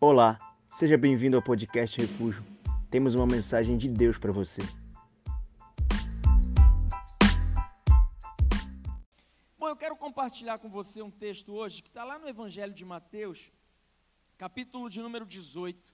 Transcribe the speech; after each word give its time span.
Olá, 0.00 0.38
seja 0.70 0.96
bem-vindo 0.96 1.36
ao 1.36 1.42
podcast 1.42 2.00
Refúgio. 2.00 2.44
Temos 2.88 3.16
uma 3.16 3.26
mensagem 3.26 3.76
de 3.76 3.88
Deus 3.88 4.16
para 4.16 4.30
você. 4.30 4.62
Bom, 9.58 9.66
eu 9.66 9.76
quero 9.76 9.96
compartilhar 9.96 10.60
com 10.60 10.70
você 10.70 11.02
um 11.02 11.10
texto 11.10 11.52
hoje 11.52 11.82
que 11.82 11.88
está 11.88 12.04
lá 12.04 12.16
no 12.16 12.28
Evangelho 12.28 12.72
de 12.72 12.84
Mateus, 12.84 13.50
capítulo 14.36 14.88
de 14.88 15.02
número 15.02 15.26
18. 15.26 15.92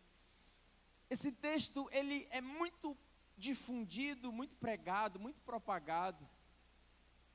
Esse 1.09 1.33
texto 1.33 1.89
ele 1.91 2.29
é 2.31 2.43
muito 2.43 2.95
difundido, 3.39 4.31
muito 4.31 4.55
pregado, 4.59 5.19
muito 5.19 5.41
propagado, 5.41 6.29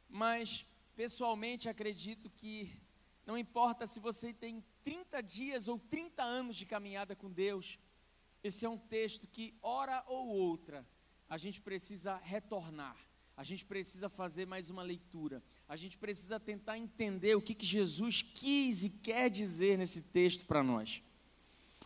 mas 0.08 0.68
pessoalmente 0.96 1.68
acredito 1.68 2.30
que 2.30 2.80
não 3.26 3.36
importa 3.36 3.88
se 3.88 4.00
você 4.00 4.32
tem 4.32 4.64
30 4.90 5.21
dias 5.21 5.68
ou 5.68 5.78
30 5.78 6.23
anos 6.23 6.55
de 6.55 6.66
caminhada 6.66 7.16
com 7.16 7.30
Deus, 7.30 7.77
esse 8.44 8.66
é 8.66 8.70
um 8.70 8.76
texto 8.76 9.27
que, 9.27 9.54
hora 9.62 10.04
ou 10.08 10.30
outra, 10.30 10.84
a 11.30 11.38
gente 11.38 11.62
precisa 11.62 12.16
retornar, 12.23 12.98
a 13.38 13.44
gente 13.44 13.63
precisa 13.63 14.10
fazer 14.10 14.48
mais 14.48 14.72
uma 14.72 14.82
leitura, 14.82 15.44
a 15.68 15.76
gente 15.76 15.96
precisa 15.96 16.40
tentar 16.40 16.76
entender 16.76 17.36
o 17.36 17.41
que, 17.41 17.54
que 17.54 17.68
Jesus 17.68 18.23
quis 18.23 18.84
e 18.84 18.90
quer 18.90 19.30
dizer 19.30 19.77
nesse 19.77 20.02
texto 20.02 20.48
para 20.48 20.63
nós. 20.63 21.04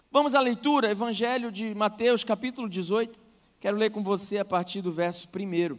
Vamos 0.09 0.33
à 0.33 0.39
leitura, 0.39 0.89
Evangelho 0.89 1.51
de 1.51 1.75
Mateus, 1.75 2.23
capítulo 2.23 2.69
18. 2.69 3.19
Quero 3.59 3.75
ler 3.75 3.89
com 3.89 4.01
você 4.01 4.37
a 4.37 4.45
partir 4.45 4.81
do 4.81 4.93
verso 4.93 5.27
1. 5.27 5.77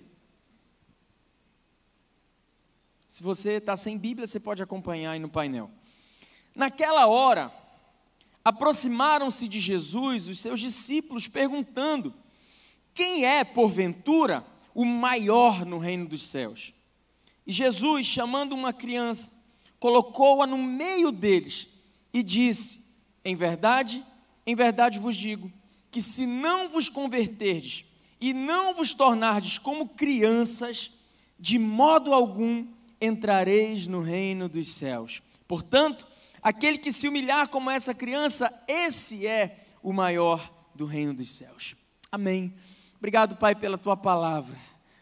Se 3.09 3.23
você 3.23 3.53
está 3.53 3.79
sem 3.79 3.97
Bíblia, 3.97 4.27
você 4.27 4.39
pode 4.39 4.62
acompanhar 4.62 5.12
aí 5.12 5.19
no 5.19 5.31
painel. 5.31 5.70
Naquela 6.55 7.07
hora, 7.07 7.53
aproximaram-se 8.45 9.49
de 9.49 9.59
Jesus 9.59 10.29
os 10.29 10.39
seus 10.39 10.61
discípulos, 10.61 11.27
perguntando: 11.27 12.15
Quem 12.92 13.25
é, 13.25 13.42
porventura, 13.42 14.47
o 14.75 14.84
maior 14.84 15.65
no 15.65 15.78
reino 15.78 16.06
dos 16.06 16.23
céus? 16.23 16.73
E 17.47 17.53
Jesus, 17.53 18.06
chamando 18.06 18.55
uma 18.55 18.73
criança, 18.73 19.33
colocou-a 19.78 20.47
no 20.47 20.59
meio 20.59 21.11
deles 21.11 21.69
e 22.12 22.23
disse: 22.23 22.84
Em 23.25 23.34
verdade, 23.34 24.05
em 24.47 24.55
verdade 24.55 24.98
vos 24.98 25.17
digo, 25.17 25.50
que 25.91 26.03
se 26.03 26.27
não 26.27 26.69
vos 26.69 26.89
converterdes 26.89 27.84
e 28.21 28.33
não 28.33 28.75
vos 28.75 28.95
tornardes 28.95 29.59
como 29.59 29.89
crianças, 29.89 30.91
de 31.39 31.59
modo 31.59 32.12
algum 32.12 32.67
entrareis 33.00 33.87
no 33.87 34.00
reino 34.00 34.48
dos 34.48 34.69
céus. 34.69 35.21
Portanto, 35.47 36.06
aquele 36.45 36.77
que 36.77 36.92
se 36.92 37.09
humilhar 37.09 37.48
como 37.48 37.70
essa 37.70 37.95
criança, 37.95 38.53
esse 38.69 39.27
é 39.27 39.64
o 39.83 39.92
maior 39.92 40.53
do 40.75 40.84
reino 40.84 41.14
dos 41.14 41.31
céus. 41.31 41.75
Amém. 42.12 42.55
Obrigado, 42.98 43.34
Pai, 43.37 43.55
pela 43.55 43.78
tua 43.78 43.97
palavra. 43.97 44.56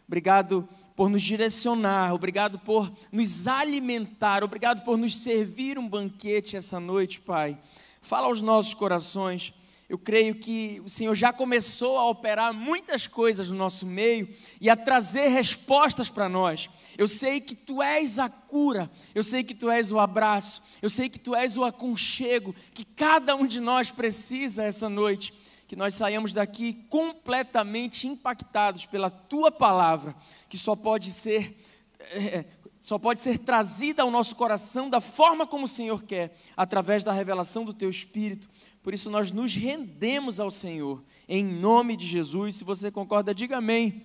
Obrigado 0.07 0.69
por 0.95 1.11
nos 1.11 1.23
direcionar, 1.23 2.15
obrigado 2.15 2.59
por 2.61 2.93
nos 3.11 3.47
alimentar, 3.49 4.45
obrigado 4.45 4.85
por 4.85 4.97
nos 4.97 5.17
servir 5.17 5.79
um 5.79 5.89
banquete 5.89 6.57
essa 6.57 6.79
noite, 6.79 7.21
Pai. 7.21 7.59
Fala 8.01 8.29
aos 8.29 8.41
nossos 8.41 8.75
corações 8.75 9.53
eu 9.93 9.99
creio 9.99 10.35
que 10.35 10.81
o 10.87 10.89
Senhor 10.89 11.15
já 11.15 11.35
começou 11.35 11.99
a 11.99 12.09
operar 12.09 12.55
muitas 12.55 13.07
coisas 13.07 13.51
no 13.51 13.57
nosso 13.59 13.85
meio 13.85 14.27
e 14.59 14.71
a 14.71 14.75
trazer 14.75 15.29
respostas 15.29 16.09
para 16.09 16.31
nós. 16.31 16.71
Eu 16.97 17.07
sei 17.07 17.43
que 17.43 17.55
tu 17.55 17.83
és 17.83 18.19
a 18.19 18.27
cura, 18.27 18.91
eu 19.15 19.23
sei 19.23 19.45
que 19.45 19.55
tu 19.55 19.71
és 19.71 19.93
o 19.93 19.99
abraço, 19.99 20.63
eu 20.81 20.89
sei 20.89 21.11
que 21.11 21.19
tu 21.19 21.35
és 21.35 21.59
o 21.59 21.65
aconchego 21.65 22.55
que 22.73 22.87
cada 22.87 23.37
um 23.37 23.47
de 23.47 23.61
nós 23.61 23.91
precisa 23.91 24.65
essa 24.65 24.89
noite. 24.89 25.35
Que 25.69 25.77
nós 25.77 25.95
saiamos 25.95 26.33
daqui 26.33 26.73
completamente 26.89 28.09
impactados 28.09 28.87
pela 28.87 29.11
tua 29.11 29.53
palavra, 29.53 30.17
que 30.49 30.57
só 30.57 30.75
pode 30.75 31.13
ser. 31.13 31.55
É, 31.99 32.47
só 32.81 32.99
pode 32.99 33.21
ser 33.21 33.39
trazida 33.39 34.03
ao 34.03 34.11
nosso 34.11 34.35
coração 34.35 34.91
da 34.91 35.01
forma 35.01 35.47
como 35.47 35.67
o 35.67 35.69
Senhor 35.69 36.03
quer, 36.03 36.37
através 36.57 37.05
da 37.05 37.13
revelação 37.13 37.65
do 37.65 37.73
Teu 37.73 37.89
Espírito. 37.89 38.49
Por 38.83 38.93
isso 38.93 39.09
nós 39.09 39.31
nos 39.31 39.55
rendemos 39.55 40.41
ao 40.41 40.51
Senhor, 40.51 41.03
em 41.29 41.45
nome 41.45 41.97
de 41.97 42.07
Jesus. 42.07 42.57
Se 42.57 42.65
você 42.65 42.91
concorda, 42.91 43.35
diga 43.35 43.59
amém. 43.59 44.05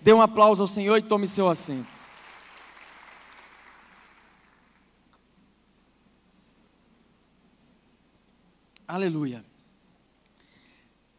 Dê 0.00 0.12
um 0.12 0.20
aplauso 0.20 0.62
ao 0.62 0.66
Senhor 0.66 0.96
e 0.96 1.02
tome 1.02 1.28
seu 1.28 1.48
assento. 1.48 1.98
Aleluia. 8.86 9.44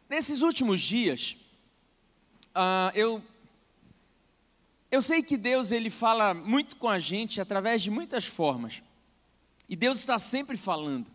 Nesses 0.08 0.42
últimos 0.42 0.80
dias, 0.80 1.36
uh, 2.54 2.90
eu 2.94 3.22
eu 4.90 5.00
sei 5.00 5.22
que 5.22 5.36
Deus 5.36 5.70
ele 5.70 5.88
fala 5.88 6.34
muito 6.34 6.74
com 6.76 6.88
a 6.88 6.98
gente 6.98 7.40
através 7.40 7.80
de 7.80 7.90
muitas 7.90 8.26
formas. 8.26 8.82
E 9.68 9.76
Deus 9.76 9.98
está 9.98 10.18
sempre 10.18 10.56
falando. 10.56 11.06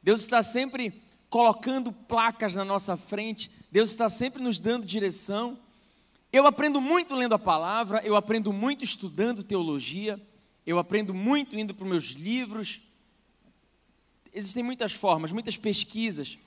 Deus 0.00 0.20
está 0.20 0.44
sempre 0.44 1.02
colocando 1.36 1.92
placas 1.92 2.54
na 2.54 2.64
nossa 2.64 2.96
frente, 2.96 3.50
Deus 3.70 3.90
está 3.90 4.08
sempre 4.08 4.42
nos 4.42 4.58
dando 4.58 4.86
direção. 4.86 5.58
Eu 6.32 6.46
aprendo 6.46 6.80
muito 6.80 7.14
lendo 7.14 7.34
a 7.34 7.38
palavra, 7.38 8.00
eu 8.06 8.16
aprendo 8.16 8.54
muito 8.54 8.82
estudando 8.82 9.44
teologia, 9.44 10.18
eu 10.66 10.78
aprendo 10.78 11.12
muito 11.12 11.54
indo 11.54 11.74
para 11.74 11.84
os 11.84 11.90
meus 11.90 12.04
livros. 12.12 12.80
Existem 14.32 14.62
muitas 14.62 14.94
formas, 14.94 15.30
muitas 15.30 15.58
pesquisas, 15.58 16.38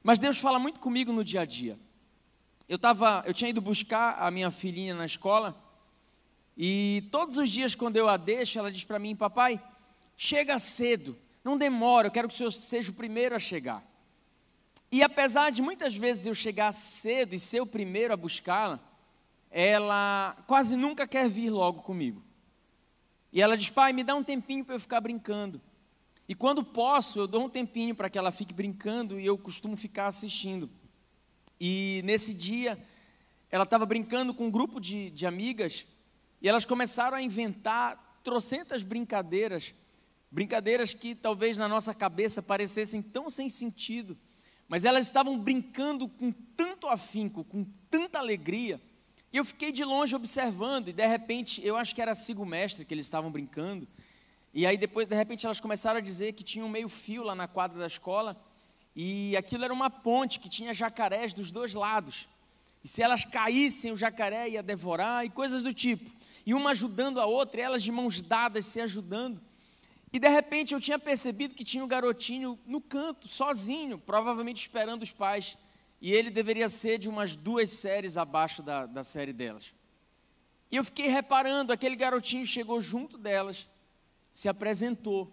mas 0.00 0.20
Deus 0.20 0.38
fala 0.38 0.60
muito 0.60 0.78
comigo 0.78 1.12
no 1.12 1.24
dia 1.24 1.40
a 1.40 1.44
dia. 1.44 1.76
Eu, 2.68 2.78
tava, 2.78 3.24
eu 3.26 3.34
tinha 3.34 3.50
ido 3.50 3.60
buscar 3.60 4.16
a 4.16 4.30
minha 4.30 4.52
filhinha 4.52 4.94
na 4.94 5.06
escola, 5.06 5.60
e 6.56 7.02
todos 7.10 7.36
os 7.36 7.50
dias, 7.50 7.74
quando 7.74 7.96
eu 7.96 8.08
a 8.08 8.16
deixo, 8.16 8.60
ela 8.60 8.70
diz 8.70 8.84
para 8.84 9.00
mim: 9.00 9.16
Papai, 9.16 9.60
chega 10.16 10.56
cedo, 10.56 11.18
não 11.42 11.58
demora, 11.58 12.06
eu 12.06 12.12
quero 12.12 12.28
que 12.28 12.34
o 12.34 12.36
senhor 12.36 12.52
seja 12.52 12.92
o 12.92 12.94
primeiro 12.94 13.34
a 13.34 13.40
chegar. 13.40 13.89
E 14.92 15.02
apesar 15.02 15.50
de 15.50 15.62
muitas 15.62 15.96
vezes 15.96 16.26
eu 16.26 16.34
chegar 16.34 16.72
cedo 16.72 17.34
e 17.34 17.38
ser 17.38 17.60
o 17.60 17.66
primeiro 17.66 18.12
a 18.12 18.16
buscá-la, 18.16 18.80
ela 19.48 20.36
quase 20.46 20.76
nunca 20.76 21.06
quer 21.06 21.28
vir 21.28 21.50
logo 21.50 21.82
comigo. 21.82 22.22
E 23.32 23.40
ela 23.40 23.56
diz: 23.56 23.70
Pai, 23.70 23.92
me 23.92 24.02
dá 24.02 24.16
um 24.16 24.24
tempinho 24.24 24.64
para 24.64 24.74
eu 24.74 24.80
ficar 24.80 25.00
brincando. 25.00 25.60
E 26.28 26.34
quando 26.34 26.64
posso, 26.64 27.20
eu 27.20 27.26
dou 27.26 27.44
um 27.44 27.48
tempinho 27.48 27.94
para 27.94 28.10
que 28.10 28.18
ela 28.18 28.32
fique 28.32 28.52
brincando 28.52 29.18
e 29.18 29.26
eu 29.26 29.38
costumo 29.38 29.76
ficar 29.76 30.08
assistindo. 30.08 30.68
E 31.60 32.02
nesse 32.04 32.34
dia, 32.34 32.82
ela 33.50 33.64
estava 33.64 33.86
brincando 33.86 34.34
com 34.34 34.46
um 34.46 34.50
grupo 34.50 34.80
de, 34.80 35.10
de 35.10 35.26
amigas 35.26 35.86
e 36.40 36.48
elas 36.48 36.64
começaram 36.64 37.16
a 37.16 37.22
inventar 37.22 38.20
trocentas 38.24 38.82
brincadeiras, 38.82 39.74
brincadeiras 40.30 40.94
que 40.94 41.14
talvez 41.14 41.58
na 41.58 41.68
nossa 41.68 41.92
cabeça 41.92 42.42
parecessem 42.42 43.02
tão 43.02 43.28
sem 43.28 43.48
sentido 43.48 44.16
mas 44.70 44.84
elas 44.84 45.04
estavam 45.04 45.36
brincando 45.36 46.08
com 46.08 46.30
tanto 46.30 46.86
afinco, 46.86 47.42
com 47.42 47.66
tanta 47.90 48.20
alegria. 48.20 48.80
E 49.32 49.36
eu 49.36 49.44
fiquei 49.44 49.72
de 49.72 49.84
longe 49.84 50.14
observando, 50.14 50.88
e 50.88 50.92
de 50.92 51.04
repente, 51.04 51.60
eu 51.66 51.76
acho 51.76 51.92
que 51.92 52.00
era 52.00 52.14
sigo 52.14 52.46
mestre 52.46 52.84
que 52.84 52.94
eles 52.94 53.04
estavam 53.04 53.32
brincando. 53.32 53.88
E 54.54 54.64
aí 54.64 54.78
depois, 54.78 55.08
de 55.08 55.16
repente, 55.16 55.44
elas 55.44 55.58
começaram 55.58 55.98
a 55.98 56.00
dizer 56.00 56.34
que 56.34 56.44
tinha 56.44 56.64
um 56.64 56.68
meio 56.68 56.88
fio 56.88 57.24
lá 57.24 57.34
na 57.34 57.48
quadra 57.48 57.80
da 57.80 57.86
escola, 57.88 58.40
e 58.94 59.36
aquilo 59.36 59.64
era 59.64 59.74
uma 59.74 59.90
ponte 59.90 60.38
que 60.38 60.48
tinha 60.48 60.72
jacarés 60.72 61.32
dos 61.32 61.50
dois 61.50 61.74
lados. 61.74 62.28
E 62.84 62.86
se 62.86 63.02
elas 63.02 63.24
caíssem, 63.24 63.90
o 63.90 63.96
jacaré 63.96 64.50
ia 64.50 64.62
devorar 64.62 65.26
e 65.26 65.30
coisas 65.30 65.64
do 65.64 65.74
tipo. 65.74 66.08
E 66.46 66.54
uma 66.54 66.70
ajudando 66.70 67.20
a 67.20 67.26
outra, 67.26 67.60
elas 67.60 67.82
de 67.82 67.90
mãos 67.90 68.22
dadas 68.22 68.66
se 68.66 68.80
ajudando. 68.80 69.40
E 70.12 70.18
de 70.18 70.28
repente 70.28 70.74
eu 70.74 70.80
tinha 70.80 70.98
percebido 70.98 71.54
que 71.54 71.62
tinha 71.62 71.84
um 71.84 71.88
garotinho 71.88 72.58
no 72.66 72.80
canto, 72.80 73.28
sozinho, 73.28 73.98
provavelmente 73.98 74.60
esperando 74.60 75.02
os 75.02 75.12
pais. 75.12 75.56
E 76.00 76.12
ele 76.12 76.30
deveria 76.30 76.68
ser 76.68 76.98
de 76.98 77.08
umas 77.08 77.36
duas 77.36 77.70
séries 77.70 78.16
abaixo 78.16 78.62
da, 78.62 78.86
da 78.86 79.04
série 79.04 79.32
delas. 79.32 79.72
E 80.70 80.76
eu 80.76 80.84
fiquei 80.84 81.08
reparando, 81.08 81.72
aquele 81.72 81.94
garotinho 81.94 82.46
chegou 82.46 82.80
junto 82.80 83.18
delas, 83.18 83.66
se 84.32 84.48
apresentou. 84.48 85.30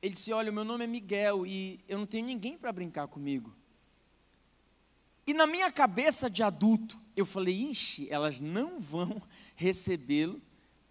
Ele 0.00 0.14
disse: 0.14 0.32
Olha, 0.32 0.50
meu 0.50 0.64
nome 0.64 0.84
é 0.84 0.86
Miguel 0.86 1.46
e 1.46 1.80
eu 1.88 1.98
não 1.98 2.06
tenho 2.06 2.26
ninguém 2.26 2.56
para 2.56 2.72
brincar 2.72 3.06
comigo. 3.08 3.54
E 5.26 5.34
na 5.34 5.46
minha 5.46 5.70
cabeça 5.70 6.30
de 6.30 6.42
adulto, 6.42 6.98
eu 7.14 7.26
falei: 7.26 7.54
Ixi, 7.70 8.08
elas 8.10 8.40
não 8.40 8.80
vão 8.80 9.22
recebê-lo 9.54 10.40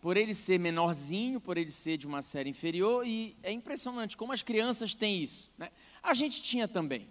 por 0.02 0.18
ele 0.18 0.36
ser 0.36 0.60
menorzinho, 0.60 1.40
por 1.40 1.58
ele 1.58 1.72
ser 1.72 1.98
de 1.98 2.08
uma 2.08 2.22
série 2.22 2.50
inferior, 2.50 3.06
e 3.06 3.36
é 3.42 3.52
impressionante 3.52 4.16
como 4.16 4.32
as 4.32 4.42
crianças 4.42 4.94
têm 4.94 5.22
isso. 5.22 5.52
Né? 5.58 5.70
A 6.02 6.14
gente 6.14 6.42
tinha 6.42 6.68
também, 6.68 7.08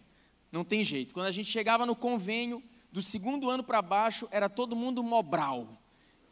não 0.50 0.64
tem 0.64 0.84
jeito. 0.84 1.12
Quando 1.12 1.26
a 1.26 1.32
gente 1.32 1.50
chegava 1.50 1.84
no 1.84 1.96
convênio, 1.96 2.62
do 2.96 3.02
segundo 3.02 3.50
ano 3.50 3.62
para 3.62 3.82
baixo, 3.82 4.26
era 4.30 4.48
todo 4.48 4.74
mundo 4.74 5.02
Mobral. 5.02 5.68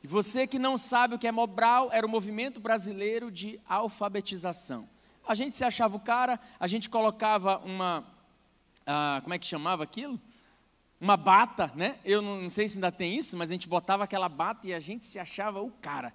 E 0.03 0.07
você 0.07 0.47
que 0.47 0.59
não 0.59 0.79
sabe 0.79 1.15
o 1.15 1.19
que 1.19 1.27
é 1.27 1.33
Mobral, 1.33 1.91
era 1.93 2.07
o 2.07 2.09
movimento 2.09 2.59
brasileiro 2.59 3.31
de 3.31 3.61
alfabetização. 3.69 4.89
A 5.29 5.35
gente 5.35 5.57
se 5.57 5.63
achava 5.63 5.97
o 5.97 6.01
cara, 6.01 6.41
a 6.59 6.67
gente 6.67 6.89
colocava 6.89 7.59
uma, 7.59 8.07
ah, 8.87 9.21
como 9.23 9.35
é 9.35 9.39
que 9.39 9.47
chamava 9.47 9.83
aquilo? 9.83 10.21
Uma 11.01 11.19
bata, 11.19 11.71
né? 11.75 11.99
Eu 12.05 12.23
não, 12.23 12.43
não 12.43 12.49
sei 12.49 12.67
se 12.67 12.79
ainda 12.79 12.91
tem 12.91 13.15
isso, 13.15 13.37
mas 13.37 13.51
a 13.51 13.53
gente 13.53 13.69
botava 13.69 14.05
aquela 14.05 14.29
bata 14.29 14.67
e 14.67 14.73
a 14.73 14.81
gente 14.81 15.05
se 15.05 15.19
achava 15.19 15.61
o 15.61 15.71
cara. 15.71 16.15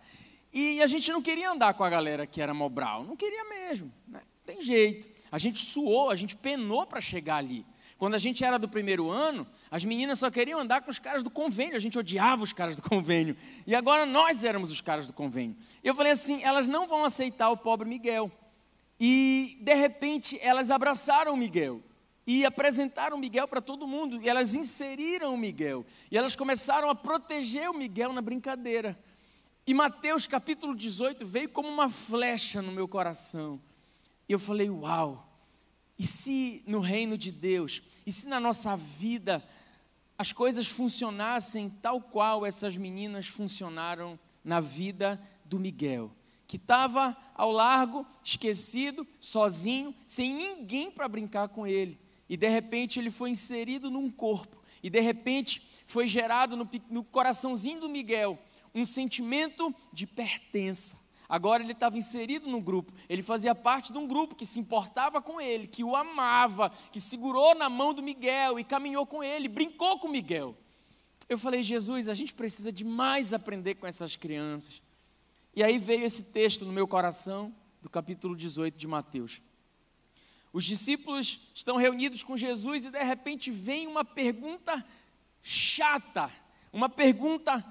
E 0.52 0.82
a 0.82 0.88
gente 0.88 1.12
não 1.12 1.22
queria 1.22 1.52
andar 1.52 1.74
com 1.74 1.84
a 1.84 1.90
galera 1.90 2.26
que 2.26 2.42
era 2.42 2.54
Mobral, 2.54 3.04
não 3.04 3.16
queria 3.16 3.44
mesmo, 3.44 3.92
né? 4.08 4.22
tem 4.46 4.62
jeito. 4.62 5.10
A 5.32 5.38
gente 5.38 5.60
suou, 5.60 6.10
a 6.10 6.16
gente 6.16 6.36
penou 6.36 6.86
para 6.88 7.00
chegar 7.00 7.36
ali. 7.36 7.66
Quando 8.00 8.16
a 8.16 8.18
gente 8.18 8.44
era 8.44 8.58
do 8.58 8.68
primeiro 8.68 9.12
ano, 9.12 9.46
as 9.70 9.84
meninas 9.84 10.20
só 10.20 10.32
queriam 10.32 10.60
andar 10.60 10.82
com 10.82 10.90
os 10.90 10.98
caras 10.98 11.22
do 11.22 11.30
convênio, 11.30 11.76
a 11.76 11.80
gente 11.80 12.00
odiava 12.00 12.42
os 12.42 12.54
caras 12.54 12.76
do 12.76 12.82
convênio. 12.82 13.36
E 13.68 13.76
agora 13.76 14.06
nós 14.06 14.44
éramos 14.44 14.72
os 14.72 14.82
caras 14.82 15.06
do 15.06 15.14
convênio. 15.14 15.56
E 15.84 15.88
eu 15.88 15.94
falei 15.94 16.14
assim: 16.14 16.42
elas 16.42 16.68
não 16.68 16.88
vão 16.88 17.04
aceitar 17.04 17.50
o 17.50 17.58
pobre 17.58 17.88
Miguel. 17.88 18.32
E 19.00 19.58
de 19.62 19.74
repente 19.76 20.40
elas 20.42 20.72
abraçaram 20.72 21.34
o 21.34 21.38
Miguel 21.38 21.82
e 22.26 22.46
apresentaram 22.46 23.18
o 23.18 23.20
Miguel 23.20 23.48
para 23.48 23.60
todo 23.60 23.88
mundo, 23.88 24.22
e 24.22 24.30
elas 24.30 24.54
inseriram 24.54 25.34
o 25.34 25.38
Miguel, 25.38 25.84
e 26.12 26.18
elas 26.18 26.36
começaram 26.36 26.88
a 26.88 26.94
proteger 26.94 27.68
o 27.70 27.74
Miguel 27.74 28.14
na 28.14 28.22
brincadeira. 28.22 28.96
E 29.70 29.74
Mateus 29.76 30.26
capítulo 30.26 30.76
18 30.76 31.28
veio 31.28 31.48
como 31.48 31.70
uma 31.70 31.90
flecha 31.90 32.60
no 32.60 32.72
meu 32.72 32.88
coração. 32.88 33.62
E 34.28 34.34
eu 34.34 34.40
falei: 34.40 34.68
Uau! 34.68 35.32
E 35.96 36.08
se 36.08 36.64
no 36.66 36.80
reino 36.80 37.16
de 37.16 37.32
Deus, 37.32 37.84
e 38.04 38.12
se 38.12 38.28
na 38.28 38.40
nossa 38.40 38.76
vida, 38.76 39.48
as 40.18 40.34
coisas 40.34 40.68
funcionassem 40.68 41.70
tal 41.70 42.02
qual 42.02 42.48
essas 42.48 42.76
meninas 42.78 43.28
funcionaram 43.28 44.20
na 44.44 44.60
vida 44.60 45.22
do 45.46 45.60
Miguel? 45.60 46.12
que 46.48 46.58
estava 46.58 47.16
ao 47.36 47.52
largo, 47.52 48.08
esquecido, 48.24 49.06
sozinho, 49.20 49.94
sem 50.04 50.34
ninguém 50.34 50.90
para 50.90 51.08
brincar 51.08 51.48
com 51.50 51.68
ele 51.68 52.00
e 52.28 52.36
de 52.36 52.50
repente 52.50 52.98
ele 52.98 53.12
foi 53.12 53.30
inserido 53.30 53.92
num 53.92 54.10
corpo, 54.10 54.58
e 54.82 54.90
de 54.90 55.00
repente 55.00 55.68
foi 55.86 56.08
gerado 56.08 56.56
no, 56.56 56.70
no 56.90 57.04
coraçãozinho 57.04 57.82
do 57.82 57.90
Miguel 57.90 58.40
um 58.74 58.86
sentimento 58.86 59.74
de 59.92 60.06
pertença. 60.06 60.98
Agora 61.28 61.62
ele 61.62 61.74
estava 61.74 61.98
inserido 61.98 62.50
no 62.50 62.60
grupo, 62.60 62.92
ele 63.08 63.22
fazia 63.22 63.54
parte 63.54 63.92
de 63.92 63.98
um 64.00 64.08
grupo 64.08 64.34
que 64.34 64.48
se 64.48 64.60
importava 64.60 65.22
com 65.22 65.40
ele, 65.40 65.68
que 65.68 65.84
o 65.84 65.96
amava, 65.96 66.72
que 66.92 67.00
segurou 67.00 67.54
na 67.54 67.70
mão 67.70 67.94
do 67.94 68.02
Miguel 68.02 68.60
e 68.60 68.64
caminhou 68.64 69.06
com 69.06 69.24
ele, 69.24 69.48
brincou 69.48 70.00
com 70.00 70.08
Miguel. 70.08 70.58
Eu 71.28 71.38
falei, 71.38 71.62
Jesus, 71.62 72.10
a 72.10 72.16
gente 72.16 72.34
precisa 72.34 72.72
de 72.72 72.84
mais 72.84 73.32
aprender 73.32 73.76
com 73.76 73.86
essas 73.86 74.16
crianças. 74.16 74.82
E 75.56 75.62
aí 75.62 75.78
veio 75.78 76.04
esse 76.04 76.32
texto 76.32 76.66
no 76.66 76.74
meu 76.74 76.88
coração, 76.88 77.54
do 77.82 77.90
capítulo 77.90 78.36
18 78.36 78.76
de 78.76 78.88
Mateus. 78.88 79.42
Os 80.52 80.66
discípulos 80.66 81.40
estão 81.54 81.78
reunidos 81.78 82.24
com 82.24 82.36
Jesus 82.36 82.88
e 82.88 82.92
de 82.92 83.04
repente 83.04 83.52
vem 83.52 83.86
uma 83.86 84.04
pergunta 84.04 84.84
chata, 85.44 86.32
uma 86.74 86.90
pergunta 86.90 87.64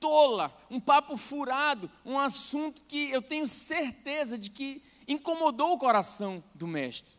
tola, 0.00 0.56
um 0.70 0.80
papo 0.80 1.16
furado, 1.16 1.90
um 2.04 2.18
assunto 2.18 2.82
que 2.88 3.10
eu 3.10 3.20
tenho 3.20 3.46
certeza 3.46 4.36
de 4.36 4.50
que 4.50 4.82
incomodou 5.06 5.74
o 5.74 5.78
coração 5.78 6.42
do 6.54 6.66
mestre. 6.66 7.16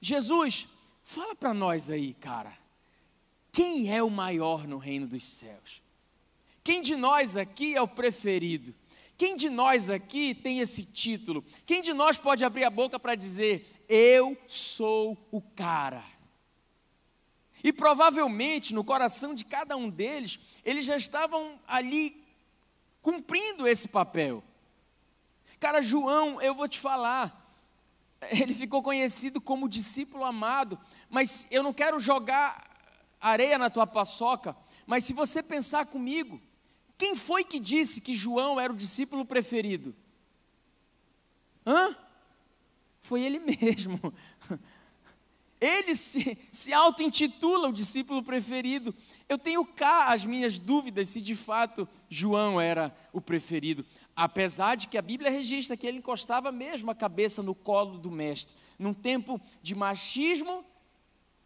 Jesus, 0.00 0.68
fala 1.02 1.34
para 1.34 1.52
nós 1.52 1.90
aí, 1.90 2.14
cara. 2.14 2.56
Quem 3.50 3.92
é 3.92 4.02
o 4.02 4.08
maior 4.08 4.66
no 4.66 4.78
reino 4.78 5.06
dos 5.06 5.24
céus? 5.24 5.82
Quem 6.62 6.80
de 6.80 6.94
nós 6.94 7.36
aqui 7.36 7.74
é 7.74 7.82
o 7.82 7.88
preferido? 7.88 8.74
Quem 9.16 9.34
de 9.34 9.50
nós 9.50 9.90
aqui 9.90 10.32
tem 10.34 10.60
esse 10.60 10.84
título? 10.84 11.44
Quem 11.66 11.82
de 11.82 11.92
nós 11.92 12.18
pode 12.18 12.44
abrir 12.44 12.64
a 12.64 12.70
boca 12.70 13.00
para 13.00 13.16
dizer: 13.16 13.84
eu 13.88 14.36
sou 14.46 15.18
o 15.32 15.40
cara. 15.40 16.04
E 17.62 17.72
provavelmente 17.72 18.72
no 18.72 18.84
coração 18.84 19.34
de 19.34 19.44
cada 19.44 19.76
um 19.76 19.88
deles, 19.88 20.38
eles 20.64 20.84
já 20.84 20.96
estavam 20.96 21.58
ali 21.66 22.24
cumprindo 23.02 23.66
esse 23.66 23.88
papel. 23.88 24.42
Cara, 25.58 25.82
João, 25.82 26.40
eu 26.40 26.54
vou 26.54 26.68
te 26.68 26.78
falar, 26.78 27.56
ele 28.30 28.54
ficou 28.54 28.82
conhecido 28.82 29.40
como 29.40 29.68
discípulo 29.68 30.24
amado, 30.24 30.78
mas 31.10 31.46
eu 31.50 31.62
não 31.62 31.72
quero 31.72 31.98
jogar 31.98 32.68
areia 33.20 33.58
na 33.58 33.68
tua 33.68 33.86
paçoca, 33.86 34.56
mas 34.86 35.04
se 35.04 35.12
você 35.12 35.42
pensar 35.42 35.86
comigo, 35.86 36.40
quem 36.96 37.14
foi 37.14 37.44
que 37.44 37.60
disse 37.60 38.00
que 38.00 38.16
João 38.16 38.58
era 38.58 38.72
o 38.72 38.76
discípulo 38.76 39.24
preferido? 39.24 39.94
Hã? 41.66 41.96
Foi 43.02 43.22
ele 43.22 43.38
mesmo. 43.60 44.12
Ele 45.60 45.94
se, 45.94 46.38
se 46.52 46.72
auto-intitula 46.72 47.68
o 47.68 47.72
discípulo 47.72 48.22
preferido. 48.22 48.94
Eu 49.28 49.36
tenho 49.38 49.64
cá 49.64 50.06
as 50.12 50.24
minhas 50.24 50.58
dúvidas 50.58 51.08
se 51.08 51.20
de 51.20 51.34
fato 51.34 51.88
João 52.08 52.60
era 52.60 52.96
o 53.12 53.20
preferido. 53.20 53.84
Apesar 54.14 54.76
de 54.76 54.88
que 54.88 54.98
a 54.98 55.02
Bíblia 55.02 55.30
registra 55.30 55.76
que 55.76 55.86
ele 55.86 55.98
encostava 55.98 56.52
mesmo 56.52 56.90
a 56.90 56.94
cabeça 56.94 57.42
no 57.42 57.54
colo 57.54 57.98
do 57.98 58.10
mestre, 58.10 58.56
num 58.78 58.94
tempo 58.94 59.40
de 59.62 59.74
machismo 59.74 60.64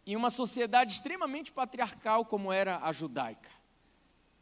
e 0.05 0.15
uma 0.15 0.29
sociedade 0.29 0.93
extremamente 0.93 1.51
patriarcal 1.51 2.25
como 2.25 2.51
era 2.51 2.79
a 2.83 2.91
judaica 2.91 3.62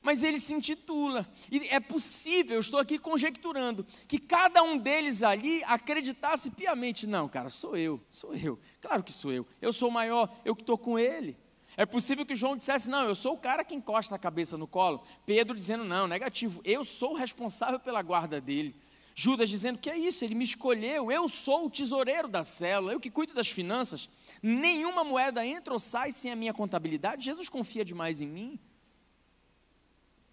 mas 0.01 0.24
ele 0.24 0.39
se 0.39 0.53
intitula. 0.53 1.27
E 1.51 1.68
é 1.68 1.80
possível, 1.80 2.56
eu 2.56 2.59
estou 2.59 2.80
aqui 2.80 2.98
conjecturando, 2.98 3.86
que 4.07 4.18
cada 4.18 4.63
um 4.63 4.77
deles 4.77 5.24
ali 5.24 5.63
acreditasse 5.65 6.51
piamente: 6.51 7.07
não, 7.07 7.27
cara, 7.27 7.50
sou 7.50 7.77
eu, 7.77 8.01
sou 8.09 8.33
eu, 8.33 8.59
claro 8.81 9.03
que 9.03 9.12
sou 9.12 9.31
eu, 9.31 9.45
eu 9.62 9.71
sou 9.71 9.89
o 9.89 9.92
maior, 9.92 10.33
eu 10.44 10.56
que 10.56 10.63
estou 10.63 10.77
com 10.77 10.98
ele. 10.98 11.38
É 11.77 11.86
possível 11.86 12.25
que 12.25 12.36
João 12.36 12.57
dissesse: 12.57 12.89
não, 12.89 13.03
eu 13.03 13.15
sou 13.15 13.33
o 13.33 13.38
cara 13.38 13.63
que 13.63 13.75
encosta 13.75 14.15
a 14.15 14.19
cabeça 14.19 14.57
no 14.57 14.68
colo. 14.68 15.03
Pedro 15.25 15.56
dizendo: 15.56 15.83
não, 15.83 16.07
negativo, 16.07 16.62
eu 16.63 16.83
sou 16.83 17.12
o 17.12 17.18
responsável 17.18 17.80
pela 17.80 18.01
guarda 18.01 18.42
dele. 18.42 18.75
Judas 19.15 19.50
dizendo: 19.50 19.80
que 19.80 19.89
é 19.89 19.98
isso, 19.98 20.25
ele 20.25 20.36
me 20.36 20.44
escolheu, 20.44 21.12
eu 21.12 21.30
sou 21.30 21.65
o 21.65 21.69
tesoureiro 21.69 22.27
da 22.27 22.44
célula, 22.44 22.94
eu 22.94 23.00
que 23.00 23.09
cuido 23.09 23.33
das 23.33 23.48
finanças. 23.48 24.09
Nenhuma 24.42 25.03
moeda 25.03 25.45
entra 25.45 25.74
ou 25.74 25.80
sai 25.80 26.12
sem 26.12 26.31
a 26.31 26.36
minha 26.36 26.53
contabilidade. 26.53 27.24
Jesus 27.24 27.48
confia 27.48 27.86
demais 27.86 28.19
em 28.19 28.27
mim. 28.27 28.59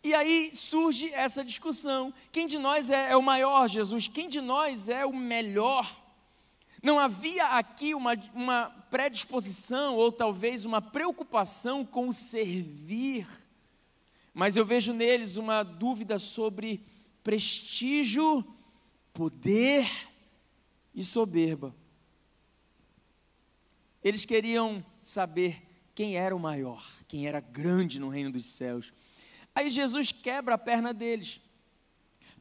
E 0.08 0.14
aí 0.14 0.50
surge 0.54 1.12
essa 1.12 1.44
discussão: 1.44 2.14
quem 2.32 2.46
de 2.46 2.58
nós 2.58 2.88
é, 2.88 3.10
é, 3.10 3.16
o 3.16 3.22
maior, 3.22 3.68
Jesus? 3.68 4.08
Quem 4.08 4.26
de 4.26 4.40
nós 4.40 4.88
é 4.88 5.04
o 5.04 5.14
melhor? 5.14 6.02
Não 6.82 6.98
havia 6.98 7.44
aqui 7.48 7.94
uma, 7.94 8.14
uma 8.32 8.70
predisposição 8.90 9.96
ou 9.96 10.10
talvez 10.10 10.64
uma 10.64 10.80
preocupação 10.80 11.84
com 11.84 12.08
o 12.08 12.12
servir, 12.14 13.28
mas 14.32 14.56
eu 14.56 14.64
vejo 14.64 14.94
neles 14.94 15.36
uma 15.36 15.62
dúvida 15.62 16.18
sobre 16.18 16.82
prestígio, 17.22 18.42
poder 19.12 19.86
e 20.94 21.04
soberba. 21.04 21.76
Eles 24.02 24.24
queriam 24.24 24.82
saber 25.02 25.62
quem 25.94 26.16
era 26.16 26.34
o 26.34 26.40
maior, 26.40 26.82
quem 27.06 27.26
era 27.26 27.40
grande 27.40 28.00
no 28.00 28.08
reino 28.08 28.32
dos 28.32 28.46
céus. 28.46 28.90
Aí 29.58 29.70
Jesus 29.70 30.12
quebra 30.12 30.54
a 30.54 30.58
perna 30.58 30.94
deles. 30.94 31.40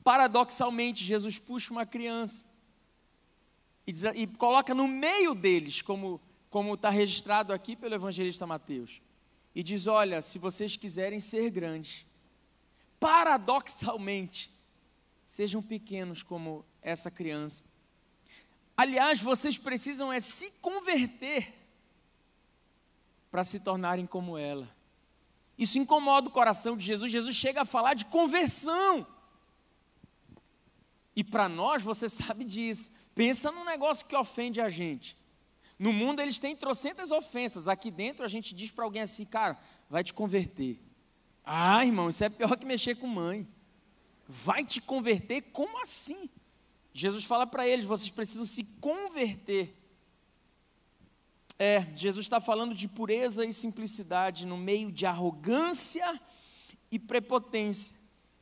Paradoxalmente, 0.04 1.04
Jesus 1.04 1.40
puxa 1.40 1.74
uma 1.74 1.84
criança 1.84 2.46
e, 3.88 3.92
diz, 3.92 4.04
e 4.04 4.28
coloca 4.28 4.76
no 4.76 4.88
meio 4.88 5.34
deles, 5.34 5.82
como 5.82 6.22
está 6.76 6.92
registrado 6.92 7.52
aqui 7.52 7.76
pelo 7.76 7.96
evangelista 7.96 8.46
Mateus, 8.46 9.02
e 9.56 9.64
diz: 9.64 9.88
Olha, 9.88 10.22
se 10.22 10.38
vocês 10.38 10.78
quiserem 10.78 11.20
ser 11.20 11.50
grandes, 11.50 12.06
paradoxalmente, 13.00 14.56
sejam 15.26 15.60
pequenos 15.60 16.22
como 16.22 16.64
essa 16.84 17.10
criança. 17.10 17.64
Aliás, 18.78 19.20
vocês 19.20 19.58
precisam 19.58 20.14
é 20.14 20.20
se 20.20 20.52
converter 20.62 21.52
para 23.32 23.44
se 23.44 23.60
tornarem 23.60 24.06
como 24.06 24.38
ela. 24.38 24.77
Isso 25.58 25.80
incomoda 25.80 26.30
o 26.30 26.32
coração 26.32 26.78
de 26.78 26.86
Jesus. 26.86 27.12
Jesus 27.12 27.36
chega 27.36 27.62
a 27.62 27.66
falar 27.66 27.94
de 27.94 28.06
conversão. 28.06 29.06
E 31.16 31.24
para 31.24 31.50
nós, 31.50 31.82
você 31.82 32.08
sabe 32.10 32.44
disso. 32.44 32.92
Pensa 33.16 33.52
num 33.52 33.66
negócio 33.66 34.06
que 34.06 34.16
ofende 34.16 34.62
a 34.62 34.70
gente. 34.70 35.18
No 35.80 35.94
mundo 35.94 36.22
eles 36.22 36.40
têm 36.40 36.56
trocentas 36.56 37.12
ofensas. 37.12 37.68
Aqui 37.68 37.90
dentro 37.90 38.24
a 38.24 38.28
gente 38.28 38.54
diz 38.54 38.72
para 38.72 38.84
alguém 38.84 39.02
assim, 39.02 39.26
cara, 39.26 39.58
vai 39.90 40.04
te 40.04 40.14
converter. 40.14 40.80
Ah, 41.44 41.86
irmão, 41.86 42.10
isso 42.10 42.24
é 42.24 42.30
pior 42.30 42.56
que 42.58 42.66
mexer 42.66 42.96
com 42.96 43.08
mãe. 43.08 43.48
Vai 44.28 44.66
te 44.66 44.82
converter? 44.82 45.42
Como 45.54 45.82
assim? 45.82 46.30
Jesus 46.94 47.24
fala 47.24 47.48
para 47.48 47.68
eles: 47.68 47.86
vocês 47.86 48.10
precisam 48.10 48.46
se 48.46 48.64
converter. 48.82 49.74
É, 51.60 51.82
Jesus 51.96 52.26
está 52.26 52.40
falando 52.40 52.76
de 52.76 52.88
pureza 52.88 53.44
e 53.44 53.52
simplicidade 53.52 54.46
no 54.46 54.58
meio 54.58 54.92
de 54.92 55.06
arrogância 55.06 56.22
e 56.92 57.00
prepotência. 57.00 57.96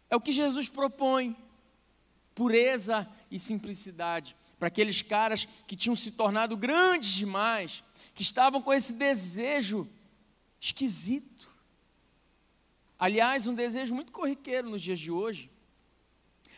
É 0.09 0.15
o 0.15 0.21
que 0.21 0.31
Jesus 0.31 0.67
propõe: 0.67 1.35
pureza 2.33 3.09
e 3.31 3.39
simplicidade. 3.39 4.35
Para 4.59 4.67
aqueles 4.67 5.01
caras 5.01 5.47
que 5.67 5.75
tinham 5.75 5.95
se 5.95 6.11
tornado 6.11 6.57
grandes 6.57 7.11
demais, 7.11 7.83
que 8.13 8.21
estavam 8.21 8.61
com 8.61 8.73
esse 8.73 8.93
desejo 8.93 9.87
esquisito. 10.59 11.49
Aliás, 12.97 13.47
um 13.47 13.53
desejo 13.53 13.93
muito 13.93 14.11
corriqueiro 14.11 14.69
nos 14.69 14.81
dias 14.81 14.99
de 14.99 15.11
hoje. 15.11 15.51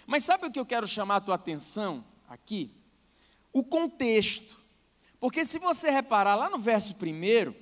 Mas 0.05 0.23
sabe 0.23 0.45
o 0.45 0.51
que 0.51 0.59
eu 0.59 0.65
quero 0.65 0.87
chamar 0.87 1.17
a 1.17 1.21
tua 1.21 1.35
atenção 1.35 2.05
aqui? 2.27 2.71
O 3.51 3.63
contexto. 3.63 4.66
Porque 5.19 5.43
se 5.43 5.57
você 5.57 5.89
reparar 5.89 6.35
lá 6.35 6.49
no 6.49 6.59
verso 6.59 6.93
1 6.93 7.53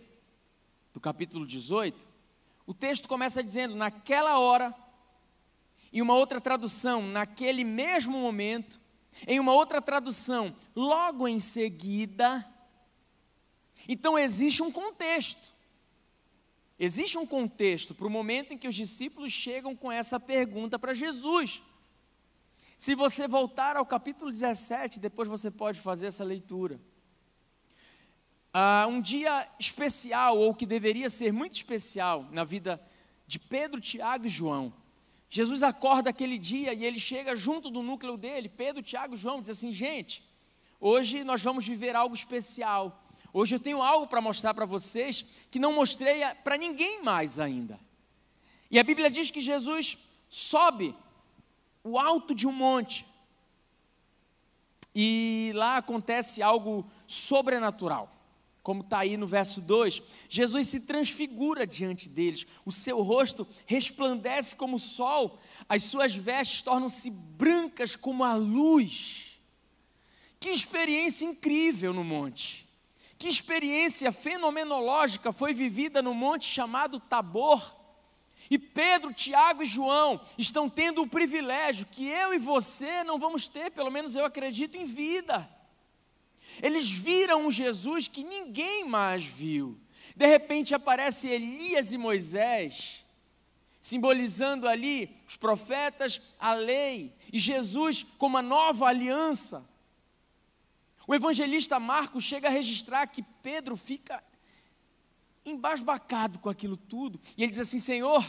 do 0.93 1.00
capítulo 1.00 1.45
18, 1.45 2.05
o 2.65 2.74
texto 2.74 3.07
começa 3.07 3.43
dizendo: 3.43 3.75
naquela 3.75 4.39
hora, 4.39 4.75
em 5.91 6.01
uma 6.01 6.15
outra 6.15 6.41
tradução, 6.41 7.01
naquele 7.01 7.63
mesmo 7.63 8.19
momento, 8.19 8.79
em 9.25 9.39
uma 9.39 9.53
outra 9.53 9.81
tradução, 9.81 10.55
logo 10.75 11.27
em 11.27 11.39
seguida. 11.39 12.45
Então 13.88 14.17
existe 14.17 14.62
um 14.62 14.71
contexto. 14.71 15.53
Existe 16.77 17.17
um 17.17 17.25
contexto 17.25 17.95
para 17.95 18.07
o 18.07 18.09
momento 18.09 18.51
em 18.51 18.57
que 18.57 18.67
os 18.67 18.75
discípulos 18.75 19.31
chegam 19.31 19.74
com 19.74 19.89
essa 19.89 20.19
pergunta 20.19 20.77
para 20.77 20.93
Jesus. 20.93 21.63
Se 22.77 22.93
você 22.93 23.29
voltar 23.29 23.77
ao 23.77 23.85
capítulo 23.85 24.29
17, 24.29 25.00
depois 25.00 25.29
você 25.29 25.50
pode 25.50 25.79
fazer 25.79 26.07
essa 26.07 26.25
leitura. 26.25 26.77
Ah, 28.57 28.88
um 28.88 29.01
dia 29.01 29.45
especial, 29.59 30.38
ou 30.38 30.55
que 30.55 30.65
deveria 30.65 31.09
ser 31.09 31.33
muito 31.33 31.55
especial 31.55 32.25
na 32.31 32.45
vida 32.45 32.81
de 33.27 33.38
Pedro, 33.38 33.81
Tiago 33.81 34.27
e 34.27 34.29
João. 34.29 34.74
Jesus 35.29 35.62
acorda 35.62 36.09
aquele 36.09 36.38
dia 36.38 36.74
e 36.74 36.85
ele 36.85 36.97
chega 36.97 37.35
junto 37.35 37.69
do 37.69 37.83
núcleo 37.83 38.15
dele, 38.15 38.47
Pedro, 38.47 38.81
Tiago 38.81 39.15
e 39.15 39.17
João, 39.17 39.41
diz 39.41 39.50
assim: 39.50 39.74
gente, 39.74 40.24
hoje 40.79 41.21
nós 41.25 41.43
vamos 41.43 41.67
viver 41.67 41.97
algo 41.97 42.15
especial. 42.15 43.03
Hoje 43.33 43.57
eu 43.57 43.59
tenho 43.59 43.81
algo 43.81 44.07
para 44.07 44.21
mostrar 44.21 44.53
para 44.53 44.65
vocês 44.65 45.25
que 45.51 45.59
não 45.59 45.74
mostrei 45.74 46.21
para 46.41 46.55
ninguém 46.55 47.03
mais 47.03 47.39
ainda. 47.39 47.77
E 48.71 48.79
a 48.79 48.83
Bíblia 48.85 49.12
diz 49.12 49.29
que 49.29 49.41
Jesus 49.41 49.97
sobe 50.29 50.95
o 51.83 52.00
alto 52.00 52.33
de 52.33 52.47
um 52.47 52.53
monte. 52.53 53.05
E 54.95 55.51
lá 55.55 55.75
acontece 55.75 56.41
algo 56.41 56.89
sobrenatural. 57.05 58.14
Como 58.65 58.81
está 58.81 58.98
aí 58.98 59.15
no 59.15 59.27
verso 59.27 59.62
2, 59.62 60.01
Jesus 60.27 60.69
se 60.69 60.79
transfigura 60.79 61.67
diante 61.67 62.10
deles, 62.10 62.48
o 62.65 62.72
seu 62.72 63.00
rosto 63.03 63.48
resplandece 63.67 64.55
como 64.55 64.77
o 64.77 64.79
sol, 64.79 65.39
as 65.69 65.84
suas 65.84 66.15
vestes 66.15 66.63
tornam-se 66.63 67.12
brancas 67.12 67.95
como 67.95 68.24
a 68.24 68.34
luz. 68.34 69.39
Que 70.39 70.50
experiência 70.50 71.27
incrível 71.27 71.93
no 71.93 72.03
monte! 72.03 72.67
Que 73.19 73.27
experiência 73.27 74.12
fenomenológica 74.12 75.31
foi 75.31 75.53
vivida 75.53 76.01
no 76.01 76.15
monte 76.15 76.48
chamado 76.48 77.00
Tabor. 77.00 77.72
E 78.50 78.57
Pedro, 78.57 79.13
Tiago 79.13 79.62
e 79.62 79.67
João 79.67 80.19
estão 80.39 80.67
tendo 80.67 81.03
o 81.03 81.07
privilégio 81.07 81.86
que 81.86 82.07
eu 82.07 82.34
e 82.34 82.39
você 82.39 83.03
não 83.03 83.19
vamos 83.19 83.48
ter, 83.48 83.69
pelo 83.69 83.91
menos 83.91 84.15
eu 84.15 84.25
acredito, 84.25 84.75
em 84.75 84.86
vida. 84.86 85.54
Eles 86.62 86.91
viram 86.91 87.47
um 87.47 87.51
Jesus 87.51 88.07
que 88.07 88.24
ninguém 88.24 88.85
mais 88.85 89.24
viu. 89.25 89.79
De 90.15 90.25
repente 90.25 90.74
aparece 90.74 91.27
Elias 91.27 91.91
e 91.91 91.97
Moisés, 91.97 93.05
simbolizando 93.81 94.67
ali 94.67 95.15
os 95.27 95.35
profetas, 95.35 96.21
a 96.39 96.53
lei, 96.53 97.13
e 97.31 97.38
Jesus 97.38 98.05
como 98.17 98.38
a 98.38 98.41
nova 98.41 98.88
aliança. 98.88 99.67
O 101.07 101.13
evangelista 101.13 101.79
Marcos 101.79 102.24
chega 102.24 102.47
a 102.47 102.51
registrar 102.51 103.07
que 103.07 103.21
Pedro 103.43 103.75
fica 103.75 104.24
embasbacado 105.45 106.39
com 106.39 106.50
aquilo 106.50 106.75
tudo, 106.75 107.19
e 107.38 107.43
ele 107.43 107.51
diz 107.51 107.59
assim: 107.59 107.79
Senhor, 107.79 108.25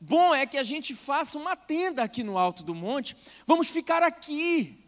bom 0.00 0.34
é 0.34 0.46
que 0.46 0.56
a 0.56 0.62
gente 0.62 0.94
faça 0.94 1.38
uma 1.38 1.54
tenda 1.54 2.02
aqui 2.02 2.22
no 2.22 2.38
alto 2.38 2.62
do 2.62 2.74
monte, 2.74 3.16
vamos 3.46 3.68
ficar 3.68 4.02
aqui, 4.02 4.83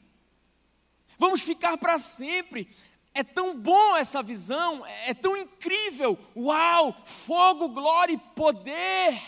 vamos 1.18 1.42
ficar 1.42 1.76
para 1.78 1.98
sempre. 1.98 2.68
É 3.14 3.24
tão 3.24 3.58
bom 3.58 3.96
essa 3.96 4.22
visão, 4.22 4.84
é 4.84 5.14
tão 5.14 5.36
incrível. 5.36 6.18
Uau! 6.36 7.02
Fogo, 7.04 7.68
glória 7.70 8.12
e 8.12 8.18
poder. 8.18 9.22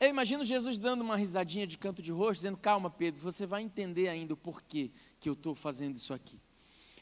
Eu 0.00 0.08
imagino 0.08 0.44
Jesus 0.44 0.78
dando 0.78 1.00
uma 1.00 1.16
risadinha 1.16 1.66
de 1.66 1.76
canto 1.76 2.00
de 2.00 2.12
rosto, 2.12 2.34
dizendo: 2.34 2.56
Calma, 2.56 2.88
Pedro, 2.88 3.20
você 3.20 3.44
vai 3.44 3.62
entender 3.62 4.08
ainda 4.08 4.34
o 4.34 4.36
porquê 4.36 4.92
que 5.18 5.28
eu 5.28 5.32
estou 5.32 5.56
fazendo 5.56 5.96
isso 5.96 6.14
aqui. 6.14 6.40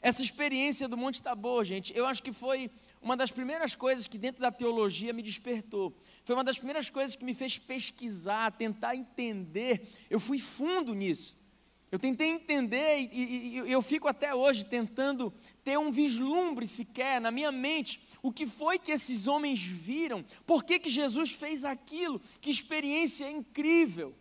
Essa 0.01 0.23
experiência 0.23 0.87
do 0.87 0.97
Monte 0.97 1.21
Tabor, 1.21 1.63
gente, 1.63 1.95
eu 1.95 2.05
acho 2.05 2.23
que 2.23 2.31
foi 2.31 2.71
uma 3.01 3.15
das 3.15 3.31
primeiras 3.31 3.75
coisas 3.75 4.07
que 4.07 4.17
dentro 4.17 4.41
da 4.41 4.51
teologia 4.51 5.13
me 5.13 5.21
despertou. 5.21 5.95
Foi 6.27 6.35
uma 6.35 6.43
das 6.43 6.57
primeiras 6.57 6.89
coisas 6.89 7.15
que 7.15 7.23
me 7.23 7.33
fez 7.33 7.57
pesquisar, 7.57 8.51
tentar 8.51 8.93
entender. 8.93 9.87
Eu 10.09 10.19
fui 10.19 10.39
fundo 10.39 10.93
nisso. 10.93 11.41
Eu 11.89 11.97
tentei 11.97 12.27
entender 12.27 12.97
e, 12.97 13.07
e, 13.13 13.59
e 13.61 13.71
eu 13.71 13.81
fico 13.81 14.09
até 14.09 14.35
hoje 14.35 14.65
tentando 14.65 15.33
ter 15.63 15.79
um 15.79 15.89
vislumbre 15.89 16.67
sequer 16.67 17.21
na 17.21 17.31
minha 17.31 17.49
mente 17.49 18.05
o 18.21 18.29
que 18.29 18.45
foi 18.45 18.77
que 18.77 18.91
esses 18.91 19.25
homens 19.25 19.63
viram, 19.63 20.25
por 20.45 20.65
que, 20.65 20.79
que 20.79 20.89
Jesus 20.89 21.31
fez 21.31 21.63
aquilo, 21.63 22.21
que 22.41 22.49
experiência 22.49 23.31
incrível. 23.31 24.13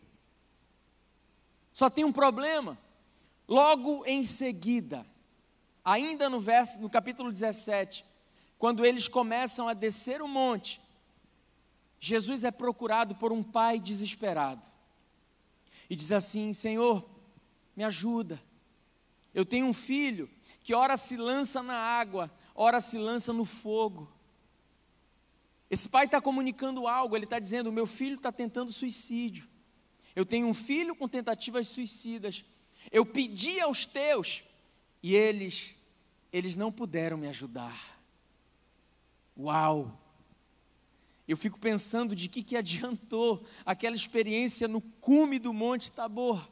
Só 1.73 1.91
tem 1.91 2.05
um 2.05 2.13
problema. 2.13 2.79
Logo 3.49 4.07
em 4.07 4.23
seguida, 4.23 5.05
ainda 5.85 6.31
no 6.31 6.39
verso, 6.39 6.81
no 6.81 6.89
capítulo 6.89 7.33
17, 7.33 8.05
quando 8.57 8.87
eles 8.87 9.09
começam 9.09 9.67
a 9.67 9.75
descer 9.75 10.23
o 10.23 10.29
monte, 10.29 10.86
Jesus 12.07 12.45
é 12.45 12.53
procurado 12.53 13.17
por 13.17 13.33
um 13.33 13.43
pai 13.43 13.81
desesperado. 13.81 14.69
E 15.91 15.97
diz 15.97 16.13
assim: 16.13 16.53
Senhor, 16.53 17.05
me 17.75 17.83
ajuda. 17.83 18.41
Eu 19.35 19.45
tenho 19.45 19.67
um 19.67 19.73
filho 19.73 20.31
que 20.63 20.73
ora 20.73 20.97
se 20.97 21.17
lança 21.17 21.63
na 21.63 21.75
água, 21.75 22.31
ora 22.55 22.81
se 22.81 22.97
lança 22.97 23.33
no 23.33 23.45
fogo. 23.45 24.09
Esse 25.69 25.89
pai 25.89 26.05
está 26.05 26.21
comunicando 26.21 26.87
algo, 26.87 27.17
ele 27.17 27.25
está 27.25 27.41
dizendo: 27.41 27.73
meu 27.73 27.87
filho 27.87 28.17
está 28.17 28.31
tentando 28.31 28.71
suicídio. 28.71 29.49
Eu 30.15 30.25
tenho 30.25 30.47
um 30.47 30.55
filho 30.55 30.95
com 30.95 31.09
tentativas 31.09 31.67
suicidas. 31.69 32.45
Eu 32.93 33.05
pedi 33.05 33.61
aos 33.61 33.85
teus 33.85 34.45
e 35.03 35.15
eles, 35.15 35.75
eles 36.33 36.57
não 36.57 36.71
puderam 36.71 37.17
me 37.19 37.27
ajudar. 37.27 38.01
Uau! 39.37 40.06
Eu 41.29 41.37
fico 41.37 41.59
pensando 41.59 42.15
de 42.15 42.29
que, 42.29 42.43
que 42.43 42.57
adiantou 42.57 43.45
aquela 43.65 43.97
experiência 43.97 44.69
no 44.69 44.81
cume 44.81 45.39
do 45.39 45.53
Monte 45.53 45.91
Tabor. 45.91 46.49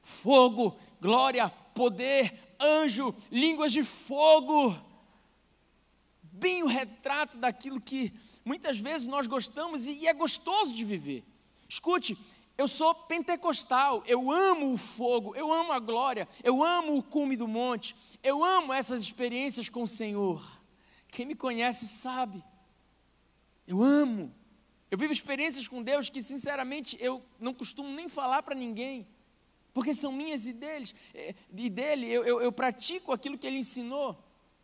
Fogo, 0.00 0.78
glória, 1.00 1.50
poder, 1.74 2.56
anjo, 2.58 3.14
línguas 3.30 3.72
de 3.72 3.84
fogo. 3.84 4.74
Bem 6.22 6.62
o 6.62 6.66
retrato 6.66 7.36
daquilo 7.36 7.80
que 7.80 8.14
muitas 8.44 8.78
vezes 8.78 9.06
nós 9.06 9.26
gostamos 9.26 9.86
e, 9.86 10.06
é 10.06 10.14
gostoso 10.14 10.74
de 10.74 10.84
viver. 10.84 11.22
Escute, 11.68 12.16
eu 12.56 12.66
sou 12.66 12.94
pentecostal, 12.94 14.02
eu 14.06 14.30
amo 14.30 14.72
o 14.72 14.78
fogo, 14.78 15.36
eu 15.36 15.52
amo 15.52 15.72
a 15.72 15.78
glória, 15.78 16.28
eu 16.42 16.64
amo 16.64 16.96
o 16.96 17.02
cume 17.02 17.36
do 17.36 17.46
monte, 17.46 17.94
eu 18.22 18.42
amo 18.42 18.72
essas 18.72 19.02
experiências 19.02 19.68
com 19.68 19.82
o 19.82 19.88
Senhor. 19.88 20.42
Quem 21.08 21.26
me 21.26 21.34
conhece 21.34 21.86
sabe, 21.86 22.42
eu 23.70 23.82
amo. 23.82 24.34
Eu 24.90 24.98
vivo 24.98 25.12
experiências 25.12 25.66
com 25.68 25.82
Deus 25.82 26.10
que, 26.10 26.22
sinceramente, 26.22 26.96
eu 27.00 27.22
não 27.38 27.54
costumo 27.54 27.90
nem 27.90 28.08
falar 28.08 28.42
para 28.42 28.54
ninguém 28.54 29.06
porque 29.72 29.94
são 29.94 30.12
minhas 30.12 30.46
e 30.46 30.52
deles, 30.52 30.94
é, 31.14 31.34
e 31.56 31.70
dele, 31.70 32.08
eu, 32.08 32.24
eu, 32.24 32.40
eu, 32.40 32.52
pratico 32.52 33.12
aquilo 33.12 33.38
que 33.38 33.46
ele 33.46 33.58
ensinou. 33.58 34.18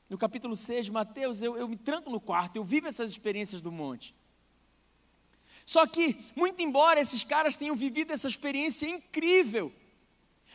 No 0.08 0.16
capítulo 0.16 0.54
6 0.54 0.86
de 0.86 0.92
Mateus, 0.92 1.42
eu, 1.42 1.56
eu 1.56 1.68
me 1.68 1.76
tranco 1.76 2.10
no 2.10 2.20
quarto, 2.20 2.56
eu 2.56 2.64
vivo 2.64 2.86
essas 2.86 3.10
experiências 3.10 3.60
do 3.60 3.72
monte. 3.72 4.14
Só 5.64 5.84
que, 5.84 6.16
muito 6.36 6.62
embora 6.62 7.00
esses 7.00 7.24
caras 7.24 7.56
tenham 7.56 7.74
vivido 7.74 8.12
essa 8.12 8.28
experiência 8.28 8.86
incrível, 8.86 9.72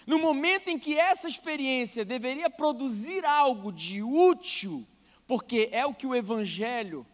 no 0.08 0.18
momento 0.18 0.70
em 0.70 0.80
que 0.80 0.98
essa 0.98 1.28
experiência 1.28 2.06
deveria 2.06 2.50
produzir 2.50 3.26
algo 3.26 3.74
de 3.74 4.02
útil, 4.02 4.88
porque 5.28 5.70
é 5.72 5.86
o 5.86 5.94
que 5.94 6.08
o 6.08 6.16
Evangelho 6.16 7.06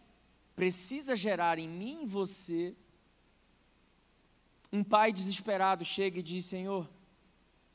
precisa 0.58 1.14
gerar 1.14 1.56
em 1.56 1.68
mim 1.68 2.02
e 2.02 2.06
você, 2.06 2.74
um 4.72 4.82
pai 4.82 5.12
desesperado 5.12 5.84
chega 5.84 6.18
e 6.18 6.22
diz: 6.22 6.46
Senhor, 6.46 6.88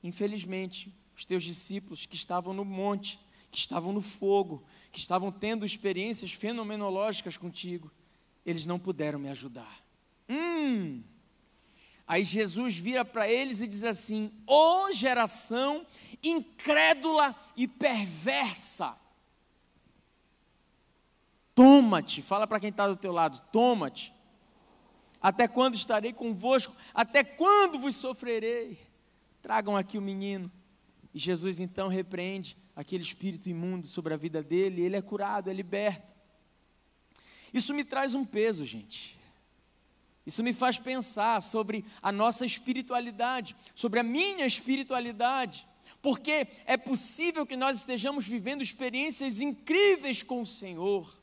Infelizmente, 0.03 0.93
os 1.15 1.23
teus 1.23 1.43
discípulos 1.43 2.05
que 2.05 2.15
estavam 2.15 2.53
no 2.53 2.65
monte, 2.65 3.17
que 3.49 3.57
estavam 3.57 3.93
no 3.93 4.01
fogo, 4.01 4.63
que 4.91 4.99
estavam 4.99 5.31
tendo 5.31 5.65
experiências 5.65 6.33
fenomenológicas 6.33 7.37
contigo, 7.37 7.89
eles 8.45 8.65
não 8.65 8.77
puderam 8.77 9.17
me 9.17 9.29
ajudar. 9.29 9.81
Hum. 10.27 11.01
Aí 12.05 12.25
Jesus 12.25 12.75
vira 12.75 13.05
para 13.05 13.29
eles 13.29 13.61
e 13.61 13.67
diz 13.67 13.85
assim: 13.85 14.29
Ô 14.45 14.87
oh, 14.87 14.91
geração 14.91 15.87
incrédula 16.21 17.33
e 17.55 17.65
perversa. 17.65 18.97
Toma-te, 21.55 22.21
fala 22.21 22.47
para 22.47 22.59
quem 22.59 22.69
está 22.69 22.87
do 22.87 22.95
teu 22.95 23.11
lado, 23.11 23.41
toma-te. 23.51 24.13
Até 25.21 25.47
quando 25.47 25.75
estarei 25.75 26.11
convosco? 26.11 26.75
Até 26.93 27.23
quando 27.23 27.79
vos 27.79 27.95
sofrerei? 27.95 28.77
Tragam 29.41 29.77
aqui 29.77 29.97
o 29.97 30.01
menino. 30.01 30.51
E 31.13 31.19
Jesus 31.19 31.59
então 31.59 31.87
repreende 31.87 32.57
aquele 32.75 33.03
espírito 33.03 33.47
imundo 33.47 33.87
sobre 33.87 34.13
a 34.13 34.17
vida 34.17 34.41
dele, 34.41 34.81
ele 34.81 34.95
é 34.95 35.01
curado, 35.01 35.49
é 35.49 35.53
liberto. 35.53 36.15
Isso 37.53 37.73
me 37.73 37.83
traz 37.83 38.15
um 38.15 38.25
peso, 38.25 38.65
gente. 38.65 39.17
Isso 40.25 40.43
me 40.43 40.53
faz 40.53 40.79
pensar 40.79 41.41
sobre 41.41 41.85
a 42.01 42.11
nossa 42.11 42.45
espiritualidade, 42.45 43.55
sobre 43.75 43.99
a 43.99 44.03
minha 44.03 44.45
espiritualidade, 44.45 45.67
porque 46.01 46.47
é 46.65 46.77
possível 46.77 47.45
que 47.45 47.55
nós 47.55 47.77
estejamos 47.77 48.25
vivendo 48.25 48.61
experiências 48.61 49.41
incríveis 49.41 50.23
com 50.23 50.41
o 50.41 50.45
Senhor, 50.45 51.21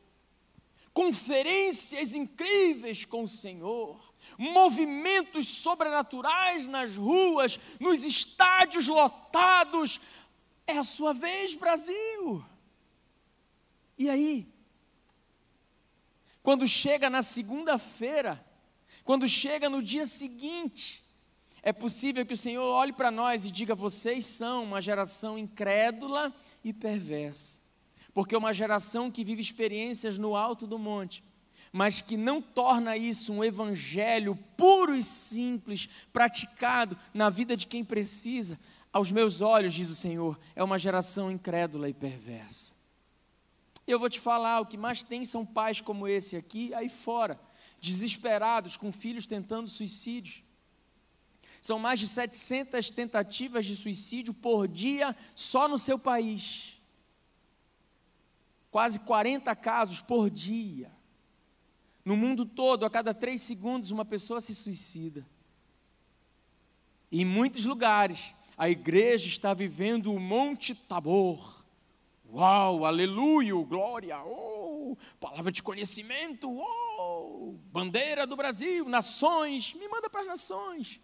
conferências 0.93 2.15
incríveis 2.15 3.05
com 3.05 3.25
o 3.25 3.29
Senhor, 3.29 4.15
movimentos 4.39 5.49
sobrenaturais 5.49 6.67
nas 6.67 6.97
ruas, 6.97 7.59
nos 7.79 8.05
estádios 8.05 8.89
lotados. 8.89 10.01
É 10.67 10.79
a 10.79 10.85
sua 10.85 11.13
vez, 11.13 11.55
Brasil. 11.55 12.45
E 13.99 14.09
aí? 14.09 14.47
Quando 16.43 16.67
chega 16.67 17.11
na 17.11 17.23
segunda-feira, 17.23 18.45
quando 19.05 19.29
chega 19.29 19.69
no 19.69 19.83
dia 19.83 20.07
seguinte, 20.07 21.05
é 21.63 21.73
possível 21.73 22.25
que 22.25 22.33
o 22.33 22.37
Senhor 22.37 22.65
olhe 22.65 22.93
para 22.93 23.11
nós 23.11 23.45
e 23.45 23.51
diga: 23.51 23.75
vocês 23.75 24.25
são 24.25 24.65
uma 24.65 24.81
geração 24.81 25.39
incrédula 25.39 26.35
e 26.65 26.73
perversa. 26.73 27.60
Porque 28.13 28.37
uma 28.37 28.53
geração 28.53 29.11
que 29.11 29.25
vive 29.25 29.41
experiências 29.41 30.19
no 30.19 30.35
alto 30.35 30.67
do 30.67 30.79
monte, 30.79 31.23
mas 31.73 32.01
que 32.01 32.17
não 32.17 32.43
torna 32.43 32.97
isso 32.97 33.33
um 33.33 33.45
evangelho 33.45 34.37
puro 34.57 34.95
e 34.95 35.03
simples, 35.03 35.89
praticado 36.13 36.97
na 37.15 37.31
vida 37.31 37.57
de 37.57 37.67
quem 37.67 37.85
precisa, 37.85 38.59
aos 38.93 39.13
meus 39.13 39.41
olhos, 39.41 39.75
diz 39.75 39.89
o 39.89 39.95
Senhor, 39.95 40.39
é 40.55 40.65
uma 40.65 40.79
geração 40.79 41.31
incrédula 41.31 41.89
e 41.89 41.95
perversa. 41.95 42.75
Eu 43.87 43.99
vou 43.99 44.09
te 44.09 44.19
falar, 44.19 44.61
o 44.61 44.67
que 44.67 44.77
mais 44.77 45.03
tem 45.03 45.25
são 45.25 45.47
pais 45.47 45.81
como 45.81 46.09
esse 46.09 46.37
aqui, 46.37 46.75
aí 46.75 46.89
fora, 46.89 47.41
desesperados, 47.81 48.77
com 48.77 48.93
filhos 48.93 49.27
tentando 49.27 49.69
suicídio. 49.69 50.45
São 51.63 51.79
mais 51.79 52.01
de 52.01 52.07
700 52.07 52.91
tentativas 52.91 53.67
de 53.67 53.77
suicídio 53.77 54.33
por 54.33 54.67
dia 54.67 55.15
só 55.35 55.69
no 55.69 55.79
seu 55.79 55.99
país. 55.99 56.80
Quase 58.71 59.01
40 59.01 59.55
casos 59.57 60.01
por 60.01 60.31
dia. 60.31 60.91
No 62.05 62.17
mundo 62.17 62.47
todo, 62.47 62.85
a 62.85 62.91
cada 62.91 63.13
três 63.13 63.43
segundos, 63.43 63.91
uma 63.91 64.05
pessoa 64.05 64.41
se 64.41 64.55
suicida. 64.55 65.27
E 67.11 67.23
em 67.23 67.25
muitos 67.25 67.67
lugares, 67.67 68.35
a 68.57 68.69
igreja 68.69 69.27
está 69.27 69.53
vivendo 69.53 70.13
o 70.13 70.21
Monte 70.21 70.75
Tabor. 70.75 71.65
Uau, 72.33 72.85
aleluia, 72.85 73.53
glória, 73.65 74.23
oh, 74.25 74.97
palavra 75.19 75.51
de 75.51 75.63
conhecimento, 75.63 76.49
oh, 76.49 77.55
bandeira 77.73 78.25
do 78.25 78.37
Brasil, 78.37 78.89
nações, 78.89 79.75
me 79.75 79.89
manda 79.89 80.09
para 80.09 80.21
as 80.21 80.27
nações. 80.29 81.01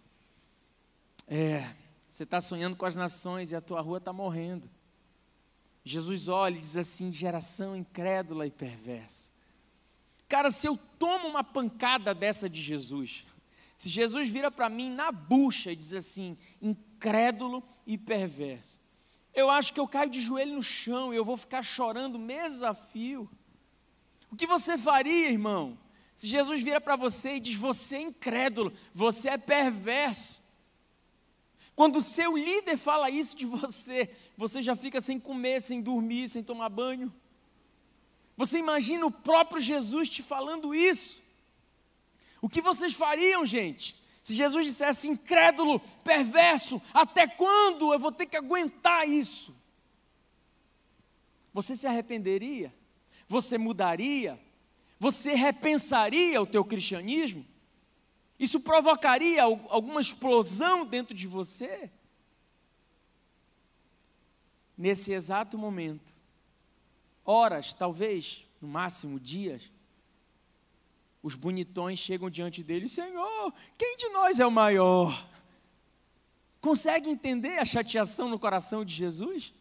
É, 1.27 1.75
você 2.09 2.23
está 2.23 2.41
sonhando 2.41 2.77
com 2.77 2.87
as 2.87 2.95
nações 2.95 3.51
e 3.51 3.57
a 3.57 3.61
tua 3.61 3.81
rua 3.81 3.99
está 3.99 4.13
morrendo. 4.13 4.71
Jesus 5.89 6.27
olha 6.27 6.57
e 6.57 6.61
diz 6.61 6.77
assim: 6.77 7.13
geração 7.13 7.77
incrédula 7.77 8.45
e 8.45 8.51
perversa. 8.51 9.31
Cara, 10.29 10.51
se 10.51 10.67
eu 10.67 10.77
tomo 10.99 11.29
uma 11.29 11.45
pancada 11.45 12.13
dessa 12.13 12.51
de 12.51 12.61
Jesus, 12.61 13.25
se 13.77 13.89
Jesus 13.89 14.29
vira 14.29 14.51
para 14.51 14.69
mim 14.69 14.91
na 14.91 15.13
bucha 15.13 15.71
e 15.71 15.77
diz 15.77 15.93
assim, 15.93 16.37
incrédulo 16.61 17.63
e 17.87 17.97
perverso, 17.97 18.81
eu 19.33 19.49
acho 19.49 19.73
que 19.73 19.79
eu 19.79 19.87
caio 19.87 20.11
de 20.11 20.21
joelho 20.21 20.57
no 20.57 20.63
chão 20.63 21.15
e 21.15 21.17
eu 21.17 21.25
vou 21.25 21.37
ficar 21.37 21.63
chorando 21.63 22.19
mês 22.19 22.63
a 22.65 22.75
fio. 22.75 23.31
O 24.29 24.35
que 24.35 24.47
você 24.47 24.77
faria, 24.77 25.31
irmão? 25.31 25.79
Se 26.17 26.27
Jesus 26.27 26.63
vira 26.63 26.81
para 26.81 26.97
você 26.97 27.35
e 27.35 27.41
diz: 27.41 27.55
Você 27.55 27.95
é 27.95 28.01
incrédulo, 28.01 28.73
você 28.93 29.29
é 29.29 29.39
perverso. 29.39 30.45
Quando 31.77 31.97
o 31.97 32.03
seu 32.03 32.37
líder 32.37 32.79
fala 32.79 33.11
isso 33.11 33.37
de 33.37 33.45
você, 33.45 34.11
você 34.37 34.61
já 34.61 34.77
fica 34.77 35.01
sem 35.01 35.19
comer, 35.19 35.63
sem 35.63 35.81
dormir, 35.81 36.29
sem 36.29 36.43
tomar 36.43 36.69
banho. 36.69 37.13
Você 38.37 38.59
imagina 38.59 39.07
o 39.07 39.11
próprio 39.11 39.61
Jesus 39.61 40.09
te 40.09 40.23
falando 40.23 40.75
isso? 40.75 41.23
O 42.43 42.49
que 42.49 42.61
vocês 42.61 42.93
fariam, 42.93 43.47
gente? 43.47 43.97
Se 44.23 44.35
Jesus 44.35 44.67
dissesse 44.67 45.09
incrédulo, 45.09 45.81
perverso, 46.05 46.83
até 46.93 47.27
quando 47.27 47.93
eu 47.93 47.99
vou 47.99 48.13
ter 48.13 48.27
que 48.27 48.37
aguentar 48.37 49.09
isso? 49.09 49.57
Você 51.55 51.75
se 51.75 51.87
arrependeria? 51.87 52.75
Você 53.27 53.57
mudaria? 53.57 54.39
Você 54.99 55.35
repensaria 55.35 56.41
o 56.43 56.47
teu 56.47 56.65
cristianismo? 56.65 57.47
Isso 58.39 58.61
provocaria 58.61 59.43
alguma 59.43 60.01
explosão 60.01 60.85
dentro 60.85 61.15
de 61.15 61.27
você? 61.27 61.91
Nesse 64.77 65.13
exato 65.13 65.57
momento, 65.57 66.15
horas, 67.25 67.73
talvez, 67.73 68.45
no 68.61 68.69
máximo 68.69 69.19
dias, 69.19 69.71
os 71.23 71.35
bonitões 71.35 71.99
chegam 71.99 72.29
diante 72.31 72.63
dele: 72.63 72.89
Senhor, 72.89 73.53
quem 73.79 73.97
de 73.97 74.09
nós 74.11 74.39
é 74.39 74.47
o 74.47 74.51
maior? 74.51 75.29
Consegue 76.61 77.09
entender 77.09 77.59
a 77.59 77.65
chateação 77.65 78.29
no 78.29 78.39
coração 78.39 78.85
de 78.85 78.95
Jesus? 78.95 79.55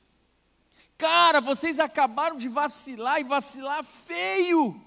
Cara, 0.97 1.41
vocês 1.41 1.79
acabaram 1.79 2.37
de 2.37 2.47
vacilar 2.47 3.19
e 3.19 3.23
vacilar 3.23 3.83
feio. 3.83 4.81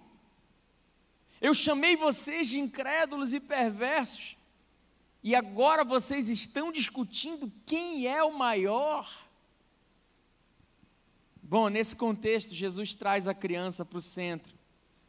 Eu 1.41 1.55
chamei 1.55 1.97
vocês 1.97 2.49
de 2.49 2.59
incrédulos 2.59 3.33
e 3.33 3.41
perversos, 3.41 4.37
e 5.23 5.35
agora 5.35 5.85
vocês 5.85 6.29
estão 6.29 6.73
discutindo 6.73 7.53
quem 7.65 8.07
é 8.07 8.23
o 8.23 8.37
maior. 8.37 9.28
Bom, 11.51 11.71
nesse 11.71 11.97
contexto, 11.97 12.53
Jesus 12.53 12.95
traz 12.95 13.27
a 13.27 13.33
criança 13.33 13.83
para 13.83 13.97
o 13.97 14.03
centro, 14.03 14.53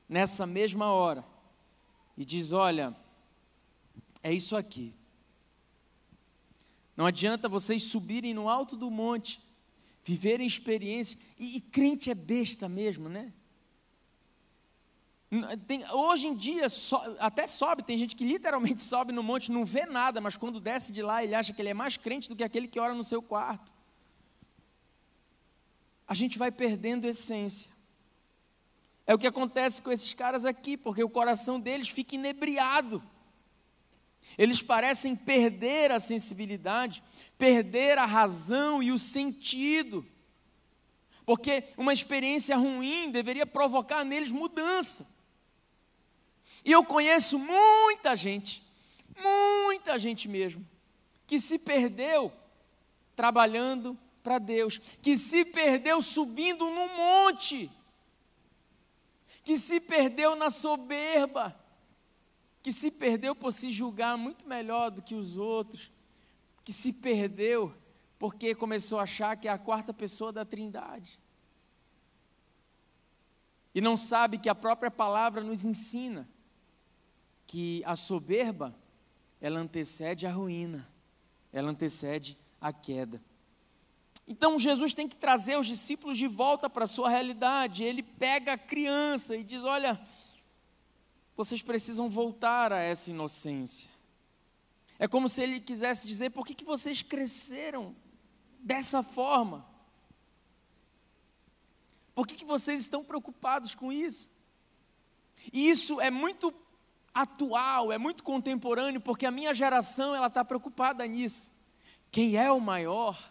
nessa 0.07 0.45
mesma 0.45 0.85
hora, 0.85 1.25
e 2.17 2.23
diz: 2.23 2.53
Olha, 2.53 2.95
é 4.23 4.31
isso 4.31 4.55
aqui. 4.55 4.95
Não 6.95 7.05
adianta 7.05 7.49
vocês 7.49 7.83
subirem 7.83 8.33
no 8.33 8.47
alto 8.47 8.77
do 8.77 8.89
monte, 8.89 9.41
viverem 10.01 10.47
experiências, 10.47 11.19
e, 11.37 11.57
e 11.57 11.59
crente 11.59 12.09
é 12.09 12.15
besta 12.15 12.69
mesmo, 12.69 13.09
né? 13.09 13.33
Tem, 15.67 15.83
hoje 15.91 16.27
em 16.27 16.35
dia, 16.37 16.69
so, 16.69 16.95
até 17.19 17.47
sobe, 17.47 17.83
tem 17.83 17.97
gente 17.97 18.15
que 18.15 18.23
literalmente 18.23 18.81
sobe 18.81 19.11
no 19.11 19.21
monte, 19.21 19.51
não 19.51 19.65
vê 19.65 19.85
nada, 19.85 20.21
mas 20.21 20.37
quando 20.37 20.61
desce 20.61 20.93
de 20.93 21.01
lá, 21.01 21.21
ele 21.21 21.35
acha 21.35 21.51
que 21.51 21.61
ele 21.61 21.67
é 21.67 21.73
mais 21.73 21.97
crente 21.97 22.29
do 22.29 22.35
que 22.35 22.45
aquele 22.45 22.65
que 22.65 22.79
ora 22.79 22.93
no 22.93 23.03
seu 23.03 23.21
quarto. 23.21 23.77
A 26.09 26.15
gente 26.15 26.39
vai 26.39 26.51
perdendo 26.51 27.05
essência. 27.05 27.69
É 29.05 29.13
o 29.13 29.19
que 29.19 29.27
acontece 29.27 29.79
com 29.79 29.91
esses 29.91 30.11
caras 30.11 30.43
aqui, 30.43 30.75
porque 30.75 31.03
o 31.03 31.09
coração 31.09 31.59
deles 31.59 31.87
fica 31.87 32.15
inebriado. 32.15 33.01
Eles 34.35 34.59
parecem 34.59 35.15
perder 35.15 35.91
a 35.91 35.99
sensibilidade, 35.99 37.03
perder 37.37 37.99
a 37.99 38.07
razão 38.07 38.81
e 38.81 38.91
o 38.91 38.97
sentido. 38.97 40.03
Porque 41.27 41.65
uma 41.77 41.93
experiência 41.93 42.57
ruim 42.57 43.11
deveria 43.11 43.45
provocar 43.45 44.03
neles 44.03 44.31
mudança. 44.31 45.07
E 46.65 46.71
eu 46.71 46.83
conheço 46.83 47.37
muita 47.37 48.15
gente, 48.15 48.63
muita 49.15 49.99
gente 49.99 50.27
mesmo, 50.27 50.67
que 51.27 51.39
se 51.39 51.59
perdeu 51.59 52.33
trabalhando 53.15 53.95
para 54.29 54.37
Deus, 54.37 54.77
que 55.01 55.17
se 55.17 55.43
perdeu 55.43 56.03
subindo 56.03 56.63
num 56.63 56.95
monte, 56.95 57.67
que 59.43 59.57
se 59.57 59.79
perdeu 59.79 60.35
na 60.35 60.51
soberba, 60.51 61.59
que 62.61 62.71
se 62.71 62.91
perdeu 62.91 63.33
por 63.33 63.51
se 63.51 63.71
julgar 63.71 64.15
muito 64.19 64.47
melhor 64.47 64.91
do 64.91 65.01
que 65.01 65.15
os 65.15 65.35
outros, 65.35 65.91
que 66.63 66.71
se 66.71 66.93
perdeu 66.93 67.75
porque 68.19 68.53
começou 68.53 68.99
a 68.99 69.03
achar 69.03 69.35
que 69.35 69.47
é 69.47 69.51
a 69.51 69.57
quarta 69.57 69.91
pessoa 69.91 70.31
da 70.31 70.45
Trindade. 70.45 71.19
E 73.73 73.81
não 73.81 73.97
sabe 73.97 74.37
que 74.37 74.49
a 74.49 74.53
própria 74.53 74.91
palavra 74.91 75.41
nos 75.41 75.65
ensina 75.65 76.29
que 77.47 77.81
a 77.83 77.95
soberba, 77.95 78.75
ela 79.41 79.59
antecede 79.59 80.27
a 80.27 80.31
ruína, 80.31 80.87
ela 81.51 81.71
antecede 81.71 82.37
a 82.61 82.71
queda. 82.71 83.27
Então 84.29 84.59
Jesus 84.59 84.93
tem 84.93 85.07
que 85.07 85.15
trazer 85.15 85.57
os 85.57 85.65
discípulos 85.65 86.15
de 86.15 86.27
volta 86.27 86.69
para 86.69 86.83
a 86.83 86.87
sua 86.87 87.09
realidade. 87.09 87.83
Ele 87.83 88.03
pega 88.03 88.53
a 88.53 88.57
criança 88.57 89.35
e 89.35 89.43
diz: 89.43 89.63
Olha, 89.63 89.99
vocês 91.35 91.63
precisam 91.63 92.07
voltar 92.07 92.71
a 92.71 92.79
essa 92.79 93.09
inocência. 93.09 93.89
É 94.99 95.07
como 95.07 95.27
se 95.27 95.41
ele 95.41 95.59
quisesse 95.59 96.05
dizer: 96.05 96.29
por 96.29 96.45
que, 96.45 96.53
que 96.53 96.63
vocês 96.63 97.01
cresceram 97.01 97.95
dessa 98.59 99.01
forma? 99.01 99.65
Por 102.13 102.27
que, 102.27 102.35
que 102.35 102.45
vocês 102.45 102.81
estão 102.81 103.03
preocupados 103.03 103.73
com 103.73 103.91
isso? 103.91 104.29
E 105.51 105.69
isso 105.69 105.99
é 105.99 106.11
muito 106.11 106.53
atual, 107.11 107.91
é 107.91 107.97
muito 107.97 108.23
contemporâneo, 108.23 109.01
porque 109.01 109.25
a 109.25 109.31
minha 109.31 109.55
geração 109.55 110.13
ela 110.13 110.27
está 110.27 110.45
preocupada 110.45 111.03
nisso. 111.07 111.51
Quem 112.11 112.35
é 112.35 112.51
o 112.51 112.59
maior? 112.59 113.28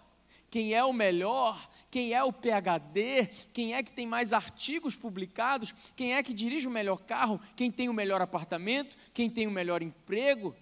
Quem 0.51 0.75
é 0.75 0.85
o 0.85 0.93
melhor? 0.93 1.69
Quem 1.91 2.13
é 2.13 2.23
o 2.23 2.33
PhD? 2.33 3.27
Quem 3.53 3.75
é 3.75 3.83
que 3.83 3.93
tem 3.93 4.07
mais 4.07 4.33
artigos 4.33 4.97
publicados? 4.97 5.75
Quem 5.97 6.15
é 6.15 6.23
que 6.23 6.35
dirige 6.35 6.67
o 6.67 6.71
melhor 6.71 7.03
carro? 7.03 7.41
Quem 7.57 7.71
tem 7.71 7.89
o 7.89 7.95
melhor 7.95 8.21
apartamento? 8.21 8.97
Quem 9.13 9.29
tem 9.29 9.47
o 9.47 9.51
melhor 9.51 9.83
emprego? 9.83 10.55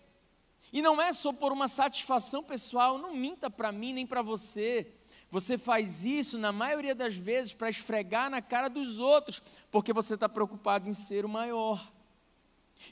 E 0.72 0.82
não 0.82 1.00
é 1.00 1.12
só 1.12 1.32
por 1.32 1.52
uma 1.52 1.68
satisfação 1.68 2.42
pessoal, 2.42 2.98
não 2.98 3.14
minta 3.14 3.48
para 3.48 3.72
mim 3.72 3.92
nem 3.92 4.06
para 4.06 4.22
você. 4.22 4.92
Você 5.30 5.58
faz 5.58 6.04
isso, 6.04 6.38
na 6.38 6.52
maioria 6.52 6.94
das 6.94 7.16
vezes, 7.16 7.52
para 7.52 7.70
esfregar 7.70 8.30
na 8.30 8.40
cara 8.40 8.68
dos 8.68 9.00
outros, 9.00 9.42
porque 9.70 9.92
você 9.92 10.14
está 10.14 10.28
preocupado 10.28 10.88
em 10.88 10.92
ser 10.92 11.24
o 11.24 11.28
maior. 11.28 11.92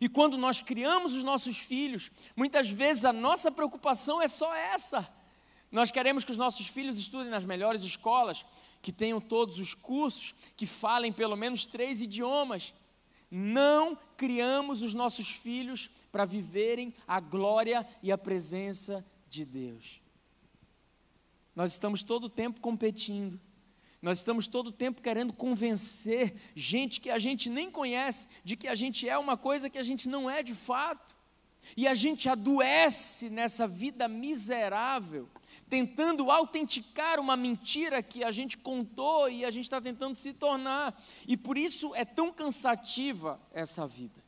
E 0.01 0.09
quando 0.09 0.37
nós 0.37 0.61
criamos 0.61 1.17
os 1.17 1.23
nossos 1.23 1.59
filhos, 1.59 2.11
muitas 2.35 2.69
vezes 2.69 3.05
a 3.05 3.13
nossa 3.13 3.51
preocupação 3.51 4.21
é 4.21 4.29
só 4.29 4.55
essa. 4.55 5.09
Nós 5.75 5.91
queremos 5.91 6.25
que 6.25 6.31
os 6.31 6.39
nossos 6.39 6.69
filhos 6.69 7.01
estudem 7.01 7.33
nas 7.33 7.45
melhores 7.45 7.83
escolas, 7.83 8.47
que 8.81 8.93
tenham 8.93 9.21
todos 9.21 9.59
os 9.59 9.75
cursos, 9.75 10.33
que 10.57 10.67
falem 10.67 11.13
pelo 11.13 11.35
menos 11.35 11.67
três 11.67 12.01
idiomas. 12.01 12.73
Não 13.29 13.99
criamos 14.17 14.83
os 14.83 14.95
nossos 14.95 15.31
filhos 15.31 15.91
para 16.13 16.25
viverem 16.25 16.95
a 17.09 17.19
glória 17.19 17.85
e 18.01 18.13
a 18.13 18.17
presença 18.17 19.05
de 19.29 19.45
Deus. 19.45 20.01
Nós 21.57 21.73
estamos 21.73 22.05
todo 22.05 22.27
o 22.27 22.31
tempo 22.31 22.61
competindo. 22.61 23.41
Nós 24.01 24.19
estamos 24.19 24.47
todo 24.47 24.69
o 24.69 24.73
tempo 24.73 25.03
querendo 25.03 25.33
convencer 25.33 26.37
gente 26.55 27.01
que 27.01 27.11
a 27.11 27.19
gente 27.19 27.51
nem 27.51 27.69
conhece 27.69 28.29
de 28.45 28.57
que 28.57 28.69
a 28.69 28.77
gente 28.77 29.09
é 29.09 29.19
uma 29.19 29.37
coisa 29.37 29.69
que 29.69 29.79
a 29.79 29.83
gente 29.83 30.09
não 30.09 30.31
é 30.31 30.41
de 30.41 30.55
fato. 30.55 31.17
E 31.77 31.89
a 31.89 31.95
gente 31.95 32.29
adoece 32.29 33.29
nessa 33.29 33.67
vida 33.67 34.07
miserável, 34.07 35.29
tentando 35.75 36.31
autenticar 36.31 37.19
uma 37.19 37.37
mentira 37.37 38.01
que 38.01 38.23
a 38.23 38.31
gente 38.31 38.57
contou 38.57 39.29
e 39.29 39.45
a 39.45 39.51
gente 39.51 39.65
está 39.65 39.81
tentando 39.81 40.15
se 40.15 40.33
tornar. 40.33 41.03
E 41.27 41.37
por 41.37 41.59
isso 41.59 41.93
é 41.97 42.05
tão 42.05 42.33
cansativa 42.33 43.41
essa 43.53 43.85
vida. 43.85 44.23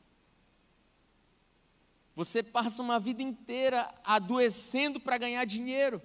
Você 2.17 2.43
passa 2.43 2.83
uma 2.83 2.99
vida 2.99 3.23
inteira 3.23 3.89
adoecendo 4.03 4.99
para 4.99 5.17
ganhar 5.17 5.45
dinheiro 5.45 6.01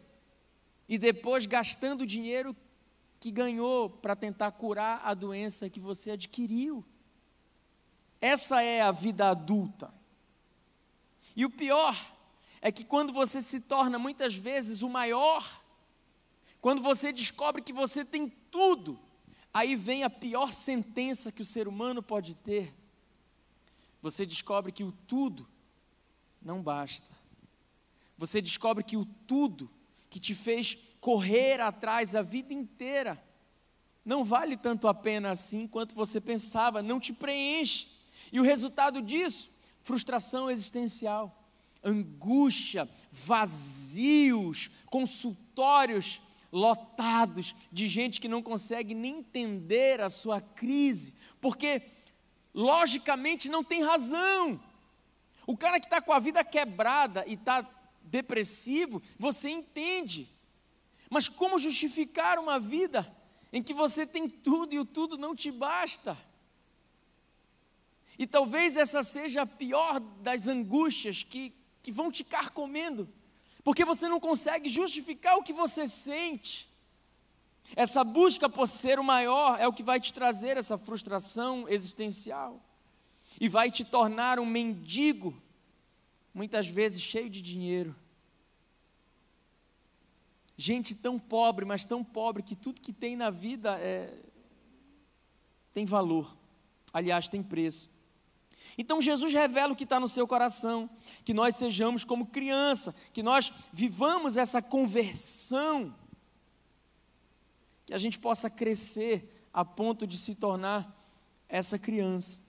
e 0.88 0.96
depois 0.96 1.44
gastando 1.44 2.02
o 2.02 2.06
dinheiro 2.06 2.56
que 3.18 3.32
ganhou 3.32 3.90
para 3.90 4.14
tentar 4.14 4.52
curar 4.52 5.00
a 5.04 5.12
doença 5.12 5.68
que 5.68 5.80
você 5.80 6.12
adquiriu. 6.12 6.84
Essa 8.20 8.62
é 8.62 8.80
a 8.80 8.92
vida 8.92 9.28
adulta. 9.28 9.92
E 11.34 11.44
o 11.44 11.50
pior 11.50 11.96
é 12.62 12.70
que 12.70 12.84
quando 12.84 13.12
você 13.12 13.42
se 13.42 13.58
torna 13.58 13.98
muitas 13.98 14.36
vezes 14.36 14.82
o 14.82 14.88
maior, 14.88 15.60
quando 16.60 16.80
você 16.80 17.12
descobre 17.12 17.60
que 17.60 17.72
você 17.72 18.04
tem 18.04 18.28
tudo, 18.28 19.00
aí 19.52 19.74
vem 19.74 20.04
a 20.04 20.08
pior 20.08 20.52
sentença 20.52 21.32
que 21.32 21.42
o 21.42 21.44
ser 21.44 21.66
humano 21.66 22.00
pode 22.00 22.36
ter. 22.36 22.72
Você 24.00 24.24
descobre 24.24 24.70
que 24.70 24.84
o 24.84 24.92
tudo 24.92 25.48
não 26.40 26.62
basta. 26.62 27.08
Você 28.16 28.40
descobre 28.40 28.84
que 28.84 28.96
o 28.96 29.04
tudo 29.04 29.68
que 30.08 30.20
te 30.20 30.32
fez 30.32 30.78
correr 31.00 31.60
atrás 31.60 32.14
a 32.14 32.22
vida 32.22 32.54
inteira, 32.54 33.20
não 34.04 34.22
vale 34.22 34.56
tanto 34.56 34.86
a 34.86 34.94
pena 34.94 35.32
assim 35.32 35.66
quanto 35.66 35.96
você 35.96 36.20
pensava, 36.20 36.80
não 36.80 37.00
te 37.00 37.12
preenche. 37.12 37.88
E 38.30 38.38
o 38.38 38.44
resultado 38.44 39.02
disso, 39.02 39.50
frustração 39.80 40.48
existencial, 40.48 41.41
angústia, 41.82 42.88
vazios, 43.10 44.70
consultórios 44.86 46.20
lotados 46.52 47.54
de 47.72 47.88
gente 47.88 48.20
que 48.20 48.28
não 48.28 48.42
consegue 48.42 48.94
nem 48.94 49.18
entender 49.18 50.00
a 50.00 50.10
sua 50.10 50.40
crise, 50.40 51.14
porque 51.40 51.82
logicamente 52.54 53.48
não 53.48 53.64
tem 53.64 53.82
razão. 53.82 54.62
O 55.46 55.56
cara 55.56 55.80
que 55.80 55.86
está 55.86 56.00
com 56.00 56.12
a 56.12 56.18
vida 56.18 56.44
quebrada 56.44 57.24
e 57.26 57.34
está 57.34 57.68
depressivo, 58.02 59.02
você 59.18 59.48
entende. 59.48 60.28
Mas 61.08 61.28
como 61.28 61.58
justificar 61.58 62.38
uma 62.38 62.60
vida 62.60 63.10
em 63.52 63.62
que 63.62 63.74
você 63.74 64.06
tem 64.06 64.28
tudo 64.28 64.74
e 64.74 64.78
o 64.78 64.84
tudo 64.84 65.18
não 65.18 65.34
te 65.34 65.50
basta? 65.50 66.16
E 68.18 68.26
talvez 68.26 68.76
essa 68.76 69.02
seja 69.02 69.42
a 69.42 69.46
pior 69.46 69.98
das 69.98 70.48
angústias 70.48 71.22
que, 71.22 71.52
que 71.82 71.90
vão 71.90 72.10
te 72.10 72.22
carcomendo, 72.22 73.08
porque 73.64 73.84
você 73.84 74.08
não 74.08 74.20
consegue 74.20 74.68
justificar 74.68 75.36
o 75.36 75.42
que 75.42 75.52
você 75.52 75.88
sente. 75.88 76.68
Essa 77.74 78.04
busca 78.04 78.48
por 78.48 78.68
ser 78.68 78.98
o 78.98 79.04
maior 79.04 79.58
é 79.58 79.66
o 79.66 79.72
que 79.72 79.82
vai 79.82 79.98
te 79.98 80.12
trazer 80.12 80.56
essa 80.56 80.76
frustração 80.76 81.68
existencial 81.68 82.60
e 83.40 83.48
vai 83.48 83.70
te 83.70 83.84
tornar 83.84 84.38
um 84.38 84.46
mendigo, 84.46 85.40
muitas 86.34 86.68
vezes 86.68 87.00
cheio 87.00 87.30
de 87.30 87.40
dinheiro, 87.40 87.96
gente 90.56 90.94
tão 90.94 91.18
pobre, 91.18 91.64
mas 91.64 91.84
tão 91.84 92.04
pobre 92.04 92.42
que 92.42 92.54
tudo 92.54 92.80
que 92.80 92.92
tem 92.92 93.16
na 93.16 93.30
vida 93.30 93.78
é, 93.80 94.16
tem 95.72 95.84
valor. 95.84 96.36
Aliás, 96.92 97.26
tem 97.26 97.42
preço. 97.42 97.90
Então 98.76 99.00
Jesus 99.00 99.32
revela 99.32 99.72
o 99.72 99.76
que 99.76 99.84
está 99.84 100.00
no 100.00 100.08
seu 100.08 100.26
coração, 100.26 100.88
que 101.24 101.34
nós 101.34 101.56
sejamos 101.56 102.04
como 102.04 102.26
criança, 102.26 102.94
que 103.12 103.22
nós 103.22 103.52
vivamos 103.72 104.36
essa 104.36 104.62
conversão, 104.62 105.94
que 107.84 107.94
a 107.94 107.98
gente 107.98 108.18
possa 108.18 108.48
crescer 108.48 109.46
a 109.52 109.64
ponto 109.64 110.06
de 110.06 110.16
se 110.16 110.34
tornar 110.34 110.98
essa 111.48 111.78
criança. 111.78 112.40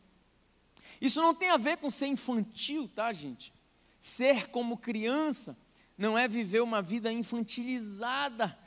Isso 1.01 1.21
não 1.21 1.35
tem 1.35 1.49
a 1.49 1.57
ver 1.57 1.77
com 1.77 1.89
ser 1.89 2.07
infantil, 2.07 2.87
tá, 2.87 3.11
gente? 3.11 3.53
Ser 3.99 4.49
como 4.49 4.77
criança 4.77 5.57
não 5.97 6.17
é 6.17 6.27
viver 6.27 6.61
uma 6.61 6.81
vida 6.81 7.11
infantilizada, 7.11 8.57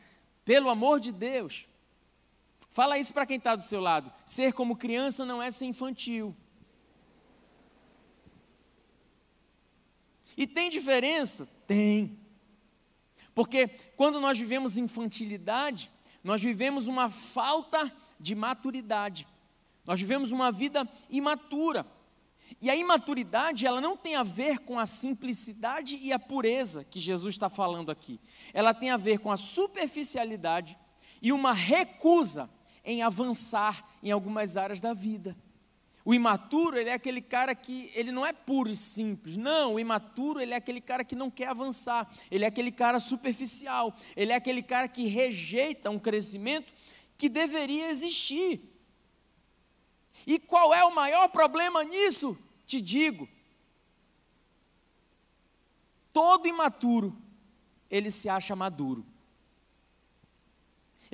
pelo 0.44 0.70
amor 0.70 1.00
de 1.00 1.10
Deus. 1.10 1.66
Fala 2.70 2.98
isso 2.98 3.12
para 3.12 3.26
quem 3.26 3.36
está 3.36 3.56
do 3.56 3.62
seu 3.62 3.80
lado. 3.80 4.12
Ser 4.24 4.52
como 4.52 4.76
criança 4.76 5.24
não 5.24 5.42
é 5.42 5.50
ser 5.50 5.64
infantil. 5.64 6.36
E 10.36 10.46
tem 10.46 10.70
diferença? 10.70 11.48
Tem. 11.66 12.18
Porque 13.34 13.68
quando 13.96 14.20
nós 14.20 14.38
vivemos 14.38 14.76
infantilidade, 14.76 15.90
nós 16.22 16.42
vivemos 16.42 16.86
uma 16.86 17.08
falta 17.08 17.92
de 18.18 18.34
maturidade. 18.34 19.26
Nós 19.84 20.00
vivemos 20.00 20.32
uma 20.32 20.50
vida 20.50 20.88
imatura. 21.10 21.86
E 22.60 22.70
a 22.70 22.76
imaturidade, 22.76 23.66
ela 23.66 23.80
não 23.80 23.96
tem 23.96 24.16
a 24.16 24.22
ver 24.22 24.60
com 24.60 24.78
a 24.78 24.86
simplicidade 24.86 25.96
e 25.96 26.12
a 26.12 26.18
pureza 26.18 26.84
que 26.84 26.98
Jesus 26.98 27.34
está 27.34 27.50
falando 27.50 27.90
aqui. 27.90 28.20
Ela 28.54 28.72
tem 28.72 28.90
a 28.90 28.96
ver 28.96 29.18
com 29.18 29.30
a 29.30 29.36
superficialidade 29.36 30.78
e 31.20 31.32
uma 31.32 31.52
recusa 31.52 32.48
em 32.84 33.02
avançar 33.02 33.84
em 34.02 34.10
algumas 34.10 34.56
áreas 34.56 34.80
da 34.80 34.94
vida. 34.94 35.36
O 36.06 36.14
imaturo, 36.14 36.78
ele 36.78 36.88
é 36.88 36.92
aquele 36.92 37.20
cara 37.20 37.52
que, 37.52 37.90
ele 37.92 38.12
não 38.12 38.24
é 38.24 38.32
puro 38.32 38.70
e 38.70 38.76
simples. 38.76 39.36
Não, 39.36 39.74
o 39.74 39.80
imaturo, 39.80 40.40
ele 40.40 40.54
é 40.54 40.56
aquele 40.56 40.80
cara 40.80 41.02
que 41.02 41.16
não 41.16 41.28
quer 41.28 41.48
avançar. 41.48 42.08
Ele 42.30 42.44
é 42.44 42.46
aquele 42.46 42.70
cara 42.70 43.00
superficial. 43.00 43.92
Ele 44.14 44.30
é 44.30 44.36
aquele 44.36 44.62
cara 44.62 44.86
que 44.86 45.08
rejeita 45.08 45.90
um 45.90 45.98
crescimento 45.98 46.72
que 47.18 47.28
deveria 47.28 47.90
existir. 47.90 48.62
E 50.24 50.38
qual 50.38 50.72
é 50.72 50.84
o 50.84 50.94
maior 50.94 51.26
problema 51.26 51.82
nisso? 51.82 52.38
Te 52.64 52.80
digo. 52.80 53.28
Todo 56.12 56.46
imaturo, 56.46 57.20
ele 57.90 58.12
se 58.12 58.28
acha 58.28 58.54
maduro. 58.54 59.04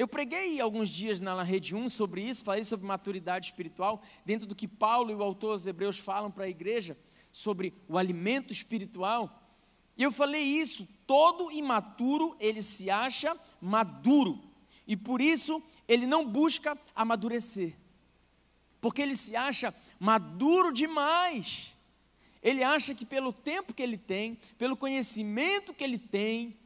Eu 0.02 0.08
preguei 0.08 0.60
alguns 0.60 0.88
dias 0.88 1.20
na 1.20 1.44
Rede 1.44 1.76
1 1.76 1.88
sobre 1.88 2.28
isso, 2.28 2.42
falei 2.42 2.64
sobre 2.64 2.84
maturidade 2.84 3.46
espiritual, 3.46 4.02
dentro 4.26 4.48
do 4.48 4.54
que 4.56 4.66
Paulo 4.66 5.12
e 5.12 5.14
o 5.14 5.22
autor 5.22 5.52
aos 5.52 5.64
Hebreus 5.64 5.96
falam 5.96 6.28
para 6.28 6.42
a 6.42 6.48
igreja, 6.48 6.98
sobre 7.30 7.72
o 7.86 7.96
alimento 7.96 8.52
espiritual. 8.52 9.48
E 9.96 10.02
eu 10.02 10.10
falei 10.10 10.42
isso, 10.42 10.88
todo 11.06 11.52
imaturo 11.52 12.36
ele 12.40 12.62
se 12.62 12.90
acha 12.90 13.36
maduro. 13.60 14.42
E 14.88 14.96
por 14.96 15.20
isso 15.20 15.62
ele 15.86 16.04
não 16.04 16.26
busca 16.26 16.76
amadurecer. 16.96 17.76
Porque 18.80 19.02
ele 19.02 19.14
se 19.14 19.36
acha 19.36 19.72
maduro 20.00 20.72
demais. 20.72 21.72
Ele 22.42 22.64
acha 22.64 22.92
que 22.92 23.06
pelo 23.06 23.32
tempo 23.32 23.72
que 23.72 23.80
ele 23.84 23.96
tem, 23.96 24.36
pelo 24.58 24.76
conhecimento 24.76 25.72
que 25.72 25.84
ele 25.84 25.96
tem, 25.96 26.58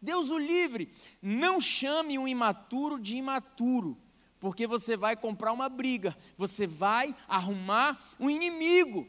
Deus 0.00 0.30
o 0.30 0.38
livre, 0.38 0.92
não 1.20 1.60
chame 1.60 2.18
um 2.18 2.28
imaturo 2.28 3.00
de 3.00 3.16
imaturo, 3.16 3.96
porque 4.38 4.66
você 4.66 4.96
vai 4.96 5.16
comprar 5.16 5.52
uma 5.52 5.68
briga, 5.68 6.16
você 6.36 6.66
vai 6.66 7.14
arrumar 7.26 8.14
um 8.20 8.28
inimigo. 8.28 9.06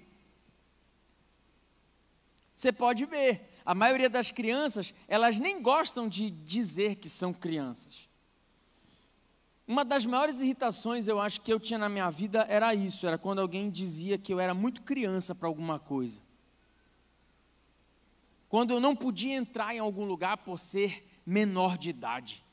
Você 2.56 2.72
pode 2.72 3.06
ver, 3.06 3.50
a 3.64 3.76
maioria 3.76 4.10
das 4.10 4.32
crianças, 4.32 4.94
elas 5.08 5.38
nem 5.38 5.62
gostam 5.62 6.08
de 6.08 6.32
dizer 6.32 6.96
que 6.96 7.10
são 7.10 7.34
crianças. 7.34 8.08
Uma 9.68 9.84
das 9.84 10.06
maiores 10.06 10.40
irritações 10.40 11.10
eu 11.10 11.20
acho 11.20 11.42
que 11.42 11.52
eu 11.52 11.60
tinha 11.60 11.78
na 11.78 11.90
minha 11.90 12.10
vida 12.10 12.46
era 12.50 12.74
isso, 12.74 13.06
era 13.06 13.18
quando 13.18 13.40
alguém 13.40 13.70
dizia 13.70 14.18
que 14.18 14.34
eu 14.34 14.40
era 14.40 14.54
muito 14.54 14.82
criança 14.82 15.36
para 15.36 15.50
alguma 15.50 15.78
coisa. 15.78 16.22
Quando 18.50 18.72
eu 18.72 18.80
não 18.80 18.96
podia 18.96 19.36
entrar 19.36 19.76
em 19.76 19.80
algum 19.80 20.06
lugar 20.06 20.38
por 20.38 20.58
ser 20.58 21.06
menor 21.26 21.78
de 21.78 21.90
idade. 21.90 22.44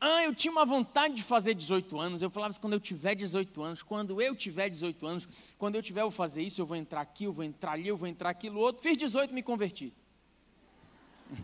Ah, 0.00 0.22
eu 0.22 0.34
tinha 0.34 0.52
uma 0.52 0.66
vontade 0.66 1.14
de 1.14 1.22
fazer 1.22 1.54
18 1.54 1.98
anos. 1.98 2.20
Eu 2.20 2.28
falava 2.28 2.50
assim, 2.50 2.60
quando 2.60 2.74
eu 2.74 2.80
tiver 2.80 3.14
18 3.14 3.62
anos, 3.62 3.82
quando 3.82 4.20
eu 4.20 4.36
tiver 4.36 4.68
18 4.68 5.06
anos, 5.06 5.28
quando 5.56 5.76
eu 5.76 5.82
tiver, 5.82 6.02
eu 6.02 6.10
vou 6.10 6.10
fazer 6.10 6.42
isso, 6.42 6.60
eu 6.60 6.66
vou 6.66 6.76
entrar 6.76 7.00
aqui, 7.00 7.24
eu 7.24 7.32
vou 7.32 7.42
entrar 7.42 7.72
ali, 7.72 7.88
eu 7.88 7.96
vou 7.96 8.06
entrar 8.06 8.28
aquilo 8.28 8.60
outro. 8.60 8.82
Fiz 8.82 8.98
18 8.98 9.30
e 9.30 9.34
me 9.34 9.42
converti. 9.42 9.94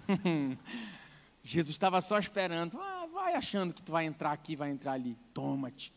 Jesus 1.43 1.75
estava 1.75 2.03
só 2.03 2.19
esperando. 2.19 2.79
Ah, 2.79 3.09
vai 3.11 3.35
achando 3.35 3.73
que 3.73 3.81
tu 3.81 3.93
vai 3.93 4.05
entrar 4.05 4.33
aqui, 4.33 4.55
vai 4.55 4.71
entrar 4.71 4.93
ali. 4.93 5.17
Toma-te. 5.33 5.95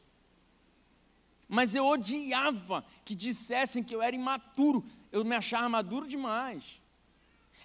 Mas 1.50 1.76
eu 1.76 1.86
odiava 1.86 2.86
que 3.04 3.14
dissessem 3.14 3.84
que 3.84 3.94
eu 3.94 4.02
era 4.02 4.16
imaturo. 4.16 4.86
Eu 5.12 5.26
me 5.26 5.36
achava 5.36 5.68
maduro 5.68 6.08
demais. 6.08 6.82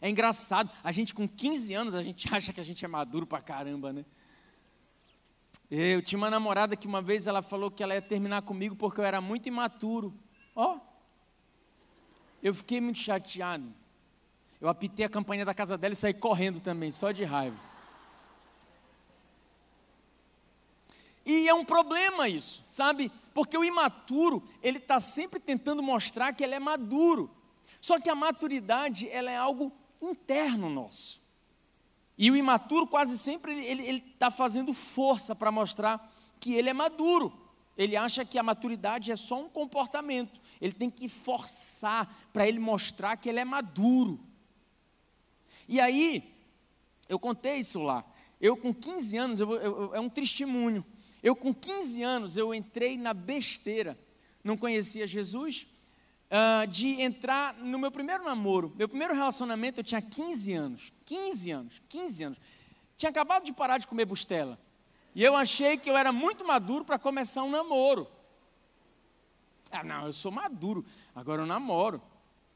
É 0.00 0.08
engraçado, 0.08 0.70
a 0.82 0.92
gente 0.92 1.14
com 1.14 1.28
15 1.28 1.74
anos, 1.74 1.94
a 1.94 2.02
gente 2.02 2.28
acha 2.34 2.52
que 2.52 2.61
a 2.61 2.64
gente 2.64 2.84
é 2.84 2.88
maduro 2.88 3.26
pra 3.26 3.40
caramba, 3.40 3.92
né? 3.92 4.04
Eu 5.70 6.00
tinha 6.00 6.18
uma 6.18 6.30
namorada 6.30 6.76
que 6.76 6.87
uma 6.87 7.02
vez 7.02 7.26
ela 7.26 7.42
falou 7.42 7.70
que 7.70 7.82
ela 7.82 7.94
ia 7.94 8.00
terminar 8.00 8.40
comigo 8.42 8.74
porque 8.74 9.00
eu 9.00 9.04
era 9.04 9.20
muito 9.20 9.48
imaturo. 9.48 10.14
Ó, 10.56 10.76
oh, 10.76 10.80
eu 12.42 12.54
fiquei 12.54 12.80
muito 12.80 12.98
chateado. 12.98 13.74
Eu 14.61 14.68
apitei 14.68 15.04
a 15.04 15.08
campanha 15.08 15.44
da 15.44 15.52
casa 15.52 15.76
dela 15.76 15.92
e 15.92 15.96
saí 15.96 16.14
correndo 16.14 16.61
também, 16.61 16.90
só 16.90 17.12
de 17.12 17.22
raiva. 17.22 17.56
E 21.24 21.46
é 21.46 21.52
um 21.52 21.64
problema 21.64 22.26
isso, 22.28 22.64
sabe? 22.66 23.12
Porque 23.34 23.56
o 23.56 23.62
imaturo, 23.62 24.42
ele 24.62 24.78
está 24.78 24.98
sempre 24.98 25.38
tentando 25.38 25.82
mostrar 25.82 26.32
que 26.32 26.42
ele 26.42 26.54
é 26.54 26.58
maduro. 26.58 27.30
Só 27.78 28.00
que 28.00 28.08
a 28.08 28.14
maturidade, 28.14 29.06
ela 29.11 29.30
é 29.30 29.37
algo 29.37 29.70
interno 30.00 30.68
nosso. 30.68 31.20
E 32.16 32.30
o 32.30 32.37
imaturo 32.37 32.87
quase 32.87 33.16
sempre 33.16 33.64
ele 33.64 34.02
está 34.12 34.30
fazendo 34.30 34.74
força 34.74 35.34
para 35.34 35.52
mostrar 35.52 36.12
que 36.40 36.54
ele 36.54 36.68
é 36.68 36.74
maduro. 36.74 37.32
Ele 37.76 37.96
acha 37.96 38.24
que 38.24 38.37
a 38.37 38.42
maturidade 38.42 39.12
é 39.12 39.16
só 39.16 39.40
um 39.40 39.48
comportamento. 39.48 40.40
Ele 40.61 40.72
tem 40.72 40.90
que 40.90 41.08
forçar 41.08 42.28
para 42.32 42.46
ele 42.48 42.58
mostrar 42.58 43.16
que 43.16 43.28
ele 43.28 43.38
é 43.38 43.44
maduro. 43.44 44.18
E 45.68 45.80
aí, 45.80 46.34
eu 47.08 47.20
contei 47.20 47.58
isso 47.58 47.80
lá. 47.80 48.04
Eu 48.40 48.56
com 48.56 48.74
15 48.74 49.16
anos, 49.16 49.40
eu, 49.40 49.52
eu, 49.54 49.94
é 49.94 50.00
um 50.00 50.08
testemunho. 50.08 50.84
Eu, 51.22 51.37
com 51.37 51.54
15 51.54 52.02
anos, 52.02 52.37
eu 52.37 52.54
entrei 52.54 52.96
na 52.96 53.12
besteira, 53.12 53.98
não 54.42 54.56
conhecia 54.56 55.06
Jesus, 55.06 55.66
uh, 56.30 56.66
de 56.66 57.00
entrar 57.00 57.54
no 57.54 57.78
meu 57.78 57.90
primeiro 57.90 58.24
namoro. 58.24 58.72
Meu 58.76 58.88
primeiro 58.88 59.14
relacionamento, 59.14 59.80
eu 59.80 59.84
tinha 59.84 60.00
15 60.00 60.52
anos. 60.52 60.92
15 61.04 61.50
anos, 61.50 61.82
15 61.88 62.24
anos. 62.24 62.40
Tinha 62.96 63.10
acabado 63.10 63.44
de 63.44 63.52
parar 63.52 63.78
de 63.78 63.86
comer 63.86 64.04
bustela. 64.04 64.58
E 65.14 65.22
eu 65.22 65.34
achei 65.34 65.76
que 65.76 65.88
eu 65.88 65.96
era 65.96 66.12
muito 66.12 66.46
maduro 66.46 66.84
para 66.84 66.98
começar 66.98 67.42
um 67.42 67.50
namoro. 67.50 68.06
Ah, 69.70 69.82
não, 69.82 70.06
eu 70.06 70.12
sou 70.12 70.30
maduro, 70.30 70.84
agora 71.14 71.42
eu 71.42 71.46
namoro. 71.46 72.00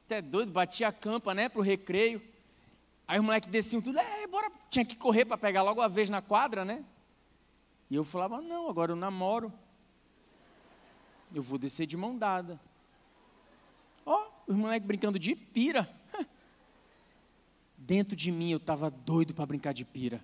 Até 0.07 0.21
doido, 0.21 0.51
bati 0.51 0.85
a 0.85 0.93
campa, 0.93 1.35
né, 1.35 1.49
para 1.49 1.61
o 1.61 1.63
recreio. 1.63 2.23
Aí 3.07 3.19
os 3.19 3.25
moleques 3.25 3.51
desciam 3.51 3.83
tudo, 3.83 3.99
é, 3.99 4.27
bora. 4.27 4.51
Tinha 4.71 4.85
que 4.85 4.97
correr 4.97 5.25
para 5.25 5.37
pegar 5.37 5.63
logo 5.63 5.81
a 5.81 5.89
vez 5.89 6.09
na 6.09 6.23
quadra, 6.23 6.65
né? 6.65 6.85
E 7.91 7.95
eu 7.95 8.05
falava, 8.05 8.41
não, 8.41 8.71
agora 8.71 8.93
eu 8.93 8.97
namoro. 8.97 9.53
Eu 11.35 11.43
vou 11.43 11.59
descer 11.59 11.87
de 11.87 11.97
mão 11.97 12.17
dada. 12.17 12.59
Ó, 14.05 14.27
os 14.47 14.57
moleques 14.57 14.87
brincando 14.87 15.19
de 15.19 15.35
pira. 15.35 15.89
Dentro 17.77 18.17
de 18.17 18.31
mim 18.31 18.51
eu 18.51 18.59
estava 18.59 18.91
doido 18.91 19.35
para 19.35 19.47
brincar 19.47 19.73
de 19.73 19.85
pira. 19.85 20.21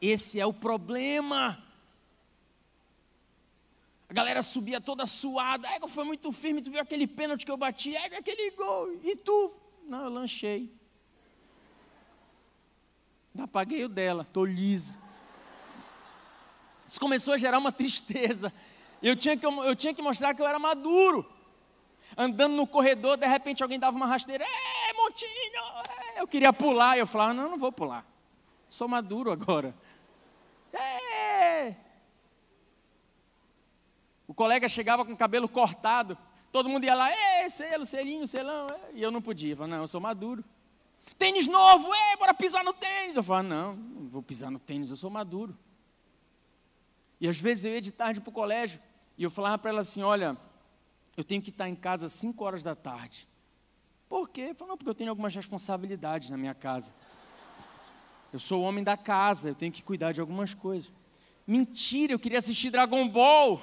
Esse 0.00 0.38
é 0.38 0.46
o 0.46 0.52
problema. 0.52 1.62
A 4.08 4.12
galera 4.12 4.42
subia 4.42 4.80
toda 4.80 5.06
suada. 5.06 5.68
Ego 5.68 5.88
foi 5.88 6.04
muito 6.04 6.30
firme. 6.32 6.62
Tu 6.62 6.70
viu 6.70 6.80
aquele 6.80 7.06
pênalti 7.06 7.44
que 7.44 7.50
eu 7.50 7.56
bati? 7.56 7.96
Ego 7.96 8.16
aquele 8.16 8.50
gol. 8.52 9.00
E 9.02 9.16
tu? 9.16 9.52
Não, 9.86 10.04
eu 10.04 10.10
lanchei. 10.10 10.72
Apaguei 13.38 13.84
o 13.84 13.88
dela. 13.88 14.26
Tô 14.32 14.44
liso. 14.44 14.98
Isso 16.86 17.00
começou 17.00 17.34
a 17.34 17.38
gerar 17.38 17.58
uma 17.58 17.72
tristeza. 17.72 18.52
Eu 19.02 19.16
tinha, 19.16 19.36
que, 19.36 19.44
eu 19.44 19.76
tinha 19.76 19.92
que 19.92 20.02
mostrar 20.02 20.34
que 20.34 20.40
eu 20.40 20.46
era 20.46 20.58
maduro. 20.58 21.26
Andando 22.16 22.54
no 22.54 22.66
corredor, 22.66 23.16
de 23.16 23.26
repente 23.26 23.62
alguém 23.62 23.78
dava 23.78 23.96
uma 23.96 24.06
rasteira. 24.06 24.44
É, 24.44 24.92
Montinho! 24.94 25.30
É. 26.14 26.20
Eu 26.20 26.26
queria 26.26 26.52
pular. 26.52 26.96
Eu 26.96 27.06
falava, 27.06 27.34
não, 27.34 27.50
não 27.50 27.58
vou 27.58 27.70
pular. 27.70 28.06
Sou 28.68 28.88
maduro 28.88 29.30
agora. 29.30 29.74
É. 30.72 31.74
O 34.26 34.34
colega 34.34 34.68
chegava 34.68 35.04
com 35.04 35.12
o 35.12 35.16
cabelo 35.16 35.48
cortado. 35.48 36.16
Todo 36.50 36.68
mundo 36.68 36.84
ia 36.84 36.94
lá, 36.94 37.10
é, 37.10 37.48
selo, 37.48 37.84
selinho, 37.84 38.26
selão. 38.26 38.66
É. 38.70 38.92
E 38.94 39.02
eu 39.02 39.10
não 39.10 39.20
podia. 39.20 39.52
Eu 39.52 39.56
falava, 39.56 39.76
não, 39.76 39.82
eu 39.84 39.88
sou 39.88 40.00
maduro. 40.00 40.44
Tênis 41.18 41.46
novo, 41.46 41.92
é, 41.94 42.16
bora 42.16 42.34
pisar 42.34 42.64
no 42.64 42.72
tênis. 42.72 43.16
Eu 43.16 43.22
falava, 43.22 43.48
não, 43.48 43.74
não 43.74 44.08
vou 44.08 44.22
pisar 44.22 44.50
no 44.50 44.58
tênis, 44.58 44.90
eu 44.90 44.96
sou 44.96 45.10
maduro. 45.10 45.56
E 47.20 47.28
às 47.28 47.38
vezes 47.38 47.64
eu 47.64 47.72
ia 47.72 47.80
de 47.80 47.90
tarde 47.90 48.20
para 48.20 48.30
o 48.30 48.32
colégio 48.32 48.80
e 49.16 49.22
eu 49.22 49.30
falava 49.30 49.58
para 49.58 49.70
ela 49.70 49.80
assim: 49.80 50.02
olha, 50.02 50.36
eu 51.16 51.24
tenho 51.24 51.40
que 51.40 51.50
estar 51.50 51.68
em 51.68 51.74
casa 51.74 52.06
às 52.06 52.12
5 52.12 52.44
horas 52.44 52.62
da 52.62 52.74
tarde. 52.74 53.28
Por 54.08 54.28
quê? 54.28 54.54
Não, 54.60 54.76
porque 54.76 54.90
eu 54.90 54.94
tenho 54.94 55.10
algumas 55.10 55.34
responsabilidades 55.34 56.30
na 56.30 56.36
minha 56.36 56.54
casa. 56.54 56.94
Eu 58.32 58.38
sou 58.38 58.60
o 58.60 58.64
homem 58.64 58.84
da 58.84 58.96
casa, 58.96 59.48
eu 59.48 59.54
tenho 59.54 59.72
que 59.72 59.82
cuidar 59.82 60.12
de 60.12 60.20
algumas 60.20 60.54
coisas. 60.54 60.92
Mentira, 61.46 62.12
eu 62.12 62.18
queria 62.18 62.38
assistir 62.38 62.70
Dragon 62.70 63.08
Ball. 63.08 63.62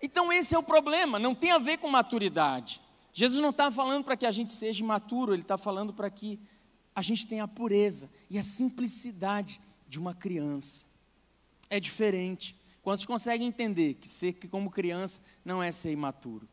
Então 0.00 0.32
esse 0.32 0.54
é 0.54 0.58
o 0.58 0.62
problema, 0.62 1.18
não 1.18 1.34
tem 1.34 1.52
a 1.52 1.58
ver 1.58 1.78
com 1.78 1.88
maturidade. 1.88 2.80
Jesus 3.12 3.40
não 3.40 3.50
está 3.50 3.70
falando 3.70 4.04
para 4.04 4.16
que 4.16 4.26
a 4.26 4.30
gente 4.30 4.52
seja 4.52 4.82
imaturo, 4.82 5.32
ele 5.32 5.42
está 5.42 5.56
falando 5.56 5.92
para 5.92 6.10
que 6.10 6.40
a 6.94 7.02
gente 7.02 7.26
tem 7.26 7.40
a 7.40 7.46
pureza 7.46 8.10
e 8.28 8.38
a 8.38 8.42
simplicidade 8.42 9.60
de 9.86 9.98
uma 9.98 10.14
criança. 10.14 10.91
É 11.72 11.80
diferente. 11.80 12.54
Quantos 12.82 13.06
conseguem 13.06 13.46
entender 13.46 13.94
que 13.94 14.06
ser 14.06 14.34
como 14.50 14.70
criança 14.70 15.22
não 15.42 15.62
é 15.62 15.72
ser 15.72 15.90
imaturo? 15.90 16.46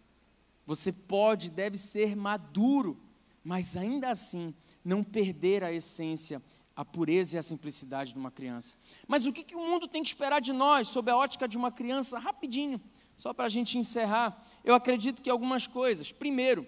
Você 0.66 0.94
pode, 0.94 1.52
deve 1.52 1.78
ser 1.78 2.16
maduro, 2.16 2.98
mas 3.44 3.76
ainda 3.76 4.08
assim 4.08 4.56
não 4.82 5.04
perder 5.04 5.62
a 5.62 5.74
essência, 5.74 6.42
a 6.74 6.86
pureza 6.86 7.36
e 7.36 7.38
a 7.38 7.44
simplicidade 7.44 8.14
de 8.14 8.18
uma 8.18 8.32
criança. 8.32 8.78
Mas 9.10 9.26
o 9.26 9.34
que, 9.34 9.44
que 9.44 9.58
o 9.58 9.60
mundo 9.60 9.90
tem 9.90 10.02
que 10.02 10.08
esperar 10.08 10.40
de 10.40 10.54
nós, 10.54 10.88
sob 10.88 11.12
a 11.12 11.18
ótica 11.18 11.50
de 11.50 11.58
uma 11.58 11.70
criança? 11.70 12.18
Rapidinho, 12.18 12.80
só 13.14 13.34
para 13.34 13.44
a 13.44 13.50
gente 13.50 13.78
encerrar. 13.78 14.42
Eu 14.64 14.74
acredito 14.74 15.22
que 15.22 15.30
algumas 15.30 15.68
coisas. 15.68 16.14
Primeiro, 16.14 16.66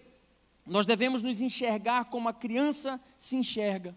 nós 0.66 0.86
devemos 0.86 1.22
nos 1.22 1.40
enxergar 1.40 2.10
como 2.10 2.28
a 2.28 2.34
criança 2.34 3.00
se 3.18 3.38
enxerga. 3.38 3.96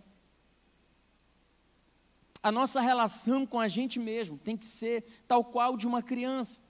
A 2.44 2.52
nossa 2.52 2.78
relação 2.82 3.46
com 3.46 3.58
a 3.58 3.68
gente 3.68 3.98
mesmo 3.98 4.36
tem 4.36 4.54
que 4.54 4.66
ser 4.66 5.02
tal 5.26 5.42
qual 5.42 5.78
de 5.78 5.86
uma 5.86 6.02
criança. 6.02 6.60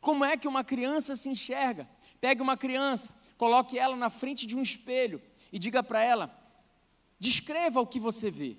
Como 0.00 0.24
é 0.24 0.34
que 0.34 0.48
uma 0.48 0.64
criança 0.64 1.14
se 1.14 1.28
enxerga? 1.28 1.86
Pegue 2.22 2.40
uma 2.40 2.56
criança, 2.56 3.14
coloque 3.36 3.78
ela 3.78 3.94
na 3.94 4.08
frente 4.08 4.46
de 4.46 4.56
um 4.56 4.62
espelho 4.62 5.20
e 5.52 5.58
diga 5.58 5.82
para 5.82 6.02
ela: 6.02 6.34
descreva 7.20 7.82
o 7.82 7.86
que 7.86 8.00
você 8.00 8.30
vê. 8.30 8.56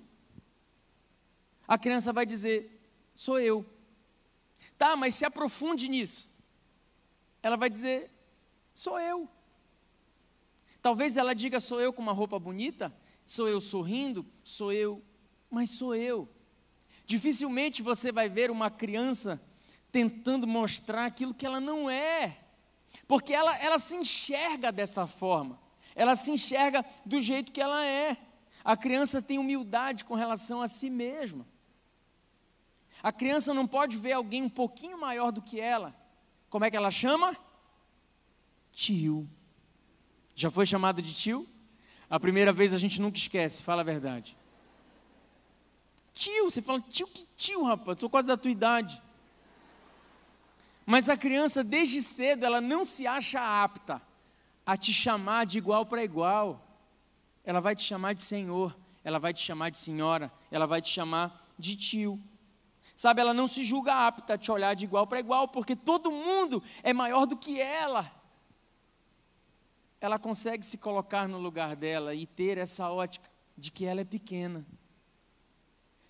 A 1.66 1.76
criança 1.76 2.12
vai 2.12 2.24
dizer: 2.24 2.80
sou 3.12 3.40
eu. 3.40 3.66
Tá, 4.78 4.94
mas 4.94 5.16
se 5.16 5.24
aprofunde 5.24 5.88
nisso. 5.88 6.30
Ela 7.42 7.56
vai 7.56 7.68
dizer: 7.68 8.08
sou 8.72 9.00
eu. 9.00 9.28
Talvez 10.80 11.16
ela 11.16 11.34
diga: 11.34 11.58
sou 11.58 11.80
eu 11.80 11.92
com 11.92 12.00
uma 12.00 12.12
roupa 12.12 12.38
bonita, 12.38 12.96
sou 13.26 13.48
eu 13.48 13.60
sorrindo, 13.60 14.24
sou 14.44 14.72
eu, 14.72 15.02
mas 15.50 15.70
sou 15.70 15.94
eu. 15.94 16.28
Dificilmente 17.04 17.82
você 17.82 18.12
vai 18.12 18.28
ver 18.28 18.50
uma 18.50 18.70
criança 18.70 19.42
tentando 19.90 20.46
mostrar 20.46 21.06
aquilo 21.06 21.34
que 21.34 21.44
ela 21.44 21.60
não 21.60 21.90
é, 21.90 22.38
porque 23.08 23.32
ela, 23.32 23.56
ela 23.58 23.78
se 23.78 23.96
enxerga 23.96 24.70
dessa 24.70 25.06
forma, 25.06 25.58
ela 25.96 26.14
se 26.14 26.30
enxerga 26.30 26.84
do 27.04 27.20
jeito 27.20 27.50
que 27.50 27.60
ela 27.60 27.84
é. 27.84 28.16
A 28.64 28.76
criança 28.76 29.20
tem 29.20 29.38
humildade 29.38 30.04
com 30.04 30.14
relação 30.14 30.62
a 30.62 30.68
si 30.68 30.88
mesma. 30.88 31.46
A 33.02 33.10
criança 33.10 33.54
não 33.54 33.66
pode 33.66 33.96
ver 33.96 34.12
alguém 34.12 34.42
um 34.42 34.48
pouquinho 34.48 35.00
maior 35.00 35.32
do 35.32 35.42
que 35.42 35.58
ela. 35.58 35.94
Como 36.48 36.64
é 36.64 36.70
que 36.70 36.76
ela 36.76 36.90
chama? 36.90 37.36
Tio. 38.72 39.28
Já 40.34 40.50
foi 40.50 40.66
chamado 40.66 41.00
de 41.00 41.14
tio? 41.14 41.48
A 42.08 42.20
primeira 42.20 42.52
vez 42.52 42.74
a 42.74 42.78
gente 42.78 43.00
nunca 43.00 43.18
esquece, 43.18 43.62
fala 43.62 43.80
a 43.80 43.84
verdade. 43.84 44.36
Tio, 46.14 46.50
você 46.50 46.60
fala, 46.60 46.80
tio, 46.88 47.06
que 47.06 47.26
tio, 47.36 47.62
rapaz, 47.62 48.00
sou 48.00 48.10
quase 48.10 48.28
da 48.28 48.36
tua 48.36 48.50
idade. 48.50 49.00
Mas 50.84 51.08
a 51.08 51.16
criança, 51.16 51.62
desde 51.62 52.02
cedo, 52.02 52.44
ela 52.44 52.60
não 52.60 52.84
se 52.84 53.06
acha 53.06 53.40
apta 53.40 54.02
a 54.66 54.76
te 54.76 54.92
chamar 54.92 55.46
de 55.46 55.58
igual 55.58 55.86
para 55.86 56.02
igual. 56.02 56.60
Ela 57.44 57.60
vai 57.60 57.74
te 57.74 57.82
chamar 57.82 58.14
de 58.14 58.22
senhor, 58.22 58.76
ela 59.02 59.18
vai 59.18 59.32
te 59.32 59.40
chamar 59.40 59.70
de 59.70 59.78
senhora, 59.78 60.32
ela 60.50 60.66
vai 60.66 60.82
te 60.82 60.90
chamar 60.90 61.48
de 61.58 61.76
tio. 61.76 62.20
Sabe, 62.94 63.20
ela 63.20 63.32
não 63.32 63.48
se 63.48 63.64
julga 63.64 63.94
apta 63.94 64.34
a 64.34 64.38
te 64.38 64.50
olhar 64.50 64.74
de 64.74 64.84
igual 64.84 65.06
para 65.06 65.20
igual, 65.20 65.48
porque 65.48 65.74
todo 65.74 66.10
mundo 66.10 66.62
é 66.82 66.92
maior 66.92 67.24
do 67.24 67.36
que 67.36 67.60
ela. 67.60 68.10
Ela 70.00 70.18
consegue 70.18 70.64
se 70.64 70.76
colocar 70.76 71.28
no 71.28 71.38
lugar 71.38 71.76
dela 71.76 72.14
e 72.14 72.26
ter 72.26 72.58
essa 72.58 72.90
ótica 72.90 73.30
de 73.56 73.70
que 73.70 73.84
ela 73.84 74.00
é 74.00 74.04
pequena. 74.04 74.66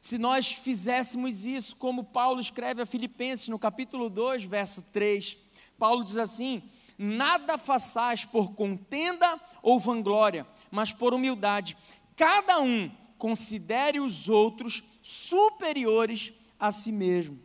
Se 0.00 0.16
nós 0.16 0.52
fizéssemos 0.52 1.44
isso, 1.44 1.76
como 1.76 2.04
Paulo 2.04 2.40
escreve 2.40 2.80
a 2.80 2.86
Filipenses 2.86 3.48
no 3.48 3.58
capítulo 3.58 4.08
2, 4.08 4.44
verso 4.44 4.82
3, 4.92 5.36
Paulo 5.78 6.02
diz 6.02 6.16
assim: 6.16 6.62
Nada 6.96 7.58
façais 7.58 8.24
por 8.24 8.54
contenda 8.54 9.38
ou 9.62 9.78
vanglória, 9.78 10.46
mas 10.70 10.92
por 10.92 11.12
humildade. 11.12 11.76
Cada 12.16 12.60
um 12.60 12.90
considere 13.18 14.00
os 14.00 14.28
outros 14.28 14.82
superiores 15.02 16.32
a 16.58 16.72
si 16.72 16.90
mesmo. 16.92 17.38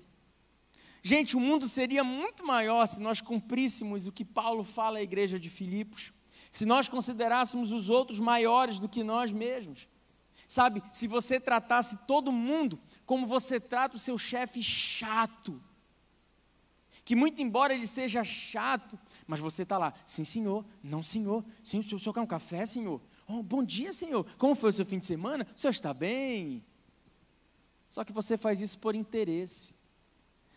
Gente, 1.03 1.35
o 1.35 1.39
mundo 1.39 1.67
seria 1.67 2.03
muito 2.03 2.45
maior 2.45 2.87
se 2.87 2.99
nós 2.99 3.21
cumpríssemos 3.21 4.07
o 4.07 4.11
que 4.11 4.25
Paulo 4.25 4.63
fala 4.63 4.97
à 4.99 5.03
igreja 5.03 5.37
de 5.37 5.49
Filipos, 5.49 6.11
se 6.49 6.65
nós 6.65 6.87
considerássemos 6.87 7.73
os 7.73 7.89
outros 7.89 8.19
maiores 8.19 8.79
do 8.79 8.89
que 8.89 9.03
nós 9.03 9.31
mesmos. 9.31 9.87
Sabe, 10.47 10.83
se 10.91 11.07
você 11.07 11.39
tratasse 11.39 11.97
todo 12.05 12.31
mundo 12.31 12.79
como 13.05 13.25
você 13.25 13.59
trata 13.59 13.95
o 13.95 13.99
seu 13.99 14.17
chefe 14.17 14.61
chato, 14.61 15.61
que 17.03 17.15
muito 17.15 17.41
embora 17.41 17.73
ele 17.73 17.87
seja 17.87 18.23
chato, 18.23 18.97
mas 19.27 19.39
você 19.39 19.63
está 19.63 19.77
lá, 19.77 19.93
sim 20.05 20.23
senhor, 20.23 20.65
não 20.83 21.03
senhor, 21.03 21.43
sim, 21.63 21.79
o 21.79 21.83
senhor, 21.83 21.97
o 21.97 21.99
senhor 21.99 22.13
quer 22.13 22.21
um 22.21 22.27
café, 22.27 22.65
senhor? 22.65 23.01
Oh, 23.27 23.41
bom 23.41 23.63
dia, 23.63 23.93
senhor, 23.93 24.25
como 24.37 24.55
foi 24.55 24.69
o 24.69 24.73
seu 24.73 24.85
fim 24.85 24.99
de 24.99 25.05
semana? 25.05 25.47
O 25.55 25.59
senhor 25.59 25.71
está 25.71 25.93
bem? 25.93 26.63
Só 27.89 28.03
que 28.03 28.11
você 28.11 28.37
faz 28.37 28.59
isso 28.59 28.77
por 28.79 28.95
interesse. 28.95 29.75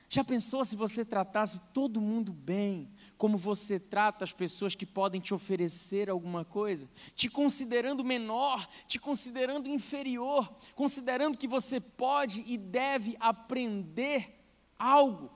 Já 0.09 0.24
pensou 0.24 0.64
se 0.64 0.74
você 0.74 1.05
tratasse 1.05 1.61
todo 1.72 2.01
mundo 2.01 2.33
bem, 2.33 2.90
como 3.19 3.37
você 3.37 3.81
trata 3.81 4.23
as 4.23 4.33
pessoas 4.33 4.77
que 4.77 4.87
podem 4.87 5.21
te 5.21 5.35
oferecer 5.35 6.09
alguma 6.09 6.45
coisa? 6.45 6.89
Te 7.17 7.29
considerando 7.29 8.05
menor, 8.05 8.67
te 8.87 8.97
considerando 8.99 9.69
inferior, 9.69 10.49
considerando 10.77 11.37
que 11.37 11.49
você 11.49 11.81
pode 11.81 12.45
e 12.47 12.57
deve 12.57 13.17
aprender 13.19 14.41
algo. 14.79 15.31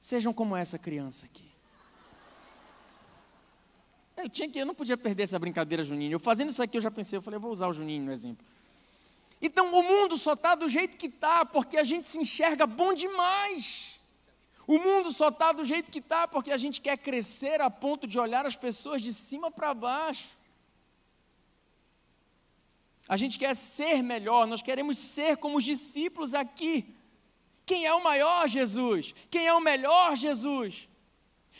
Sejam 0.00 0.34
como 0.34 0.56
essa 0.56 0.76
criança 0.76 1.26
aqui. 1.26 1.46
Eu 4.16 4.28
tinha 4.28 4.48
que, 4.50 4.58
eu 4.58 4.66
não 4.66 4.74
podia 4.74 4.96
perder 4.96 5.22
essa 5.22 5.38
brincadeira, 5.38 5.84
Juninho. 5.84 6.12
Eu 6.12 6.20
fazendo 6.20 6.50
isso 6.50 6.62
aqui, 6.62 6.76
eu 6.76 6.82
já 6.82 6.90
pensei, 6.90 7.16
eu 7.16 7.22
falei, 7.22 7.36
eu 7.36 7.40
vou 7.40 7.52
usar 7.52 7.68
o 7.68 7.72
Juninho 7.72 8.04
no 8.04 8.12
exemplo. 8.12 8.44
Então 9.40 9.72
o 9.72 9.82
mundo 9.82 10.16
só 10.16 10.32
está 10.32 10.56
do 10.56 10.68
jeito 10.68 10.96
que 10.96 11.06
está, 11.06 11.44
porque 11.44 11.76
a 11.76 11.84
gente 11.84 12.08
se 12.08 12.18
enxerga 12.18 12.66
bom 12.66 12.92
demais. 12.94 13.95
O 14.66 14.78
mundo 14.78 15.12
só 15.12 15.28
está 15.28 15.52
do 15.52 15.64
jeito 15.64 15.90
que 15.90 16.00
está, 16.00 16.26
porque 16.26 16.50
a 16.50 16.56
gente 16.56 16.80
quer 16.80 16.98
crescer 16.98 17.60
a 17.60 17.70
ponto 17.70 18.06
de 18.06 18.18
olhar 18.18 18.44
as 18.44 18.56
pessoas 18.56 19.00
de 19.00 19.12
cima 19.12 19.50
para 19.50 19.72
baixo. 19.72 20.36
A 23.08 23.16
gente 23.16 23.38
quer 23.38 23.54
ser 23.54 24.02
melhor, 24.02 24.46
nós 24.46 24.62
queremos 24.62 24.98
ser 24.98 25.36
como 25.36 25.58
os 25.58 25.64
discípulos 25.64 26.34
aqui. 26.34 26.96
Quem 27.64 27.86
é 27.86 27.94
o 27.94 28.02
maior 28.02 28.48
Jesus? 28.48 29.14
Quem 29.30 29.46
é 29.46 29.54
o 29.54 29.60
melhor 29.60 30.16
Jesus? 30.16 30.88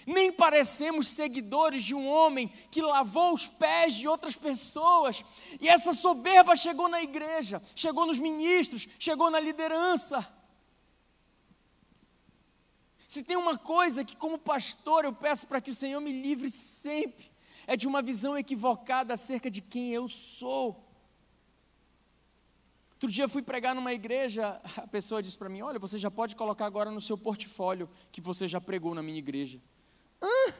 nem 0.06 0.30
parecemos 0.30 1.08
seguidores 1.08 1.82
de 1.82 1.92
um 1.92 2.06
homem 2.06 2.48
que 2.70 2.80
lavou 2.80 3.34
os 3.34 3.48
pés 3.48 3.94
de 3.94 4.06
outras 4.06 4.36
pessoas. 4.36 5.24
E 5.60 5.68
essa 5.68 5.92
soberba 5.92 6.54
chegou 6.54 6.88
na 6.88 7.02
igreja, 7.02 7.60
chegou 7.74 8.06
nos 8.06 8.20
ministros, 8.20 8.86
chegou 9.00 9.30
na 9.30 9.40
liderança. 9.40 10.26
Se 13.06 13.22
tem 13.22 13.36
uma 13.36 13.56
coisa 13.56 14.04
que, 14.04 14.16
como 14.16 14.38
pastor, 14.38 15.04
eu 15.04 15.12
peço 15.12 15.46
para 15.46 15.60
que 15.60 15.70
o 15.70 15.74
Senhor 15.74 16.00
me 16.00 16.12
livre 16.12 16.50
sempre, 16.50 17.30
é 17.66 17.76
de 17.76 17.86
uma 17.86 18.02
visão 18.02 18.36
equivocada 18.36 19.14
acerca 19.14 19.50
de 19.50 19.60
quem 19.60 19.92
eu 19.92 20.08
sou. 20.08 20.84
Outro 22.94 23.10
dia 23.10 23.28
fui 23.28 23.42
pregar 23.42 23.74
numa 23.74 23.92
igreja, 23.92 24.60
a 24.76 24.86
pessoa 24.86 25.22
disse 25.22 25.36
para 25.36 25.48
mim: 25.48 25.60
Olha, 25.60 25.78
você 25.78 25.98
já 25.98 26.10
pode 26.10 26.34
colocar 26.34 26.64
agora 26.64 26.90
no 26.90 27.00
seu 27.00 27.16
portfólio 27.16 27.88
que 28.10 28.20
você 28.20 28.48
já 28.48 28.60
pregou 28.60 28.94
na 28.94 29.02
minha 29.02 29.18
igreja. 29.18 29.60
Hã? 30.20 30.54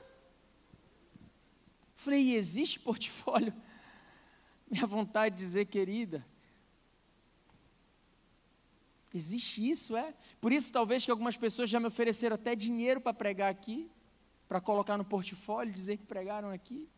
Falei, 1.95 2.37
existe 2.37 2.79
portfólio? 2.79 3.53
Minha 4.71 4.87
vontade 4.87 5.35
de 5.35 5.41
dizer, 5.41 5.65
querida, 5.67 6.27
existe 9.17 9.69
isso, 9.69 9.97
é? 9.97 10.15
Por 10.41 10.53
isso, 10.53 10.73
talvez 10.73 11.05
que 11.05 11.11
algumas 11.11 11.37
pessoas 11.37 11.69
já 11.69 11.81
me 11.81 11.87
ofereceram 11.87 12.35
até 12.35 12.55
dinheiro 12.55 13.01
para 13.01 13.15
pregar 13.15 13.51
aqui, 13.51 13.91
para 14.49 14.61
colocar 14.61 14.97
no 14.97 15.05
portfólio, 15.05 15.73
dizer 15.73 15.97
que 15.97 16.05
pregaram 16.05 16.51
aqui. 16.51 16.89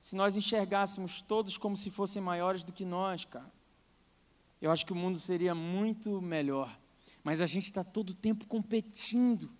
Se 0.00 0.14
nós 0.14 0.36
enxergássemos 0.36 1.20
todos 1.20 1.58
como 1.58 1.76
se 1.76 1.90
fossem 1.90 2.22
maiores 2.22 2.62
do 2.62 2.72
que 2.72 2.84
nós, 2.84 3.24
cara, 3.24 3.52
eu 4.60 4.70
acho 4.70 4.86
que 4.86 4.92
o 4.92 4.96
mundo 4.96 5.18
seria 5.18 5.54
muito 5.54 6.20
melhor. 6.20 6.78
Mas 7.22 7.40
a 7.40 7.46
gente 7.46 7.64
está 7.64 7.84
todo 7.84 8.10
o 8.10 8.14
tempo 8.14 8.46
competindo. 8.46 9.50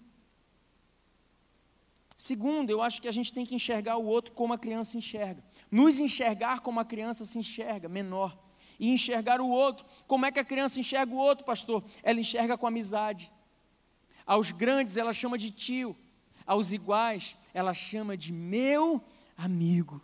Segundo, 2.17 2.71
eu 2.71 2.83
acho 2.83 3.01
que 3.01 3.09
a 3.09 3.13
gente 3.13 3.33
tem 3.33 3.47
que 3.47 3.55
enxergar 3.55 3.97
o 3.97 4.05
outro 4.05 4.33
como 4.33 4.53
a 4.53 4.59
criança 4.59 4.97
enxerga. 4.97 5.43
Nos 5.71 5.99
enxergar 6.01 6.61
como 6.61 6.81
a 6.81 6.85
criança 6.85 7.25
se 7.25 7.39
enxerga, 7.39 7.89
menor. 7.89 8.37
E 8.79 8.91
enxergar 8.91 9.41
o 9.41 9.49
outro. 9.49 9.85
Como 10.07 10.25
é 10.25 10.33
que 10.33 10.39
a 10.39 10.45
criança 10.45 10.79
enxerga 10.79 11.13
o 11.13 11.19
outro, 11.19 11.45
pastor? 11.45 11.85
Ela 12.03 12.21
enxerga 12.21 12.57
com 12.57 12.67
amizade. 12.67 13.33
Aos 14.25 14.53
grandes 14.53 14.97
ela 14.97 15.13
chama 15.13 15.37
de 15.37 15.51
tio. 15.51 15.97
Aos 16.47 16.73
iguais 16.73 17.37
ela 17.53 17.75
chama 17.75 18.17
de 18.17 18.33
meu 18.33 19.03
amigo. 19.37 20.03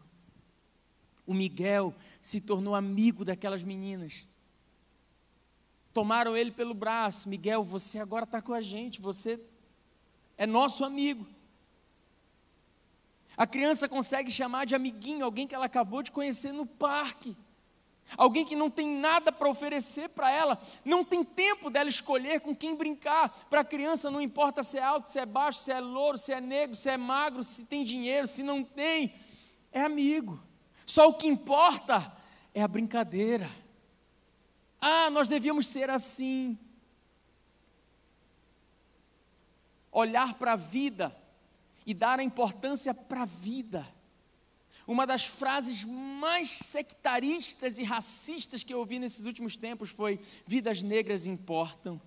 O 1.27 1.33
Miguel 1.33 1.95
se 2.21 2.41
tornou 2.41 2.75
amigo 2.75 3.25
daquelas 3.25 3.63
meninas. 3.63 4.27
Tomaram 5.93 6.37
ele 6.37 6.51
pelo 6.51 6.75
braço. 6.75 7.29
Miguel, 7.29 7.63
você 7.63 7.99
agora 7.99 8.25
está 8.25 8.43
com 8.43 8.53
a 8.53 8.61
gente. 8.61 9.01
Você 9.01 9.41
é 10.37 10.47
nosso 10.47 10.85
amigo. 10.85 11.27
A 13.37 13.47
criança 13.47 13.89
consegue 13.89 14.31
chamar 14.31 14.65
de 14.65 14.75
amiguinho 14.75 15.25
alguém 15.25 15.47
que 15.47 15.55
ela 15.55 15.67
acabou 15.67 16.03
de 16.03 16.13
conhecer 16.13 16.53
no 16.53 16.67
parque. 16.67 17.37
Alguém 18.17 18.45
que 18.45 18.55
não 18.55 18.71
tem 18.71 18.89
nada 18.89 19.33
para 19.33 19.49
oferecer 19.49 20.09
para 20.11 20.31
ela, 20.31 20.61
não 20.85 21.05
tem 21.05 21.25
tempo 21.25 21.71
dela 21.71 21.89
escolher 21.89 22.41
com 22.41 22.55
quem 22.55 22.77
brincar. 22.77 23.47
Para 23.51 23.61
a 23.61 23.65
criança 23.65 24.11
não 24.11 24.21
importa 24.21 24.63
se 24.63 24.79
é 24.79 24.83
alto, 24.83 25.11
se 25.11 25.19
é 25.19 25.27
baixo, 25.27 25.59
se 25.59 25.73
é 25.73 25.81
louro, 25.81 26.19
se 26.19 26.33
é 26.33 26.41
negro, 26.41 26.77
se 26.77 26.89
é 26.89 26.97
magro, 26.97 27.43
se 27.43 27.65
tem 27.65 27.83
dinheiro, 27.83 28.27
se 28.27 28.43
não 28.43 28.63
tem. 28.63 29.15
É 29.73 29.83
amigo. 29.83 30.41
Só 30.87 31.09
o 31.09 31.15
que 31.15 31.27
importa 31.27 32.15
é 32.55 32.63
a 32.63 32.69
brincadeira. 32.69 33.51
Ah, 34.81 35.11
nós 35.11 35.29
devíamos 35.29 35.67
ser 35.67 35.91
assim. 35.91 36.59
Olhar 39.91 40.35
para 40.35 40.53
a 40.53 40.57
vida 40.57 41.17
e 41.87 41.95
dar 41.95 42.21
a 42.21 42.23
importância 42.23 42.93
para 42.95 43.23
a 43.23 43.27
vida. 43.27 43.94
Uma 44.87 45.07
das 45.07 45.25
frases 45.25 45.83
mais 45.83 46.51
sectaristas 46.51 47.79
e 47.79 47.85
racistas 47.85 48.63
que 48.63 48.75
eu 48.75 48.79
ouvi 48.79 48.99
nesses 48.99 49.25
últimos 49.25 49.57
tempos 49.57 49.91
foi: 49.91 50.21
vidas 50.47 50.83
negras 50.83 51.27
importam. 51.27 52.01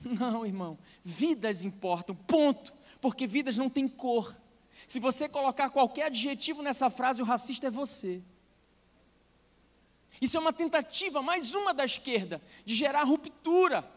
Não, 0.00 0.46
irmão, 0.46 0.78
vidas 1.02 1.64
importam, 1.64 2.14
ponto. 2.14 2.72
Porque 3.00 3.26
vidas 3.26 3.56
não 3.56 3.68
têm 3.68 3.86
cor, 3.86 4.36
Se 4.86 4.98
você 4.98 5.28
colocar 5.28 5.70
qualquer 5.70 6.04
adjetivo 6.04 6.62
nessa 6.62 6.88
frase, 6.90 7.22
o 7.22 7.24
racista 7.24 7.66
é 7.66 7.70
você. 7.70 8.22
Isso 10.20 10.36
é 10.36 10.40
uma 10.40 10.52
tentativa, 10.52 11.20
mais 11.20 11.54
uma 11.54 11.74
da 11.74 11.84
esquerda, 11.84 12.40
de 12.64 12.74
gerar 12.74 13.04
ruptura. 13.04 13.90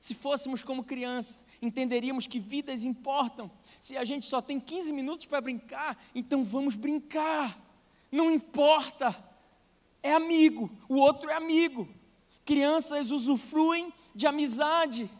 Se 0.00 0.14
fôssemos 0.14 0.62
como 0.62 0.82
criança, 0.82 1.38
entenderíamos 1.60 2.26
que 2.26 2.40
vidas 2.40 2.84
importam. 2.84 3.50
Se 3.82 3.96
a 3.96 4.04
gente 4.04 4.26
só 4.26 4.40
tem 4.40 4.60
15 4.60 4.92
minutos 4.92 5.26
para 5.26 5.40
brincar, 5.40 6.00
então 6.14 6.44
vamos 6.44 6.76
brincar. 6.76 7.58
Não 8.12 8.30
importa. 8.30 9.12
É 10.00 10.12
amigo, 10.12 10.70
o 10.88 10.94
outro 10.94 11.28
é 11.28 11.34
amigo. 11.34 11.88
Crianças 12.44 13.10
usufruem 13.10 13.92
de 14.14 14.24
amizade. 14.24 15.10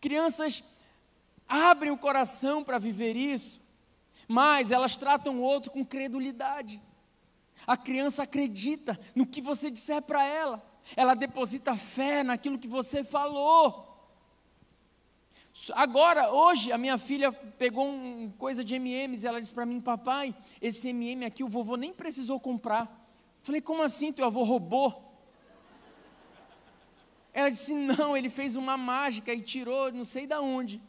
Crianças 0.00 0.64
abrem 1.48 1.92
o 1.92 1.96
coração 1.96 2.64
para 2.64 2.80
viver 2.80 3.14
isso, 3.14 3.60
mas 4.26 4.72
elas 4.72 4.96
tratam 4.96 5.38
o 5.38 5.42
outro 5.42 5.70
com 5.70 5.84
credulidade. 5.84 6.82
A 7.64 7.76
criança 7.76 8.24
acredita 8.24 8.98
no 9.14 9.24
que 9.24 9.40
você 9.40 9.70
disser 9.70 10.02
para 10.02 10.24
ela, 10.24 10.60
ela 10.96 11.14
deposita 11.14 11.76
fé 11.76 12.24
naquilo 12.24 12.58
que 12.58 12.66
você 12.66 13.04
falou. 13.04 13.87
Agora, 15.72 16.30
hoje, 16.30 16.70
a 16.72 16.78
minha 16.78 16.96
filha 16.98 17.32
pegou 17.32 17.86
uma 17.86 18.30
coisa 18.32 18.62
de 18.62 18.74
MMs, 18.78 19.26
ela 19.26 19.40
disse 19.40 19.52
para 19.52 19.66
mim, 19.66 19.80
papai, 19.80 20.34
esse 20.60 20.88
MM 20.88 21.24
aqui 21.24 21.42
o 21.42 21.48
vovô 21.48 21.76
nem 21.76 21.92
precisou 21.92 22.38
comprar. 22.38 23.06
Falei, 23.42 23.60
como 23.60 23.82
assim, 23.82 24.12
teu 24.12 24.26
avô 24.26 24.44
roubou? 24.44 25.08
Ela 27.32 27.50
disse: 27.50 27.72
Não, 27.72 28.16
ele 28.16 28.28
fez 28.28 28.56
uma 28.56 28.76
mágica 28.76 29.32
e 29.32 29.40
tirou 29.40 29.92
não 29.92 30.04
sei 30.04 30.26
da 30.26 30.40
onde. 30.40 30.82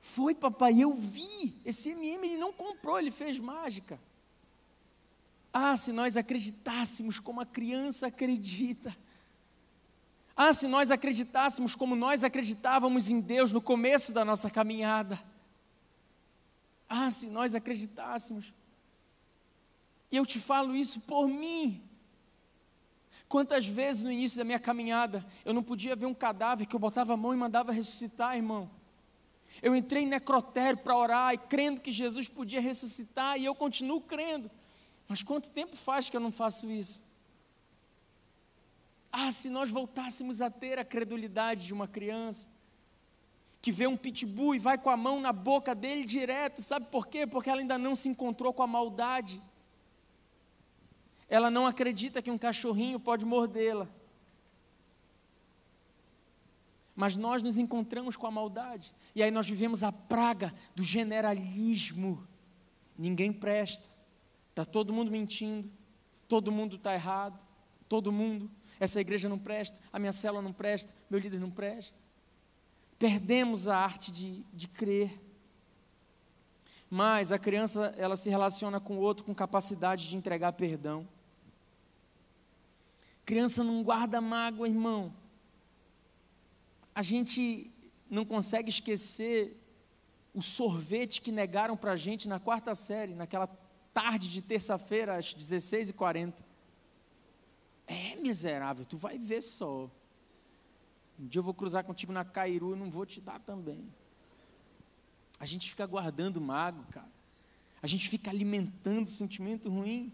Foi, 0.00 0.34
papai, 0.34 0.80
eu 0.80 0.92
vi. 0.92 1.60
Esse 1.64 1.90
MM 1.90 2.26
ele 2.26 2.36
não 2.36 2.52
comprou, 2.52 2.98
ele 2.98 3.10
fez 3.10 3.38
mágica. 3.38 4.00
Ah, 5.52 5.76
se 5.76 5.92
nós 5.92 6.16
acreditássemos 6.16 7.20
como 7.20 7.40
a 7.40 7.46
criança 7.46 8.06
acredita. 8.06 8.96
Ah, 10.42 10.54
se 10.54 10.66
nós 10.66 10.90
acreditássemos 10.90 11.74
como 11.74 11.94
nós 11.94 12.24
acreditávamos 12.24 13.10
em 13.10 13.20
Deus 13.20 13.52
no 13.52 13.60
começo 13.60 14.10
da 14.10 14.24
nossa 14.24 14.48
caminhada. 14.48 15.22
Ah, 16.88 17.10
se 17.10 17.26
nós 17.26 17.54
acreditássemos. 17.54 18.50
E 20.10 20.16
eu 20.16 20.24
te 20.24 20.40
falo 20.40 20.74
isso 20.74 20.98
por 21.00 21.28
mim. 21.28 21.86
Quantas 23.28 23.66
vezes 23.66 24.02
no 24.02 24.10
início 24.10 24.38
da 24.38 24.44
minha 24.44 24.58
caminhada 24.58 25.22
eu 25.44 25.52
não 25.52 25.62
podia 25.62 25.94
ver 25.94 26.06
um 26.06 26.14
cadáver 26.14 26.66
que 26.66 26.74
eu 26.74 26.80
botava 26.80 27.12
a 27.12 27.18
mão 27.18 27.34
e 27.34 27.36
mandava 27.36 27.70
ressuscitar, 27.70 28.34
irmão? 28.34 28.70
Eu 29.60 29.76
entrei 29.76 30.04
em 30.04 30.08
necrotério 30.08 30.78
para 30.78 30.96
orar 30.96 31.34
e 31.34 31.38
crendo 31.38 31.82
que 31.82 31.92
Jesus 31.92 32.28
podia 32.30 32.62
ressuscitar 32.62 33.38
e 33.38 33.44
eu 33.44 33.54
continuo 33.54 34.00
crendo. 34.00 34.50
Mas 35.06 35.22
quanto 35.22 35.50
tempo 35.50 35.76
faz 35.76 36.08
que 36.08 36.16
eu 36.16 36.20
não 36.20 36.32
faço 36.32 36.70
isso? 36.70 37.09
Ah, 39.12 39.32
se 39.32 39.50
nós 39.50 39.70
voltássemos 39.70 40.40
a 40.40 40.50
ter 40.50 40.78
a 40.78 40.84
credulidade 40.84 41.66
de 41.66 41.74
uma 41.74 41.88
criança 41.88 42.48
que 43.60 43.70
vê 43.70 43.86
um 43.86 43.96
pitbull 43.96 44.54
e 44.54 44.58
vai 44.58 44.78
com 44.78 44.88
a 44.88 44.96
mão 44.96 45.20
na 45.20 45.32
boca 45.32 45.74
dele 45.74 46.04
direto, 46.04 46.62
sabe 46.62 46.86
por 46.86 47.06
quê? 47.08 47.26
Porque 47.26 47.50
ela 47.50 47.60
ainda 47.60 47.76
não 47.76 47.94
se 47.94 48.08
encontrou 48.08 48.52
com 48.52 48.62
a 48.62 48.66
maldade 48.66 49.42
ela 51.30 51.48
não 51.48 51.64
acredita 51.64 52.20
que 52.20 52.30
um 52.30 52.36
cachorrinho 52.36 52.98
pode 52.98 53.24
mordê-la. 53.24 53.88
Mas 56.94 57.16
nós 57.16 57.40
nos 57.40 57.56
encontramos 57.56 58.16
com 58.16 58.26
a 58.26 58.30
maldade, 58.32 58.92
e 59.14 59.22
aí 59.22 59.30
nós 59.30 59.48
vivemos 59.48 59.84
a 59.84 59.92
praga 59.92 60.52
do 60.74 60.82
generalismo. 60.82 62.26
Ninguém 62.98 63.32
presta, 63.32 63.88
está 64.50 64.64
todo 64.64 64.92
mundo 64.92 65.10
mentindo, 65.10 65.70
todo 66.26 66.50
mundo 66.50 66.76
está 66.76 66.92
errado, 66.92 67.46
todo 67.88 68.10
mundo, 68.10 68.50
essa 68.80 68.98
igreja 68.98 69.28
não 69.28 69.38
presta, 69.38 69.78
a 69.92 69.98
minha 69.98 70.12
célula 70.12 70.40
não 70.40 70.54
presta, 70.54 70.92
meu 71.10 71.20
líder 71.20 71.38
não 71.38 71.50
presta. 71.50 71.98
Perdemos 72.98 73.68
a 73.68 73.76
arte 73.76 74.10
de, 74.10 74.42
de 74.54 74.66
crer. 74.66 75.20
Mas 76.88 77.30
a 77.30 77.38
criança, 77.38 77.94
ela 77.98 78.16
se 78.16 78.30
relaciona 78.30 78.80
com 78.80 78.96
o 78.96 79.00
outro 79.00 79.24
com 79.24 79.34
capacidade 79.34 80.08
de 80.08 80.16
entregar 80.16 80.54
perdão. 80.54 81.06
Criança 83.24 83.62
não 83.62 83.82
guarda 83.82 84.20
mágoa, 84.20 84.66
irmão. 84.66 85.14
A 86.94 87.02
gente 87.02 87.70
não 88.08 88.24
consegue 88.24 88.70
esquecer 88.70 89.56
o 90.34 90.42
sorvete 90.42 91.20
que 91.20 91.30
negaram 91.30 91.76
para 91.76 91.92
a 91.92 91.96
gente 91.96 92.26
na 92.26 92.40
quarta 92.40 92.74
série, 92.74 93.14
naquela 93.14 93.46
tarde 93.92 94.30
de 94.30 94.40
terça-feira, 94.40 95.16
às 95.16 95.34
16h40. 95.34 96.49
É 97.90 98.14
miserável, 98.14 98.84
tu 98.84 98.96
vai 98.96 99.18
ver 99.18 99.42
só. 99.42 99.90
Um 101.18 101.26
dia 101.26 101.40
eu 101.40 101.42
vou 101.42 101.52
cruzar 101.52 101.82
contigo 101.82 102.12
na 102.12 102.24
Cairu 102.24 102.76
e 102.76 102.78
não 102.78 102.88
vou 102.88 103.04
te 103.04 103.20
dar 103.20 103.40
também. 103.40 103.92
A 105.40 105.44
gente 105.44 105.68
fica 105.68 105.84
guardando 105.86 106.40
mago, 106.40 106.84
cara. 106.92 107.10
A 107.82 107.88
gente 107.88 108.08
fica 108.08 108.30
alimentando 108.30 109.08
sentimento 109.08 109.68
ruim. 109.68 110.12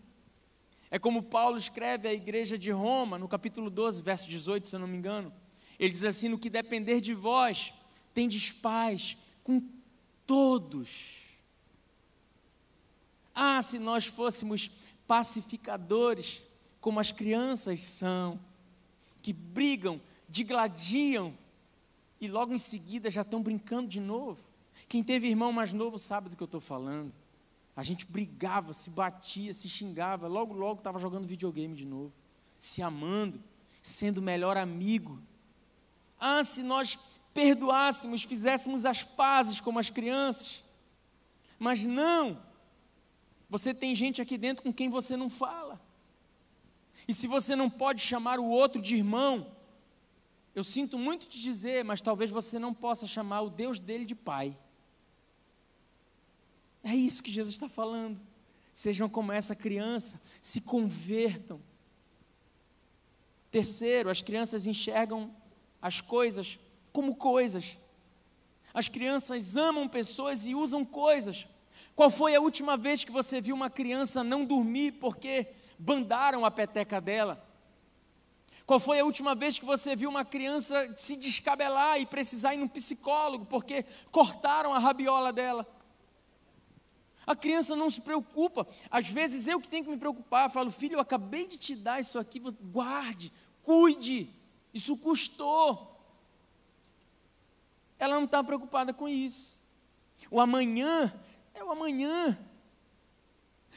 É 0.91 0.99
como 0.99 1.22
Paulo 1.22 1.59
escreve 1.59 2.09
à 2.09 2.14
igreja 2.14 2.57
de 2.57 2.70
Roma, 2.70 3.18
no 3.18 3.29
capítulo 3.29 3.68
12, 3.68 4.01
verso 4.03 4.27
18, 4.27 4.68
se 4.68 4.74
eu 4.74 4.81
não 4.81 4.89
me 4.89 4.97
engano. 4.97 5.31
Ele 5.79 5.93
diz 5.93 6.05
assim: 6.05 6.31
No 6.31 6.39
que 6.39 6.49
depender 6.49 7.03
de 7.03 7.12
vós, 7.12 7.74
tendes 8.14 8.53
paz 8.53 9.18
com 9.45 9.61
todos. 10.27 11.37
Ah, 13.35 13.61
se 13.61 13.79
nós 13.79 14.07
fôssemos 14.07 14.70
pacificadores, 15.07 16.41
como 16.87 17.01
as 17.01 17.11
crianças 17.11 17.80
são, 17.80 18.39
que 19.20 19.32
brigam, 19.32 20.01
digladiam 20.28 21.37
e 22.20 22.28
logo 22.28 22.55
em 22.55 22.59
seguida 22.59 23.11
já 23.11 23.22
estão 23.22 23.43
brincando 23.43 23.89
de 23.89 23.99
novo. 23.99 24.39
Quem 24.89 25.03
teve 25.03 25.26
irmão 25.26 25.51
mais 25.51 25.72
novo 25.72 25.99
sabe 25.99 26.28
do 26.28 26.37
que 26.37 26.43
eu 26.45 26.47
estou 26.47 26.61
falando. 26.61 27.12
A 27.74 27.82
gente 27.82 28.07
brigava, 28.07 28.72
se 28.72 28.89
batia, 28.89 29.53
se 29.53 29.68
xingava, 29.68 30.28
logo, 30.28 30.55
logo 30.55 30.78
estava 30.78 31.01
jogando 31.01 31.26
videogame 31.26 31.74
de 31.74 31.84
novo, 31.84 32.12
se 32.57 32.80
amando, 32.82 33.43
sendo 33.82 34.18
o 34.18 34.22
melhor 34.22 34.57
amigo. 34.57 35.20
Ah, 36.20 36.45
se 36.45 36.62
nós 36.62 36.97
perdoássemos, 37.34 38.22
fizéssemos 38.22 38.87
as 38.87 39.03
pazes 39.03 39.61
como 39.61 39.80
as 39.80 39.91
crianças. 39.91 40.62
Mas 41.59 41.84
não, 41.84 42.41
você 43.51 43.74
tem 43.74 43.93
gente 43.93 44.22
aqui 44.22 44.39
dentro 44.39 44.62
com 44.62 44.72
quem 44.72 44.89
você 44.89 45.16
não 45.16 45.28
fala. 45.28 45.84
E 47.09 47.14
se 47.14 47.26
você 47.26 47.54
não 47.54 47.70
pode 47.70 48.00
chamar 48.00 48.38
o 48.38 48.48
outro 48.48 48.80
de 48.80 48.96
irmão, 48.96 49.54
eu 50.54 50.64
sinto 50.64 50.98
muito 50.98 51.28
te 51.28 51.40
dizer, 51.40 51.84
mas 51.84 52.00
talvez 52.00 52.30
você 52.30 52.59
não 52.59 52.72
possa 52.72 53.07
chamar 53.07 53.42
o 53.42 53.50
Deus 53.50 53.78
dele 53.78 54.04
de 54.04 54.14
pai. 54.14 54.57
É 56.82 56.94
isso 56.94 57.22
que 57.22 57.30
Jesus 57.30 57.54
está 57.54 57.68
falando. 57.68 58.20
Sejam 58.72 59.09
como 59.09 59.32
essa 59.32 59.54
criança, 59.54 60.20
se 60.40 60.61
convertam. 60.61 61.61
Terceiro, 63.50 64.11
as 64.11 64.22
crianças 64.22 64.66
enxergam 64.66 65.34
as 65.80 66.00
coisas 66.00 66.59
como 66.92 67.16
coisas. 67.16 67.76
As 68.72 68.88
crianças 68.88 69.57
amam 69.57 69.88
pessoas 69.88 70.46
e 70.46 70.54
usam 70.54 70.84
coisas. 70.84 71.46
Qual 71.94 72.11
foi 72.11 72.34
a 72.34 72.40
última 72.40 72.76
vez 72.76 73.02
que 73.02 73.11
você 73.11 73.40
viu 73.40 73.54
uma 73.54 73.70
criança 73.70 74.22
não 74.22 74.44
dormir 74.44 74.92
porque 74.92 75.48
bandaram 75.79 76.45
a 76.45 76.51
peteca 76.51 77.01
dela? 77.01 77.43
Qual 78.66 78.81
foi 78.81 78.99
a 78.99 79.05
última 79.05 79.35
vez 79.35 79.59
que 79.59 79.64
você 79.64 79.95
viu 79.95 80.11
uma 80.11 80.24
criança 80.24 80.93
se 80.97 81.16
descabelar 81.16 82.01
e 82.01 82.07
precisar 82.07 82.55
ir 82.55 82.57
num 82.57 82.66
psicólogo 82.66 83.47
porque 83.47 83.85
cortaram 84.11 84.74
a 84.74 84.79
rabiola 84.79 85.33
dela? 85.33 85.64
A 87.24 87.35
criança 87.35 87.77
não 87.77 87.91
se 87.91 88.01
preocupa. 88.01 88.66
Às 88.91 89.09
vezes 89.09 89.47
eu 89.47 89.61
que 89.61 89.68
tenho 89.68 89.85
que 89.85 89.91
me 89.91 89.97
preocupar. 89.97 90.47
Eu 90.47 90.51
falo, 90.51 90.70
filho, 90.70 90.95
eu 90.95 91.01
acabei 91.01 91.47
de 91.49 91.57
te 91.57 91.74
dar 91.74 92.01
isso 92.01 92.18
aqui, 92.18 92.41
guarde, 92.41 93.33
cuide. 93.62 94.33
Isso 94.72 94.97
custou. 94.97 95.97
Ela 97.99 98.14
não 98.16 98.24
está 98.24 98.45
preocupada 98.45 98.93
com 98.93 99.09
isso. 99.09 99.61
O 100.31 100.41
amanhã 100.41 101.12
é 101.55 101.64
o 101.64 101.70
amanhã. 101.70 102.39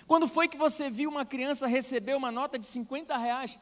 Quando 0.09 0.27
foi 0.27 0.49
que 0.49 0.57
você 0.57 0.89
viu 0.89 1.07
uma 1.07 1.23
criança 1.23 1.67
receber 1.67 2.17
uma 2.17 2.31
nota 2.31 2.57
de 2.57 2.65
50 2.65 3.15
reais 3.15 3.59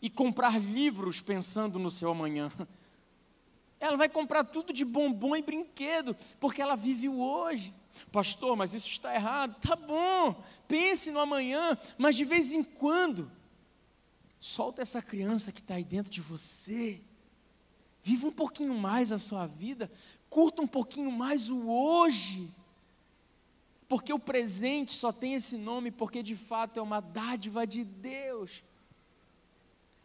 e 0.00 0.08
comprar 0.08 0.58
livros 0.58 1.20
pensando 1.20 1.76
no 1.76 1.90
seu 1.90 2.12
amanhã? 2.12 2.52
Ela 3.80 3.96
vai 3.96 4.08
comprar 4.08 4.44
tudo 4.44 4.72
de 4.72 4.84
bombom 4.84 5.34
e 5.34 5.42
brinquedo, 5.42 6.16
porque 6.40 6.60
ela 6.60 6.74
vive 6.74 7.08
o 7.08 7.20
hoje. 7.20 7.72
Pastor, 8.10 8.56
mas 8.56 8.74
isso 8.74 8.88
está 8.88 9.14
errado. 9.14 9.54
Tá 9.60 9.76
bom, 9.76 10.42
pense 10.66 11.12
no 11.12 11.20
amanhã, 11.20 11.78
mas 11.96 12.16
de 12.16 12.24
vez 12.24 12.52
em 12.52 12.64
quando, 12.64 13.30
solta 14.40 14.82
essa 14.82 15.00
criança 15.00 15.52
que 15.52 15.60
está 15.60 15.74
aí 15.74 15.84
dentro 15.84 16.10
de 16.10 16.20
você 16.20 17.00
Viva 18.08 18.26
um 18.26 18.32
pouquinho 18.32 18.74
mais 18.74 19.12
a 19.12 19.18
sua 19.18 19.46
vida, 19.46 19.90
curta 20.30 20.62
um 20.62 20.66
pouquinho 20.66 21.12
mais 21.12 21.50
o 21.50 21.68
hoje. 21.68 22.50
Porque 23.88 24.12
o 24.12 24.18
presente 24.18 24.92
só 24.92 25.10
tem 25.10 25.34
esse 25.34 25.56
nome 25.56 25.90
porque 25.90 26.22
de 26.22 26.36
fato 26.36 26.78
é 26.78 26.82
uma 26.82 27.00
dádiva 27.00 27.66
de 27.66 27.84
Deus. 27.84 28.62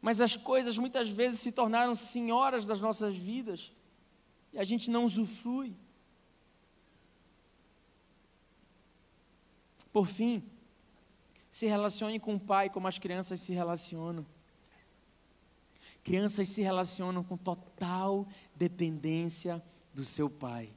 Mas 0.02 0.22
as 0.22 0.36
coisas 0.36 0.78
muitas 0.78 1.10
vezes 1.10 1.40
se 1.40 1.52
tornaram 1.52 1.94
senhoras 1.94 2.66
das 2.66 2.80
nossas 2.80 3.16
vidas 3.16 3.72
e 4.54 4.60
a 4.60 4.64
gente 4.64 4.90
não 4.90 5.06
usufrui. 5.06 5.76
Por 9.92 10.08
fim, 10.08 10.44
se 11.52 11.68
relacione 11.68 12.20
com 12.20 12.36
o 12.36 12.40
pai 12.40 12.70
como 12.70 12.88
as 12.88 12.98
crianças 12.98 13.40
se 13.42 13.54
relacionam. 13.54 14.26
Crianças 16.04 16.50
se 16.50 16.62
relacionam 16.62 17.24
com 17.24 17.38
total 17.38 18.28
dependência 18.56 19.64
do 19.94 20.04
seu 20.04 20.30
pai. 20.30 20.74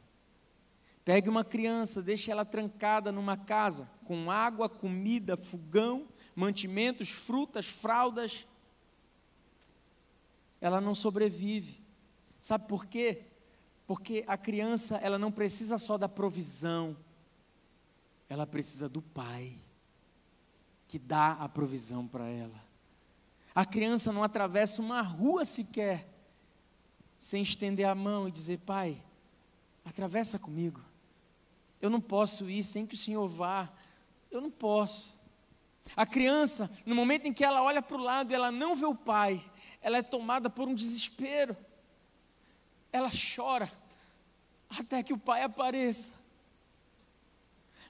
Pegue 1.06 1.28
uma 1.28 1.44
criança, 1.44 2.02
deixe 2.02 2.32
ela 2.32 2.44
trancada 2.44 3.12
numa 3.12 3.36
casa 3.36 3.88
com 4.04 4.28
água, 4.28 4.68
comida, 4.68 5.36
fogão, 5.36 6.08
mantimentos, 6.34 7.10
frutas, 7.10 7.68
fraldas. 7.68 8.44
Ela 10.60 10.80
não 10.80 10.96
sobrevive. 10.96 11.80
Sabe 12.40 12.66
por 12.66 12.86
quê? 12.86 13.22
Porque 13.86 14.24
a 14.26 14.36
criança, 14.36 14.96
ela 14.96 15.16
não 15.16 15.30
precisa 15.30 15.78
só 15.78 15.96
da 15.96 16.08
provisão. 16.08 16.96
Ela 18.28 18.44
precisa 18.44 18.88
do 18.88 19.00
pai 19.00 19.60
que 20.88 20.98
dá 20.98 21.34
a 21.34 21.48
provisão 21.48 22.04
para 22.04 22.26
ela. 22.26 22.60
A 23.54 23.64
criança 23.64 24.12
não 24.12 24.24
atravessa 24.24 24.82
uma 24.82 25.02
rua 25.02 25.44
sequer 25.44 26.12
sem 27.16 27.42
estender 27.42 27.86
a 27.86 27.94
mão 27.94 28.26
e 28.26 28.32
dizer: 28.32 28.58
Pai, 28.58 29.00
atravessa 29.84 30.36
comigo. 30.36 30.85
Eu 31.86 31.90
não 31.90 32.00
posso 32.00 32.50
ir 32.50 32.64
sem 32.64 32.84
que 32.84 32.94
o 32.94 32.98
Senhor 32.98 33.28
vá. 33.28 33.68
Eu 34.30 34.40
não 34.40 34.50
posso. 34.50 35.16
A 35.96 36.04
criança, 36.04 36.70
no 36.84 36.94
momento 36.94 37.26
em 37.26 37.32
que 37.32 37.44
ela 37.44 37.62
olha 37.62 37.80
para 37.80 37.96
o 37.96 38.00
lado 38.00 38.32
e 38.32 38.34
ela 38.34 38.50
não 38.50 38.74
vê 38.74 38.84
o 38.84 38.94
pai, 38.94 39.44
ela 39.80 39.98
é 39.98 40.02
tomada 40.02 40.50
por 40.50 40.66
um 40.66 40.74
desespero. 40.74 41.56
Ela 42.92 43.10
chora 43.36 43.72
até 44.68 45.00
que 45.02 45.12
o 45.12 45.18
pai 45.18 45.42
apareça. 45.42 46.12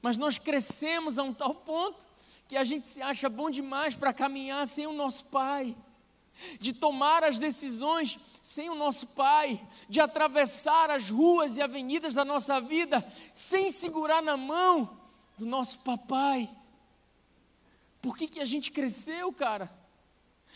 Mas 0.03 0.18
nós 0.18 0.36
crescemos 0.36 1.18
a 1.18 1.22
um 1.22 1.32
tal 1.32 1.55
ponto 1.55 2.07
que 2.47 2.57
a 2.57 2.64
gente 2.64 2.86
se 2.86 3.01
acha 3.01 3.28
bom 3.28 3.51
demais 3.51 3.97
para 3.97 4.12
caminhar 4.12 4.66
sem 4.68 4.86
o 4.86 4.92
nosso 4.92 5.24
Pai, 5.24 5.74
de 6.61 6.72
tomar 6.72 7.24
as 7.24 7.38
decisões 7.38 8.18
sem 8.47 8.70
o 8.70 8.76
nosso 8.76 9.09
Pai, 9.09 9.61
de 9.88 10.01
atravessar 10.01 10.88
as 10.88 11.11
ruas 11.11 11.57
e 11.57 11.62
avenidas 11.62 12.14
da 12.14 12.24
nossa 12.24 12.61
vida 12.61 13.05
sem 13.34 13.72
segurar 13.72 14.22
na 14.22 14.36
mão 14.36 15.01
do 15.36 15.44
nosso 15.44 15.80
papai. 15.80 16.49
Por 18.01 18.16
que, 18.16 18.28
que 18.28 18.38
a 18.38 18.44
gente 18.44 18.70
cresceu, 18.70 19.32
cara? 19.32 19.68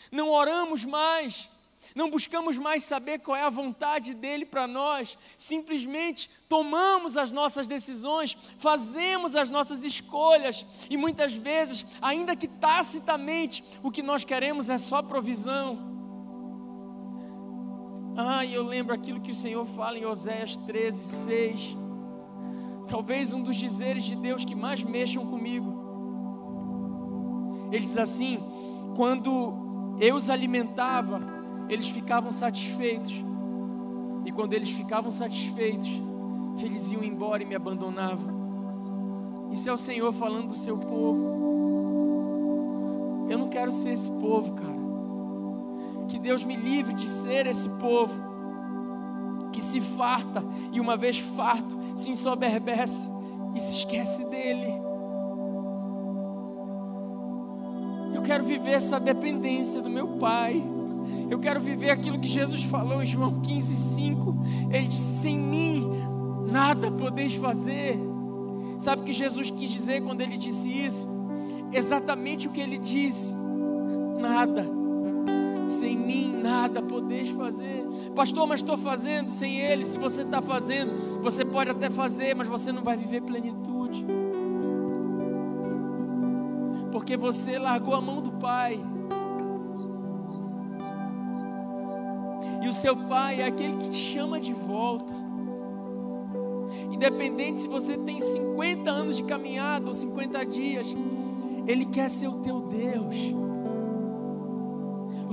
Não 0.09 0.29
oramos 0.29 0.85
mais, 0.85 1.49
não 1.93 2.09
buscamos 2.09 2.57
mais 2.57 2.85
saber 2.85 3.19
qual 3.19 3.35
é 3.35 3.43
a 3.43 3.49
vontade 3.49 4.13
dele 4.13 4.45
para 4.45 4.65
nós, 4.65 5.17
simplesmente 5.35 6.29
tomamos 6.47 7.17
as 7.17 7.33
nossas 7.33 7.67
decisões, 7.67 8.37
fazemos 8.57 9.35
as 9.35 9.49
nossas 9.49 9.83
escolhas 9.83 10.65
e 10.89 10.95
muitas 10.95 11.33
vezes, 11.33 11.85
ainda 12.01 12.37
que 12.37 12.47
tacitamente, 12.47 13.61
o 13.83 13.91
que 13.91 14.01
nós 14.01 14.23
queremos 14.23 14.69
é 14.69 14.77
só 14.77 15.01
provisão. 15.01 16.00
Ah, 18.15 18.45
eu 18.45 18.63
lembro 18.63 18.93
aquilo 18.93 19.21
que 19.21 19.31
o 19.31 19.35
Senhor 19.35 19.65
fala 19.65 19.97
em 19.97 20.05
Oséias 20.05 20.57
13, 20.57 20.97
6. 20.99 21.77
Talvez 22.87 23.31
um 23.33 23.41
dos 23.41 23.55
dizeres 23.55 24.03
de 24.03 24.15
Deus 24.15 24.43
que 24.43 24.55
mais 24.55 24.83
mexam 24.83 25.25
comigo. 25.25 25.79
Ele 27.71 27.83
diz 27.83 27.97
assim: 27.97 28.39
quando 28.95 29.95
eu 29.99 30.15
os 30.15 30.29
alimentava, 30.29 31.21
eles 31.69 31.87
ficavam 31.87 32.31
satisfeitos. 32.31 33.23
E 34.25 34.31
quando 34.31 34.53
eles 34.53 34.71
ficavam 34.71 35.09
satisfeitos, 35.09 35.89
eles 36.57 36.91
iam 36.91 37.03
embora 37.03 37.41
e 37.41 37.45
me 37.45 37.55
abandonavam. 37.55 38.41
Isso 39.51 39.69
é 39.69 39.73
o 39.73 39.77
Senhor 39.77 40.11
falando 40.13 40.49
do 40.49 40.55
seu 40.55 40.77
povo. 40.77 41.41
Eu 43.29 43.37
não 43.37 43.47
quero 43.47 43.71
ser 43.71 43.91
esse 43.91 44.11
povo, 44.11 44.53
cara. 44.53 44.80
Que 46.11 46.19
Deus 46.19 46.43
me 46.43 46.57
livre 46.57 46.93
de 46.93 47.07
ser 47.07 47.47
esse 47.47 47.69
povo 47.69 48.13
que 49.53 49.61
se 49.61 49.79
farta 49.79 50.43
e 50.73 50.79
uma 50.81 50.97
vez 50.97 51.19
farto 51.19 51.77
se 51.95 52.11
ensoberbece 52.11 53.09
e 53.55 53.61
se 53.61 53.77
esquece 53.77 54.25
dele. 54.25 54.67
Eu 58.13 58.21
quero 58.23 58.43
viver 58.43 58.71
essa 58.71 58.99
dependência 58.99 59.81
do 59.81 59.89
meu 59.89 60.17
Pai. 60.17 60.61
Eu 61.29 61.39
quero 61.39 61.61
viver 61.61 61.91
aquilo 61.91 62.19
que 62.19 62.27
Jesus 62.27 62.65
falou 62.65 63.01
em 63.01 63.05
João 63.05 63.39
15, 63.39 63.73
5. 63.73 64.35
Ele 64.69 64.87
disse: 64.87 65.21
Sem 65.21 65.39
mim, 65.39 65.89
nada 66.51 66.91
podeis 66.91 67.35
fazer. 67.35 67.97
Sabe 68.77 69.01
o 69.01 69.05
que 69.05 69.13
Jesus 69.13 69.49
quis 69.49 69.71
dizer 69.71 70.01
quando 70.01 70.19
ele 70.19 70.35
disse 70.35 70.67
isso? 70.67 71.07
Exatamente 71.71 72.49
o 72.49 72.51
que 72.51 72.59
ele 72.59 72.77
disse: 72.77 73.33
Nada. 74.19 74.80
Sem 75.67 75.97
mim 75.97 76.41
nada 76.41 76.81
podeis 76.81 77.29
fazer, 77.29 77.85
pastor. 78.15 78.47
Mas 78.47 78.59
estou 78.59 78.77
fazendo 78.77 79.29
sem 79.29 79.59
Ele. 79.61 79.85
Se 79.85 79.97
você 79.97 80.21
está 80.21 80.41
fazendo, 80.41 81.21
você 81.21 81.45
pode 81.45 81.69
até 81.69 81.89
fazer, 81.89 82.35
mas 82.35 82.47
você 82.47 82.71
não 82.71 82.83
vai 82.83 82.97
viver 82.97 83.21
plenitude, 83.21 84.05
porque 86.91 87.15
você 87.15 87.57
largou 87.57 87.95
a 87.95 88.01
mão 88.01 88.21
do 88.21 88.31
Pai. 88.33 88.81
E 92.61 92.67
o 92.67 92.73
seu 92.73 92.95
pai 92.95 93.41
é 93.41 93.45
aquele 93.47 93.77
que 93.77 93.89
te 93.89 93.95
chama 93.95 94.39
de 94.39 94.53
volta. 94.53 95.11
Independente 96.91 97.59
se 97.59 97.67
você 97.67 97.97
tem 97.97 98.19
50 98.19 98.89
anos 98.89 99.17
de 99.17 99.23
caminhada 99.23 99.87
ou 99.87 99.93
50 99.93 100.45
dias, 100.45 100.95
ele 101.67 101.85
quer 101.85 102.07
ser 102.09 102.27
o 102.27 102.39
teu 102.39 102.61
Deus. 102.61 103.15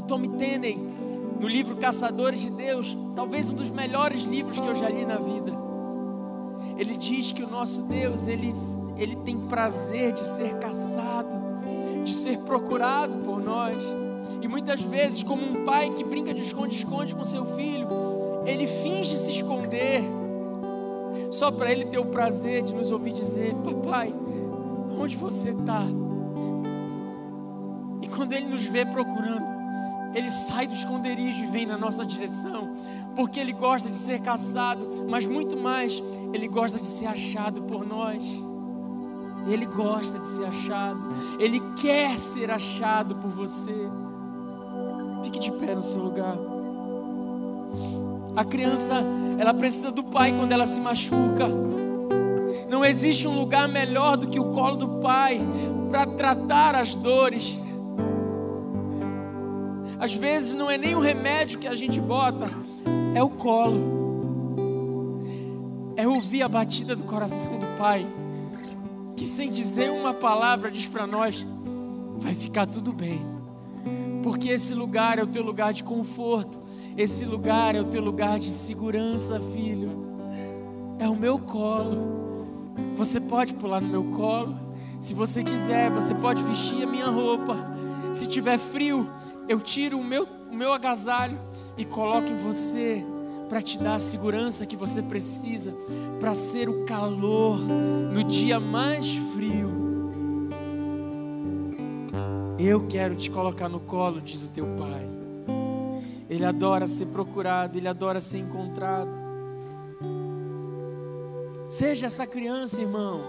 Tommy 0.08 0.28
Tenney, 0.28 0.76
no 1.38 1.46
livro 1.46 1.76
Caçadores 1.76 2.40
de 2.40 2.50
Deus, 2.50 2.96
talvez 3.14 3.50
um 3.50 3.54
dos 3.54 3.70
melhores 3.70 4.22
livros 4.22 4.58
que 4.58 4.66
eu 4.66 4.74
já 4.74 4.88
li 4.88 5.04
na 5.04 5.18
vida. 5.18 5.52
Ele 6.78 6.96
diz 6.96 7.30
que 7.30 7.42
o 7.42 7.48
nosso 7.48 7.82
Deus, 7.82 8.26
ele, 8.26 8.50
ele 8.96 9.14
tem 9.16 9.36
prazer 9.36 10.12
de 10.12 10.20
ser 10.20 10.58
caçado, 10.58 11.36
de 12.04 12.14
ser 12.14 12.38
procurado 12.38 13.18
por 13.18 13.38
nós. 13.38 13.76
E 14.40 14.48
muitas 14.48 14.80
vezes, 14.80 15.22
como 15.22 15.42
um 15.42 15.64
pai 15.64 15.90
que 15.90 16.02
brinca 16.02 16.32
de 16.32 16.40
esconde-esconde 16.40 17.14
com 17.14 17.24
seu 17.24 17.44
filho, 17.54 17.86
ele 18.46 18.66
finge 18.66 19.16
se 19.16 19.32
esconder, 19.32 20.02
só 21.30 21.50
para 21.50 21.70
ele 21.70 21.84
ter 21.84 21.98
o 21.98 22.06
prazer 22.06 22.62
de 22.62 22.74
nos 22.74 22.90
ouvir 22.90 23.12
dizer: 23.12 23.54
Papai, 23.56 24.14
onde 24.98 25.16
você 25.16 25.50
está? 25.50 25.84
E 28.00 28.06
quando 28.08 28.32
ele 28.32 28.46
nos 28.46 28.64
vê 28.64 28.86
procurando, 28.86 29.57
ele 30.18 30.30
sai 30.30 30.66
do 30.66 30.74
esconderijo 30.74 31.44
e 31.44 31.46
vem 31.46 31.64
na 31.66 31.78
nossa 31.78 32.04
direção, 32.04 32.76
porque 33.14 33.38
ele 33.38 33.52
gosta 33.52 33.88
de 33.88 33.96
ser 33.96 34.20
caçado, 34.20 35.06
mas 35.08 35.26
muito 35.26 35.56
mais, 35.56 36.02
ele 36.32 36.48
gosta 36.48 36.78
de 36.78 36.86
ser 36.86 37.06
achado 37.06 37.62
por 37.62 37.86
nós. 37.86 38.22
Ele 39.46 39.64
gosta 39.64 40.18
de 40.18 40.28
ser 40.28 40.44
achado, 40.44 41.00
ele 41.38 41.60
quer 41.76 42.18
ser 42.18 42.50
achado 42.50 43.16
por 43.16 43.30
você. 43.30 43.74
Fique 45.22 45.38
de 45.38 45.52
pé 45.52 45.74
no 45.74 45.82
seu 45.82 46.02
lugar. 46.02 46.36
A 48.36 48.44
criança, 48.44 49.02
ela 49.38 49.54
precisa 49.54 49.90
do 49.90 50.04
pai 50.04 50.32
quando 50.32 50.52
ela 50.52 50.66
se 50.66 50.80
machuca. 50.80 51.48
Não 52.68 52.84
existe 52.84 53.26
um 53.26 53.38
lugar 53.38 53.68
melhor 53.68 54.16
do 54.16 54.26
que 54.26 54.38
o 54.38 54.50
colo 54.50 54.76
do 54.76 54.88
pai 55.00 55.40
para 55.88 56.06
tratar 56.06 56.74
as 56.74 56.94
dores. 56.94 57.60
Às 59.98 60.14
vezes 60.14 60.54
não 60.54 60.70
é 60.70 60.78
nem 60.78 60.94
o 60.94 61.00
remédio 61.00 61.58
que 61.58 61.66
a 61.66 61.74
gente 61.74 62.00
bota, 62.00 62.46
é 63.14 63.22
o 63.22 63.30
colo. 63.30 63.98
É 65.96 66.06
ouvir 66.06 66.42
a 66.42 66.48
batida 66.48 66.94
do 66.94 67.04
coração 67.04 67.58
do 67.58 67.66
pai, 67.78 68.06
que 69.16 69.26
sem 69.26 69.50
dizer 69.50 69.90
uma 69.90 70.14
palavra 70.14 70.70
diz 70.70 70.86
para 70.86 71.06
nós: 71.06 71.46
vai 72.18 72.34
ficar 72.34 72.66
tudo 72.66 72.92
bem 72.92 73.38
porque 74.22 74.48
esse 74.48 74.74
lugar 74.74 75.18
é 75.18 75.22
o 75.22 75.26
teu 75.26 75.42
lugar 75.42 75.72
de 75.72 75.82
conforto, 75.82 76.58
esse 76.96 77.24
lugar 77.24 77.74
é 77.74 77.80
o 77.80 77.84
teu 77.84 78.02
lugar 78.02 78.38
de 78.38 78.50
segurança, 78.50 79.40
filho. 79.40 79.90
É 80.98 81.08
o 81.08 81.16
meu 81.16 81.38
colo. 81.38 82.46
Você 82.96 83.20
pode 83.20 83.54
pular 83.54 83.80
no 83.80 83.88
meu 83.88 84.04
colo, 84.04 84.54
se 84.98 85.14
você 85.14 85.42
quiser, 85.42 85.90
você 85.90 86.14
pode 86.14 86.42
vestir 86.42 86.82
a 86.82 86.86
minha 86.86 87.06
roupa. 87.06 87.56
Se 88.12 88.26
tiver 88.26 88.58
frio, 88.58 89.08
eu 89.48 89.60
tiro 89.60 89.98
o 89.98 90.04
meu, 90.04 90.28
o 90.50 90.54
meu 90.54 90.72
agasalho 90.72 91.38
e 91.76 91.84
coloco 91.84 92.28
em 92.28 92.36
você. 92.36 93.04
para 93.48 93.62
te 93.62 93.78
dar 93.78 93.94
a 93.94 93.98
segurança 93.98 94.66
que 94.66 94.76
você 94.76 95.00
precisa 95.00 95.74
para 96.20 96.34
ser 96.34 96.68
o 96.68 96.84
calor 96.84 97.58
no 97.58 98.22
dia 98.22 98.60
mais 98.60 99.16
frio. 99.32 99.70
Eu 102.58 102.86
quero 102.86 103.16
te 103.16 103.30
colocar 103.30 103.68
no 103.68 103.80
colo, 103.80 104.20
diz 104.20 104.42
o 104.42 104.52
teu 104.52 104.66
pai. 104.76 105.08
Ele 106.28 106.44
adora 106.44 106.86
ser 106.86 107.06
procurado, 107.06 107.78
ele 107.78 107.88
adora 107.88 108.20
ser 108.20 108.38
encontrado. 108.38 109.08
Seja 111.70 112.06
essa 112.06 112.26
criança, 112.26 112.82
irmão. 112.82 113.22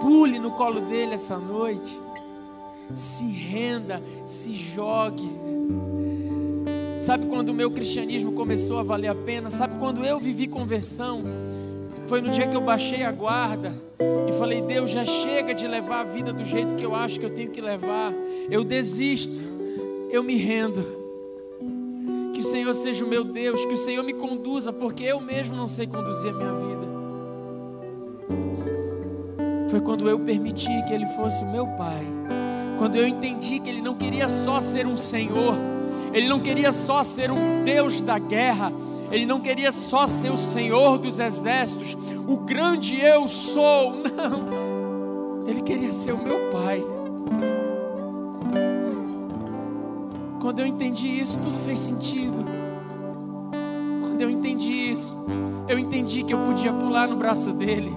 Pule 0.00 0.38
no 0.38 0.52
colo 0.52 0.80
dele 0.80 1.14
essa 1.14 1.36
noite. 1.38 2.00
Se 2.94 3.24
renda, 3.24 4.02
se 4.24 4.52
jogue. 4.52 5.30
Sabe 7.00 7.26
quando 7.26 7.48
o 7.48 7.54
meu 7.54 7.70
cristianismo 7.70 8.32
começou 8.32 8.78
a 8.78 8.82
valer 8.82 9.08
a 9.08 9.14
pena? 9.14 9.50
Sabe 9.50 9.78
quando 9.78 10.04
eu 10.04 10.20
vivi 10.20 10.46
conversão? 10.46 11.24
Foi 12.06 12.20
no 12.20 12.30
dia 12.30 12.46
que 12.46 12.54
eu 12.56 12.60
baixei 12.60 13.02
a 13.04 13.10
guarda 13.10 13.74
e 14.28 14.32
falei: 14.32 14.60
Deus, 14.60 14.90
já 14.90 15.04
chega 15.04 15.54
de 15.54 15.66
levar 15.66 16.00
a 16.00 16.04
vida 16.04 16.32
do 16.32 16.44
jeito 16.44 16.74
que 16.74 16.84
eu 16.84 16.94
acho 16.94 17.18
que 17.18 17.26
eu 17.26 17.30
tenho 17.30 17.50
que 17.50 17.60
levar. 17.60 18.12
Eu 18.50 18.62
desisto, 18.62 19.40
eu 20.10 20.22
me 20.22 20.36
rendo. 20.36 21.00
Que 22.32 22.40
o 22.40 22.44
Senhor 22.44 22.72
seja 22.74 23.04
o 23.04 23.08
meu 23.08 23.24
Deus, 23.24 23.64
que 23.64 23.74
o 23.74 23.76
Senhor 23.76 24.02
me 24.02 24.12
conduza, 24.12 24.72
porque 24.72 25.04
eu 25.04 25.20
mesmo 25.20 25.56
não 25.56 25.68
sei 25.68 25.86
conduzir 25.86 26.30
a 26.30 26.34
minha 26.34 26.52
vida. 26.52 26.82
Foi 29.70 29.80
quando 29.80 30.08
eu 30.08 30.20
permiti 30.20 30.68
que 30.86 30.92
Ele 30.92 31.06
fosse 31.06 31.42
o 31.42 31.50
meu 31.50 31.66
Pai, 31.66 32.04
quando 32.82 32.96
eu 32.96 33.06
entendi 33.06 33.60
que 33.60 33.70
Ele 33.70 33.80
não 33.80 33.94
queria 33.94 34.28
só 34.28 34.58
ser 34.58 34.88
um 34.88 34.96
Senhor, 34.96 35.54
Ele 36.12 36.26
não 36.28 36.40
queria 36.40 36.72
só 36.72 37.04
ser 37.04 37.30
um 37.30 37.62
Deus 37.64 38.00
da 38.00 38.18
guerra, 38.18 38.72
Ele 39.08 39.24
não 39.24 39.38
queria 39.38 39.70
só 39.70 40.04
ser 40.08 40.32
o 40.32 40.36
Senhor 40.36 40.98
dos 40.98 41.20
exércitos, 41.20 41.96
o 42.26 42.38
grande 42.38 43.00
eu 43.00 43.28
sou, 43.28 43.94
não, 44.02 45.46
Ele 45.46 45.62
queria 45.62 45.92
ser 45.92 46.12
o 46.12 46.18
meu 46.18 46.50
Pai. 46.50 46.84
Quando 50.40 50.58
eu 50.58 50.66
entendi 50.66 51.20
isso, 51.20 51.38
tudo 51.38 51.56
fez 51.58 51.78
sentido. 51.78 52.44
Quando 54.00 54.20
eu 54.20 54.28
entendi 54.28 54.90
isso, 54.90 55.16
eu 55.68 55.78
entendi 55.78 56.24
que 56.24 56.34
eu 56.34 56.38
podia 56.46 56.72
pular 56.72 57.06
no 57.06 57.14
braço 57.14 57.52
dele, 57.52 57.96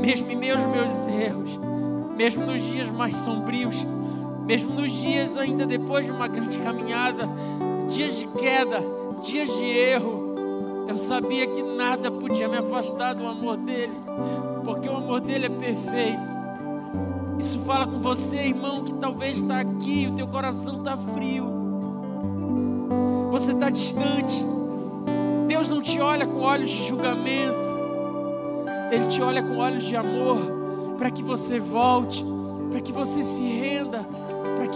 mesmo 0.00 0.30
em 0.30 0.36
meus 0.36 0.64
meus 0.66 1.04
erros, 1.08 1.58
mesmo 2.16 2.46
nos 2.46 2.62
dias 2.62 2.88
mais 2.92 3.16
sombrios, 3.16 3.74
mesmo 4.50 4.74
nos 4.74 4.90
dias 4.90 5.36
ainda 5.36 5.64
depois 5.64 6.06
de 6.06 6.10
uma 6.10 6.26
grande 6.26 6.58
caminhada, 6.58 7.28
dias 7.86 8.18
de 8.18 8.26
queda, 8.26 8.82
dias 9.22 9.48
de 9.56 9.64
erro, 9.64 10.34
eu 10.88 10.96
sabia 10.96 11.46
que 11.46 11.62
nada 11.62 12.10
podia 12.10 12.48
me 12.48 12.56
afastar 12.56 13.14
do 13.14 13.28
amor 13.28 13.56
dele, 13.58 13.92
porque 14.64 14.88
o 14.88 14.96
amor 14.96 15.20
dele 15.20 15.46
é 15.46 15.50
perfeito. 15.50 16.34
Isso 17.38 17.60
fala 17.60 17.86
com 17.86 18.00
você, 18.00 18.48
irmão, 18.48 18.82
que 18.82 18.92
talvez 18.94 19.36
está 19.36 19.60
aqui, 19.60 20.08
o 20.10 20.16
teu 20.16 20.26
coração 20.26 20.78
está 20.78 20.96
frio 20.96 21.60
você 23.30 23.52
está 23.52 23.70
distante. 23.70 24.44
Deus 25.46 25.68
não 25.68 25.80
te 25.80 26.00
olha 26.00 26.26
com 26.26 26.40
olhos 26.40 26.68
de 26.68 26.88
julgamento, 26.88 27.68
Ele 28.90 29.06
te 29.06 29.22
olha 29.22 29.44
com 29.44 29.58
olhos 29.58 29.84
de 29.84 29.94
amor, 29.94 30.40
para 30.98 31.08
que 31.08 31.22
você 31.22 31.60
volte, 31.60 32.24
para 32.68 32.80
que 32.80 32.92
você 32.92 33.22
se 33.22 33.44
renda, 33.44 34.04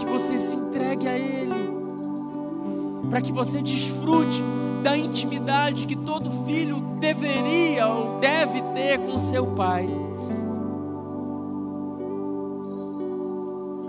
que 0.05 0.11
você 0.11 0.37
se 0.37 0.55
entregue 0.55 1.07
a 1.07 1.17
Ele, 1.17 1.55
para 3.09 3.21
que 3.21 3.31
você 3.31 3.61
desfrute 3.61 4.41
da 4.83 4.95
intimidade 4.95 5.87
que 5.87 5.95
todo 5.95 6.45
filho 6.45 6.79
deveria 6.99 7.87
ou 7.87 8.19
deve 8.19 8.61
ter 8.73 8.99
com 8.99 9.17
seu 9.17 9.47
pai. 9.47 9.89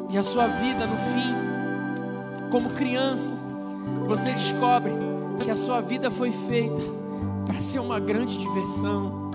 E 0.08 0.16
a 0.16 0.22
sua 0.22 0.46
vida 0.46 0.86
no 0.86 0.96
fim, 0.96 1.34
como 2.50 2.70
criança, 2.70 3.34
você 4.06 4.32
descobre 4.32 4.92
que 5.40 5.50
a 5.50 5.56
sua 5.56 5.80
vida 5.80 6.10
foi 6.10 6.32
feita 6.32 6.80
para 7.44 7.60
ser 7.60 7.80
uma 7.80 8.00
grande 8.00 8.38
diversão. 8.38 9.26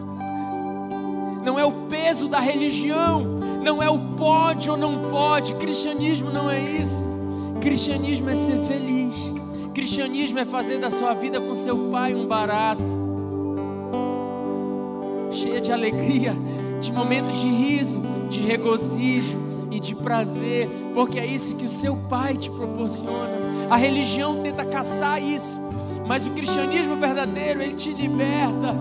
Não 1.43 1.59
é 1.59 1.65
o 1.65 1.71
peso 1.87 2.27
da 2.27 2.39
religião, 2.39 3.40
não 3.61 3.81
é 3.81 3.89
o 3.89 3.97
pode 4.17 4.69
ou 4.69 4.75
não 4.75 5.09
pode. 5.09 5.55
Cristianismo 5.55 6.31
não 6.31 6.49
é 6.49 6.59
isso. 6.59 7.05
Cristianismo 7.61 8.29
é 8.29 8.35
ser 8.35 8.59
feliz. 8.67 9.15
Cristianismo 9.73 10.39
é 10.39 10.45
fazer 10.45 10.79
da 10.79 10.89
sua 10.89 11.13
vida 11.13 11.39
com 11.39 11.55
seu 11.55 11.89
pai 11.91 12.13
um 12.13 12.27
barato. 12.27 12.99
Cheia 15.31 15.61
de 15.61 15.71
alegria, 15.71 16.35
de 16.79 16.91
momentos 16.91 17.39
de 17.39 17.47
riso, 17.47 18.01
de 18.29 18.41
regozijo 18.41 19.39
e 19.71 19.79
de 19.79 19.95
prazer, 19.95 20.67
porque 20.93 21.17
é 21.17 21.25
isso 21.25 21.55
que 21.55 21.65
o 21.65 21.69
seu 21.69 21.95
pai 22.09 22.35
te 22.35 22.49
proporciona. 22.49 23.31
A 23.69 23.77
religião 23.77 24.41
tenta 24.41 24.65
caçar 24.65 25.23
isso, 25.23 25.57
mas 26.05 26.27
o 26.27 26.31
cristianismo 26.31 26.97
verdadeiro, 26.97 27.61
ele 27.61 27.73
te 27.73 27.91
liberta 27.91 28.75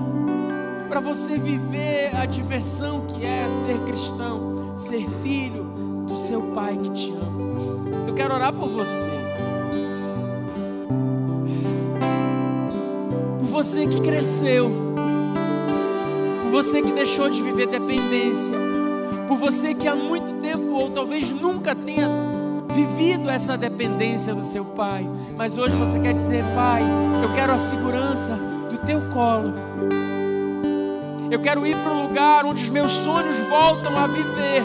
para 0.89 0.99
você 0.99 1.39
viver 1.39 2.11
a 2.16 2.26
diversão 2.26 3.07
que 3.07 3.24
é 3.24 3.49
ser 3.49 3.78
cristão, 3.85 4.60
ser 4.75 5.09
filho 5.23 5.64
do 6.07 6.16
seu 6.16 6.43
pai 6.55 6.77
que 6.77 6.91
te 6.91 7.11
ama. 7.12 8.09
Eu 8.09 8.14
quero 8.14 8.35
orar 8.35 8.53
por 8.53 8.68
você. 8.68 9.11
Por 13.39 13.47
você 13.47 13.87
que 13.87 14.01
cresceu, 14.01 14.71
por 16.43 16.51
você 16.51 16.83
que 16.83 16.93
deixou 16.93 17.29
de 17.29 17.43
viver 17.43 17.66
dependência, 17.66 18.55
por 19.29 19.37
você 19.37 19.75
que 19.75 19.87
há 19.87 19.95
muito 19.95 20.35
tempo 20.41 20.73
ou 20.73 20.91
talvez 20.91 21.31
nunca 21.31 21.75
tenha 21.75 22.09
vivido 22.73 23.29
essa 23.29 23.57
dependência 23.57 24.35
do 24.35 24.43
seu 24.43 24.64
pai, 24.64 25.09
mas 25.37 25.59
hoje 25.59 25.77
você 25.77 25.99
quer 26.01 26.14
dizer, 26.14 26.45
pai, 26.55 26.83
eu 27.23 27.33
quero 27.33 27.53
a 27.53 27.59
segurança 27.59 28.37
do 28.68 28.79
teu 28.79 29.01
colo. 29.09 29.53
Eu 31.31 31.39
quero 31.39 31.64
ir 31.64 31.76
para 31.76 31.93
o 31.93 32.03
lugar 32.03 32.45
onde 32.45 32.64
os 32.64 32.68
meus 32.68 32.91
sonhos 32.93 33.39
voltam 33.49 33.97
a 33.97 34.09
viver. 34.09 34.64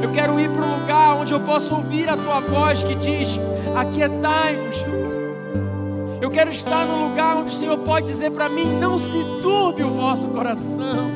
Eu 0.00 0.12
quero 0.12 0.38
ir 0.38 0.48
para 0.48 0.64
o 0.64 0.80
lugar 0.80 1.16
onde 1.16 1.32
eu 1.32 1.40
posso 1.40 1.74
ouvir 1.74 2.08
a 2.08 2.16
tua 2.16 2.38
voz 2.40 2.82
que 2.82 2.94
diz: 2.94 3.36
Aquietai-vos. 3.76 4.76
Eu 6.20 6.30
quero 6.30 6.50
estar 6.50 6.86
no 6.86 7.08
lugar 7.08 7.36
onde 7.36 7.50
o 7.50 7.54
Senhor 7.54 7.78
pode 7.78 8.06
dizer 8.06 8.30
para 8.30 8.48
mim: 8.48 8.78
Não 8.78 8.96
se 8.96 9.18
turbe 9.42 9.82
o 9.82 9.90
vosso 9.90 10.28
coração. 10.28 11.10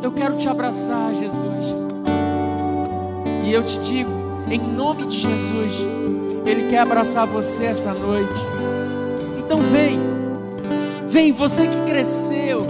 Eu 0.00 0.12
quero 0.12 0.36
te 0.36 0.48
abraçar, 0.48 1.12
Jesus. 1.12 1.64
E 3.44 3.52
eu 3.52 3.64
te 3.64 3.80
digo: 3.80 4.10
em 4.48 4.60
nome 4.60 5.06
de 5.06 5.18
Jesus. 5.18 5.74
Ele 6.46 6.68
quer 6.70 6.78
abraçar 6.78 7.26
você 7.26 7.64
essa 7.64 7.92
noite. 7.92 8.40
Então 9.38 9.58
vem, 9.58 9.98
vem, 11.06 11.32
você 11.32 11.66
que 11.66 11.82
cresceu 11.82 12.64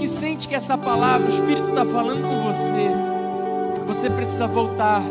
que 0.00 0.08
sente 0.08 0.48
que 0.48 0.54
essa 0.54 0.78
palavra, 0.78 1.26
o 1.26 1.28
Espírito 1.28 1.68
está 1.68 1.84
falando 1.84 2.26
com 2.26 2.42
você. 2.42 2.88
Você 3.86 4.08
precisa 4.08 4.46
voltar 4.46 5.02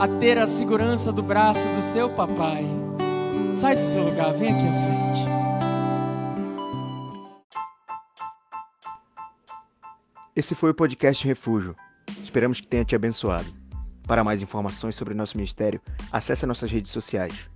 a 0.00 0.08
ter 0.08 0.36
a 0.38 0.46
segurança 0.46 1.12
do 1.12 1.22
braço 1.22 1.68
do 1.68 1.80
seu 1.80 2.10
papai. 2.10 2.64
Sai 3.54 3.76
do 3.76 3.82
seu 3.82 4.02
lugar, 4.02 4.32
vem 4.32 4.52
aqui 4.52 4.66
à 4.66 4.72
frente. 4.72 5.24
Esse 10.34 10.56
foi 10.56 10.70
o 10.70 10.74
podcast 10.74 11.24
Refúgio. 11.24 11.76
Esperamos 12.20 12.60
que 12.60 12.66
tenha 12.66 12.84
te 12.84 12.96
abençoado. 12.96 13.46
Para 14.04 14.24
mais 14.24 14.42
informações 14.42 14.96
sobre 14.96 15.14
nosso 15.14 15.36
ministério, 15.36 15.80
acesse 16.10 16.44
nossas 16.44 16.72
redes 16.72 16.90
sociais. 16.90 17.53